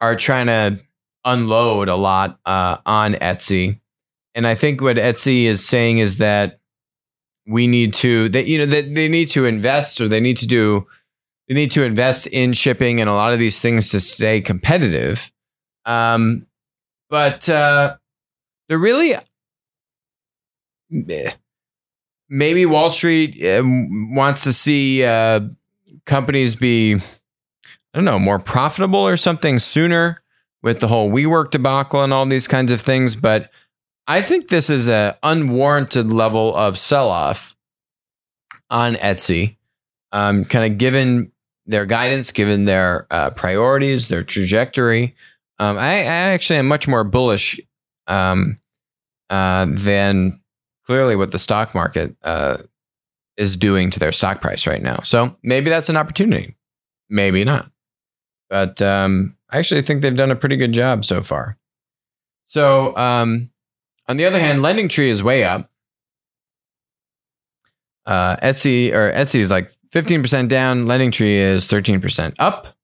are 0.00 0.16
trying 0.16 0.46
to 0.46 0.80
unload 1.24 1.88
a 1.88 1.96
lot 1.96 2.38
uh, 2.46 2.76
on 2.86 3.14
Etsy, 3.14 3.80
and 4.34 4.46
I 4.46 4.54
think 4.54 4.80
what 4.80 4.96
Etsy 4.96 5.44
is 5.44 5.66
saying 5.66 5.98
is 5.98 6.18
that 6.18 6.60
we 7.46 7.66
need 7.66 7.94
to 7.94 8.28
that 8.30 8.46
you 8.46 8.58
know 8.58 8.66
that 8.66 8.94
they 8.94 9.08
need 9.08 9.26
to 9.26 9.44
invest 9.44 10.00
or 10.00 10.08
they 10.08 10.20
need 10.20 10.36
to 10.36 10.46
do 10.46 10.86
they 11.48 11.54
need 11.54 11.70
to 11.72 11.84
invest 11.84 12.26
in 12.26 12.52
shipping 12.52 13.00
and 13.00 13.08
a 13.08 13.12
lot 13.12 13.32
of 13.32 13.38
these 13.38 13.60
things 13.60 13.90
to 13.90 14.00
stay 14.00 14.40
competitive. 14.40 15.30
Um, 15.84 16.46
but 17.08 17.48
uh, 17.48 17.96
they're 18.68 18.78
really 18.78 19.14
eh, 21.08 21.30
maybe 22.28 22.66
Wall 22.66 22.90
Street 22.90 23.42
uh, 23.44 23.62
wants 23.64 24.42
to 24.42 24.52
see 24.52 25.04
uh, 25.04 25.40
companies 26.04 26.56
be 26.56 26.94
I 26.96 26.98
don't 27.94 28.04
know 28.04 28.18
more 28.18 28.40
profitable 28.40 29.06
or 29.06 29.16
something 29.16 29.60
sooner 29.60 30.20
with 30.62 30.80
the 30.80 30.88
whole 30.88 31.12
WeWork 31.12 31.52
debacle 31.52 32.02
and 32.02 32.12
all 32.12 32.26
these 32.26 32.48
kinds 32.48 32.72
of 32.72 32.80
things, 32.80 33.14
but. 33.14 33.50
I 34.06 34.22
think 34.22 34.48
this 34.48 34.70
is 34.70 34.88
an 34.88 35.14
unwarranted 35.22 36.12
level 36.12 36.54
of 36.54 36.78
sell 36.78 37.08
off 37.08 37.56
on 38.70 38.94
Etsy, 38.94 39.56
um, 40.12 40.44
kind 40.44 40.70
of 40.70 40.78
given 40.78 41.32
their 41.66 41.86
guidance, 41.86 42.30
given 42.30 42.64
their 42.64 43.06
uh, 43.10 43.30
priorities, 43.30 44.08
their 44.08 44.22
trajectory. 44.22 45.16
Um, 45.58 45.76
I, 45.76 45.90
I 45.90 46.32
actually 46.32 46.58
am 46.58 46.68
much 46.68 46.86
more 46.86 47.02
bullish 47.02 47.60
um, 48.06 48.60
uh, 49.30 49.66
than 49.68 50.40
clearly 50.84 51.16
what 51.16 51.32
the 51.32 51.38
stock 51.38 51.74
market 51.74 52.14
uh, 52.22 52.58
is 53.36 53.56
doing 53.56 53.90
to 53.90 53.98
their 53.98 54.12
stock 54.12 54.40
price 54.40 54.66
right 54.66 54.82
now. 54.82 55.00
So 55.02 55.36
maybe 55.42 55.68
that's 55.68 55.88
an 55.88 55.96
opportunity, 55.96 56.54
maybe 57.08 57.44
not. 57.44 57.70
But 58.48 58.80
um, 58.80 59.36
I 59.50 59.58
actually 59.58 59.82
think 59.82 60.02
they've 60.02 60.16
done 60.16 60.30
a 60.30 60.36
pretty 60.36 60.56
good 60.56 60.72
job 60.72 61.04
so 61.04 61.22
far. 61.22 61.58
So 62.44 62.96
um, 62.96 63.50
on 64.08 64.16
the 64.16 64.24
other 64.24 64.38
hand, 64.38 64.62
Lending 64.62 64.88
Tree 64.88 65.10
is 65.10 65.22
way 65.22 65.44
up. 65.44 65.70
Uh, 68.04 68.36
Etsy 68.36 68.92
or 68.92 69.12
Etsy 69.12 69.40
is 69.40 69.50
like 69.50 69.70
15% 69.92 70.48
down. 70.48 70.86
Lending 70.86 71.10
Tree 71.10 71.38
is 71.38 71.66
13% 71.66 72.34
up. 72.38 72.76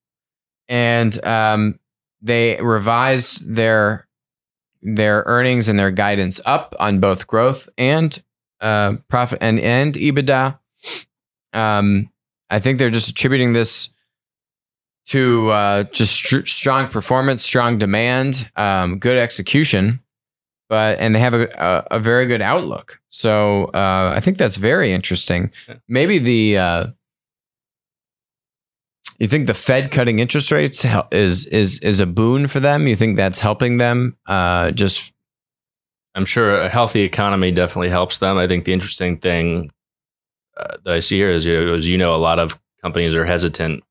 And 0.68 1.24
um, 1.24 1.78
they 2.20 2.60
revised 2.60 3.54
their 3.54 4.08
their 4.84 5.22
earnings 5.26 5.68
and 5.68 5.78
their 5.78 5.92
guidance 5.92 6.40
up 6.44 6.74
on 6.80 6.98
both 6.98 7.28
growth 7.28 7.68
and 7.78 8.20
uh, 8.60 8.94
profit 9.08 9.38
and 9.40 9.60
and 9.60 9.94
EBITDA. 9.94 10.58
Um, 11.52 12.10
I 12.50 12.58
think 12.58 12.78
they're 12.78 12.90
just 12.90 13.08
attributing 13.08 13.52
this 13.52 13.90
to 15.06 15.50
uh, 15.50 15.82
just 15.84 16.12
str- 16.14 16.46
strong 16.46 16.88
performance, 16.88 17.42
strong 17.44 17.78
demand, 17.78 18.50
um, 18.56 18.98
good 18.98 19.16
execution, 19.16 20.00
but 20.68 20.98
and 20.98 21.14
they 21.14 21.20
have 21.20 21.34
a, 21.34 21.48
a, 21.58 21.96
a 21.96 22.00
very 22.00 22.26
good 22.26 22.42
outlook. 22.42 23.00
So 23.10 23.64
uh, 23.74 24.12
I 24.16 24.20
think 24.20 24.38
that's 24.38 24.56
very 24.56 24.92
interesting. 24.92 25.50
Maybe 25.88 26.18
the 26.18 26.58
uh, 26.58 26.86
you 29.18 29.28
think 29.28 29.46
the 29.46 29.54
Fed 29.54 29.90
cutting 29.90 30.18
interest 30.18 30.50
rates 30.50 30.84
is 31.12 31.46
is 31.46 31.78
is 31.80 32.00
a 32.00 32.06
boon 32.06 32.48
for 32.48 32.60
them? 32.60 32.86
You 32.86 32.96
think 32.96 33.16
that's 33.16 33.40
helping 33.40 33.78
them? 33.78 34.16
Uh, 34.26 34.70
just 34.72 35.12
I'm 36.14 36.24
sure 36.24 36.56
a 36.56 36.68
healthy 36.68 37.02
economy 37.02 37.52
definitely 37.52 37.90
helps 37.90 38.18
them. 38.18 38.36
I 38.36 38.46
think 38.46 38.64
the 38.64 38.72
interesting 38.72 39.18
thing 39.18 39.70
uh, 40.56 40.76
that 40.84 40.94
I 40.94 41.00
see 41.00 41.16
here 41.16 41.30
is, 41.30 41.46
as 41.46 41.88
you 41.88 41.96
know, 41.96 42.14
a 42.14 42.16
lot 42.16 42.38
of 42.38 42.58
companies 42.82 43.14
are 43.14 43.24
hesitant 43.24 43.82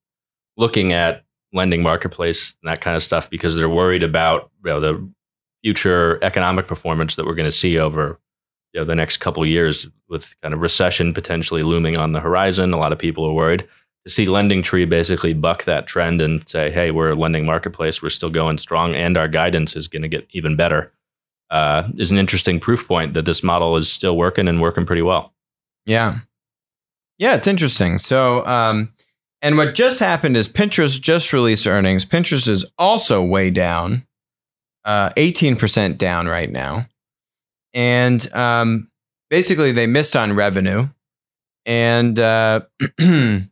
looking 0.57 0.93
at 0.93 1.23
lending 1.53 1.81
marketplace 1.81 2.55
and 2.61 2.71
that 2.71 2.81
kind 2.81 2.95
of 2.95 3.03
stuff 3.03 3.29
because 3.29 3.55
they're 3.55 3.69
worried 3.69 4.03
about 4.03 4.51
you 4.63 4.71
know, 4.71 4.79
the 4.79 5.11
future 5.63 6.19
economic 6.23 6.67
performance 6.67 7.15
that 7.15 7.25
we're 7.25 7.35
going 7.35 7.47
to 7.47 7.51
see 7.51 7.77
over 7.77 8.19
you 8.73 8.79
know, 8.79 8.85
the 8.85 8.95
next 8.95 9.17
couple 9.17 9.45
years 9.45 9.87
with 10.09 10.35
kind 10.41 10.53
of 10.53 10.61
recession 10.61 11.13
potentially 11.13 11.63
looming 11.63 11.97
on 11.97 12.13
the 12.13 12.19
horizon. 12.19 12.73
A 12.73 12.77
lot 12.77 12.93
of 12.93 12.99
people 12.99 13.25
are 13.25 13.33
worried 13.33 13.67
to 14.05 14.11
see 14.11 14.25
Lending 14.25 14.61
Tree 14.63 14.85
basically 14.85 15.33
buck 15.33 15.65
that 15.65 15.87
trend 15.87 16.21
and 16.21 16.47
say, 16.47 16.71
"Hey, 16.71 16.91
we're 16.91 17.11
a 17.11 17.15
lending 17.15 17.45
marketplace. 17.45 18.01
We're 18.01 18.09
still 18.09 18.29
going 18.29 18.57
strong, 18.57 18.95
and 18.95 19.17
our 19.17 19.27
guidance 19.27 19.75
is 19.75 19.87
going 19.87 20.01
to 20.01 20.07
get 20.07 20.27
even 20.31 20.55
better." 20.55 20.91
Uh, 21.49 21.89
is 21.97 22.11
an 22.11 22.17
interesting 22.17 22.59
proof 22.59 22.87
point 22.87 23.13
that 23.13 23.25
this 23.25 23.43
model 23.43 23.75
is 23.75 23.91
still 23.91 24.15
working 24.15 24.47
and 24.47 24.61
working 24.61 24.85
pretty 24.85 25.01
well. 25.01 25.33
Yeah, 25.85 26.19
yeah, 27.17 27.35
it's 27.35 27.47
interesting. 27.47 27.97
So, 27.97 28.45
um, 28.47 28.93
and 29.41 29.57
what 29.57 29.75
just 29.75 29.99
happened 29.99 30.37
is 30.37 30.47
Pinterest 30.47 30.99
just 30.99 31.33
released 31.33 31.67
earnings. 31.67 32.05
Pinterest 32.05 32.47
is 32.47 32.65
also 32.77 33.23
way 33.23 33.49
down, 33.49 34.07
uh, 34.85 35.09
18% 35.11 35.97
down 35.97 36.27
right 36.27 36.49
now. 36.49 36.87
And 37.73 38.33
um, 38.33 38.89
basically, 39.29 39.71
they 39.71 39.87
missed 39.87 40.15
on 40.15 40.33
revenue. 40.35 40.87
And, 41.65 42.19
uh, 42.19 42.61
um, 42.99 43.47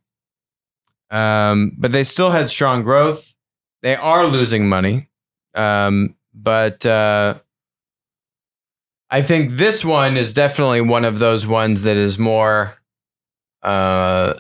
but 1.78 1.92
they 1.92 2.04
still 2.04 2.32
had 2.32 2.50
strong 2.50 2.84
growth. 2.84 3.34
They 3.82 3.96
are 3.96 4.28
losing 4.28 4.68
money. 4.68 5.10
Um, 5.56 6.16
but 6.34 6.86
uh, 6.86 7.40
I 9.10 9.22
think 9.22 9.52
this 9.52 9.84
one 9.84 10.18
is 10.18 10.34
definitely 10.34 10.82
one 10.82 11.06
of 11.06 11.20
those 11.20 11.48
ones 11.48 11.84
that 11.84 11.98
is 11.98 12.20
more 12.20 12.76
uh, 13.64 14.36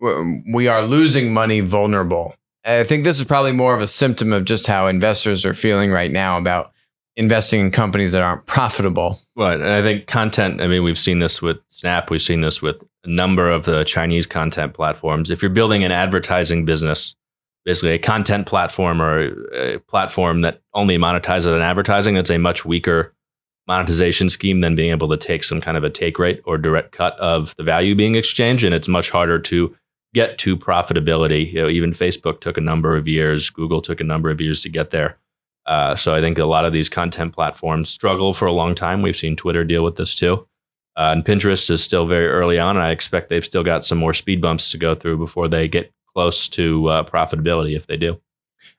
we 0.00 0.68
are 0.68 0.82
losing 0.82 1.32
money 1.32 1.60
vulnerable. 1.60 2.34
I 2.64 2.84
think 2.84 3.04
this 3.04 3.18
is 3.18 3.24
probably 3.24 3.52
more 3.52 3.74
of 3.74 3.80
a 3.80 3.88
symptom 3.88 4.32
of 4.32 4.44
just 4.44 4.66
how 4.66 4.86
investors 4.86 5.44
are 5.44 5.54
feeling 5.54 5.90
right 5.90 6.10
now 6.10 6.36
about 6.36 6.72
investing 7.16 7.60
in 7.60 7.70
companies 7.70 8.12
that 8.12 8.22
aren't 8.22 8.46
profitable. 8.46 9.18
Right. 9.36 9.60
And 9.60 9.70
I 9.70 9.82
think 9.82 10.06
content, 10.06 10.60
I 10.60 10.66
mean, 10.66 10.84
we've 10.84 10.98
seen 10.98 11.18
this 11.18 11.42
with 11.42 11.58
Snap, 11.68 12.10
we've 12.10 12.22
seen 12.22 12.40
this 12.40 12.60
with 12.62 12.82
a 13.04 13.08
number 13.08 13.48
of 13.48 13.64
the 13.64 13.84
Chinese 13.84 14.26
content 14.26 14.74
platforms. 14.74 15.30
If 15.30 15.42
you're 15.42 15.50
building 15.50 15.84
an 15.84 15.92
advertising 15.92 16.64
business, 16.64 17.14
basically 17.64 17.92
a 17.92 17.98
content 17.98 18.46
platform 18.46 19.00
or 19.02 19.54
a 19.54 19.78
platform 19.80 20.42
that 20.42 20.60
only 20.74 20.98
monetizes 20.98 21.54
on 21.54 21.62
advertising, 21.62 22.16
it's 22.16 22.30
a 22.30 22.38
much 22.38 22.64
weaker 22.64 23.14
monetization 23.66 24.28
scheme 24.28 24.60
than 24.60 24.74
being 24.74 24.90
able 24.90 25.08
to 25.08 25.16
take 25.16 25.44
some 25.44 25.60
kind 25.60 25.76
of 25.76 25.84
a 25.84 25.90
take 25.90 26.18
rate 26.18 26.40
or 26.44 26.58
direct 26.58 26.92
cut 26.92 27.18
of 27.18 27.54
the 27.56 27.62
value 27.62 27.94
being 27.94 28.14
exchanged. 28.14 28.64
And 28.64 28.74
it's 28.74 28.88
much 28.88 29.10
harder 29.10 29.38
to 29.38 29.76
get 30.14 30.38
to 30.38 30.56
profitability. 30.56 31.52
You 31.52 31.62
know, 31.62 31.68
even 31.68 31.92
Facebook 31.92 32.40
took 32.40 32.56
a 32.56 32.62
number 32.62 32.96
of 32.96 33.06
years, 33.06 33.50
Google 33.50 33.80
took 33.80 34.00
a 34.00 34.04
number 34.04 34.30
of 34.30 34.40
years 34.40 34.62
to 34.62 34.68
get 34.68 34.90
there. 34.90 35.18
Uh, 35.66 35.94
so 35.94 36.14
I 36.14 36.20
think 36.20 36.38
a 36.38 36.46
lot 36.46 36.64
of 36.64 36.72
these 36.72 36.88
content 36.88 37.32
platforms 37.32 37.88
struggle 37.88 38.34
for 38.34 38.46
a 38.46 38.52
long 38.52 38.74
time. 38.74 39.02
We've 39.02 39.16
seen 39.16 39.36
Twitter 39.36 39.64
deal 39.64 39.84
with 39.84 39.96
this 39.96 40.16
too. 40.16 40.46
Uh, 40.96 41.12
and 41.12 41.24
Pinterest 41.24 41.70
is 41.70 41.82
still 41.82 42.06
very 42.06 42.26
early 42.26 42.58
on, 42.58 42.76
and 42.76 42.84
I 42.84 42.90
expect 42.90 43.28
they've 43.28 43.44
still 43.44 43.62
got 43.62 43.84
some 43.84 43.98
more 43.98 44.12
speed 44.12 44.40
bumps 44.40 44.70
to 44.72 44.78
go 44.78 44.94
through 44.94 45.18
before 45.18 45.48
they 45.48 45.68
get 45.68 45.92
close 46.12 46.48
to 46.48 46.88
uh, 46.88 47.04
profitability 47.04 47.76
if 47.76 47.86
they 47.86 47.96
do. 47.96 48.20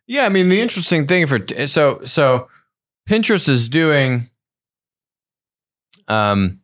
Yeah, 0.07 0.25
I 0.25 0.29
mean 0.29 0.49
the 0.49 0.61
interesting 0.61 1.07
thing 1.07 1.25
for 1.25 1.39
so 1.67 2.01
so 2.03 2.49
Pinterest 3.09 3.47
is 3.47 3.69
doing 3.69 4.29
um, 6.07 6.60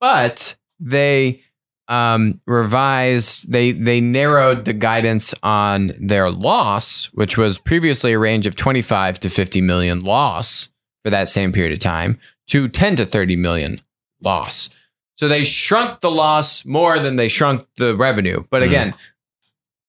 But 0.00 0.56
they 0.78 1.42
um, 1.88 2.40
revised 2.46 3.50
they 3.52 3.72
they 3.72 4.00
narrowed 4.00 4.64
the 4.64 4.72
guidance 4.72 5.34
on 5.42 5.92
their 5.98 6.30
loss, 6.30 7.06
which 7.12 7.36
was 7.36 7.58
previously 7.58 8.12
a 8.12 8.18
range 8.18 8.46
of 8.46 8.56
25 8.56 9.20
to 9.20 9.28
50 9.28 9.60
million 9.60 10.02
loss 10.02 10.68
for 11.04 11.10
that 11.10 11.28
same 11.28 11.52
period 11.52 11.72
of 11.72 11.80
time 11.80 12.18
to 12.48 12.68
10 12.68 12.96
to 12.96 13.04
30 13.04 13.36
million 13.36 13.80
loss. 14.20 14.70
So 15.16 15.28
they 15.28 15.44
shrunk 15.44 16.00
the 16.00 16.10
loss 16.10 16.64
more 16.64 16.98
than 16.98 17.16
they 17.16 17.28
shrunk 17.28 17.66
the 17.76 17.94
revenue. 17.94 18.44
But 18.50 18.62
again, 18.62 18.92
mm. 18.92 18.96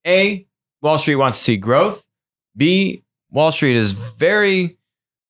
A, 0.06 0.48
Wall 0.82 1.00
Street 1.00 1.16
wants 1.16 1.38
to 1.40 1.44
see 1.44 1.58
growth. 1.58 2.06
B, 2.56 3.04
Wall 3.32 3.52
Street 3.52 3.76
is 3.76 3.94
very 3.94 4.78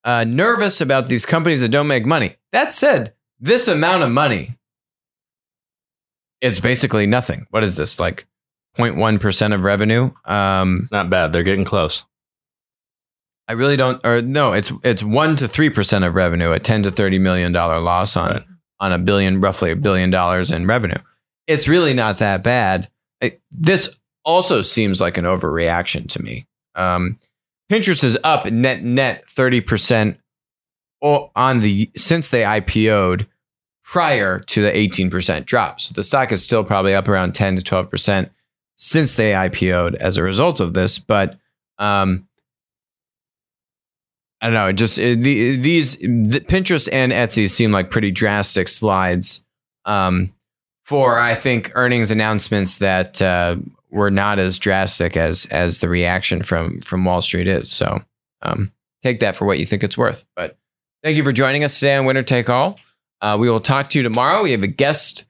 uh, 0.03 0.25
nervous 0.27 0.81
about 0.81 1.07
these 1.07 1.25
companies 1.25 1.61
that 1.61 1.69
don't 1.69 1.87
make 1.87 2.05
money. 2.05 2.35
That 2.51 2.73
said, 2.73 3.13
this 3.39 3.67
amount 3.67 4.03
of 4.03 4.11
money, 4.11 4.57
it's 6.41 6.59
basically 6.59 7.07
nothing. 7.07 7.47
What 7.49 7.63
is 7.63 7.75
this, 7.75 7.99
like 7.99 8.25
0.1% 8.77 9.53
of 9.53 9.61
revenue? 9.61 10.11
Um, 10.25 10.81
it's 10.83 10.91
not 10.91 11.09
bad. 11.09 11.33
They're 11.33 11.43
getting 11.43 11.65
close. 11.65 12.03
I 13.47 13.53
really 13.53 13.75
don't, 13.75 14.05
or 14.05 14.21
no, 14.21 14.53
it's 14.53 14.71
it's 14.83 15.03
one 15.03 15.35
to 15.35 15.49
three 15.49 15.69
percent 15.69 16.05
of 16.05 16.15
revenue, 16.15 16.51
a 16.51 16.59
ten 16.59 16.81
to 16.83 16.91
thirty 16.91 17.19
million 17.19 17.51
dollar 17.51 17.79
loss 17.79 18.15
on 18.15 18.31
right. 18.31 18.43
on 18.79 18.93
a 18.93 18.97
billion, 18.97 19.41
roughly 19.41 19.71
a 19.71 19.75
billion 19.75 20.09
dollars 20.09 20.49
in 20.49 20.65
revenue. 20.65 20.97
It's 21.45 21.67
really 21.67 21.93
not 21.93 22.19
that 22.19 22.41
bad. 22.41 22.89
It, 23.19 23.41
this 23.51 23.99
also 24.23 24.61
seems 24.61 25.01
like 25.01 25.17
an 25.17 25.25
overreaction 25.25 26.07
to 26.09 26.23
me. 26.23 26.47
Um, 26.75 27.19
Pinterest 27.71 28.03
is 28.03 28.17
up 28.23 28.51
net 28.51 28.83
net 28.83 29.25
30% 29.27 30.17
on 31.01 31.59
the 31.59 31.91
since 31.95 32.29
they 32.29 32.43
IPO'd 32.43 33.27
prior 33.83 34.39
to 34.39 34.61
the 34.61 34.71
18% 34.71 35.45
drop. 35.45 35.81
So 35.81 35.93
the 35.93 36.03
stock 36.03 36.31
is 36.31 36.43
still 36.43 36.63
probably 36.63 36.95
up 36.95 37.07
around 37.07 37.35
10 37.35 37.57
to 37.57 37.61
12% 37.61 38.29
since 38.75 39.15
they 39.15 39.31
IPO'd 39.31 39.95
as 39.95 40.17
a 40.17 40.23
result 40.23 40.59
of 40.59 40.73
this, 40.73 40.97
but 40.99 41.37
um, 41.77 42.27
I 44.41 44.47
don't 44.47 44.53
know, 44.53 44.71
just 44.71 44.95
the, 44.95 45.15
these 45.15 45.97
the 45.97 46.43
Pinterest 46.47 46.89
and 46.91 47.11
Etsy 47.11 47.49
seem 47.49 47.71
like 47.71 47.91
pretty 47.91 48.11
drastic 48.11 48.67
slides 48.67 49.43
um, 49.85 50.33
for 50.83 51.19
I 51.19 51.35
think 51.35 51.71
earnings 51.75 52.11
announcements 52.11 52.77
that 52.79 53.21
uh, 53.21 53.57
were 53.93 54.11
not 54.11 54.39
as 54.39 54.57
drastic 54.57 55.15
as 55.15 55.45
as 55.45 55.79
the 55.79 55.87
reaction 55.87 56.41
from 56.41 56.81
from 56.81 57.05
Wall 57.05 57.21
Street 57.21 57.47
is. 57.47 57.71
So 57.71 58.01
um, 58.41 58.73
take 59.03 59.19
that 59.19 59.35
for 59.35 59.45
what 59.45 59.59
you 59.59 59.65
think 59.65 59.83
it's 59.83 59.97
worth. 59.97 60.25
But 60.35 60.57
thank 61.03 61.15
you 61.15 61.23
for 61.23 61.31
joining 61.31 61.63
us 61.63 61.79
today 61.79 61.95
on 61.95 62.05
Winner 62.05 62.23
Take 62.23 62.49
All. 62.49 62.79
Uh, 63.21 63.37
we 63.39 63.49
will 63.49 63.61
talk 63.61 63.89
to 63.89 63.99
you 63.99 64.03
tomorrow. 64.03 64.43
We 64.43 64.51
have 64.51 64.63
a 64.63 64.67
guest, 64.67 65.25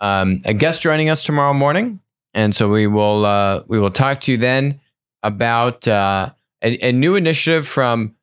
um, 0.00 0.40
a 0.44 0.54
guest 0.54 0.82
joining 0.82 1.10
us 1.10 1.22
tomorrow 1.22 1.52
morning, 1.52 2.00
and 2.34 2.54
so 2.54 2.68
we 2.68 2.86
will 2.86 3.24
uh, 3.26 3.62
we 3.68 3.78
will 3.78 3.90
talk 3.90 4.20
to 4.22 4.32
you 4.32 4.38
then 4.38 4.80
about 5.22 5.86
uh, 5.86 6.30
a, 6.64 6.88
a 6.88 6.92
new 6.92 7.14
initiative 7.14 7.68
from. 7.68 8.14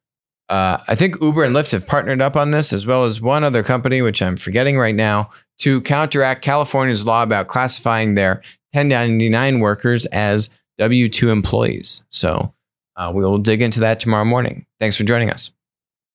Uh, 0.48 0.78
I 0.88 0.94
think 0.94 1.16
Uber 1.22 1.44
and 1.44 1.56
Lyft 1.56 1.72
have 1.72 1.88
partnered 1.88 2.22
up 2.22 2.36
on 2.36 2.52
this, 2.52 2.72
as 2.72 2.86
well 2.86 3.06
as 3.06 3.20
one 3.20 3.44
other 3.44 3.64
company, 3.64 4.04
which 4.04 4.22
I'm 4.22 4.38
forgetting 4.38 4.78
right 4.78 4.94
now, 4.94 5.32
to 5.58 5.82
counteract 5.82 6.44
California's 6.44 7.04
law 7.04 7.24
about 7.24 7.48
classifying 7.48 8.14
their 8.14 8.44
1099 8.76 9.60
workers 9.60 10.06
as 10.08 10.50
W 10.78 11.08
2 11.08 11.30
employees. 11.30 12.04
So 12.10 12.54
uh, 12.98 13.12
we 13.16 13.24
will 13.24 13.38
dig 13.38 13.62
into 13.62 13.80
that 13.80 14.00
tomorrow 14.00 14.26
morning. 14.26 14.66
Thanks 14.80 14.98
for 14.98 15.04
joining 15.04 15.30
us. 15.30 15.52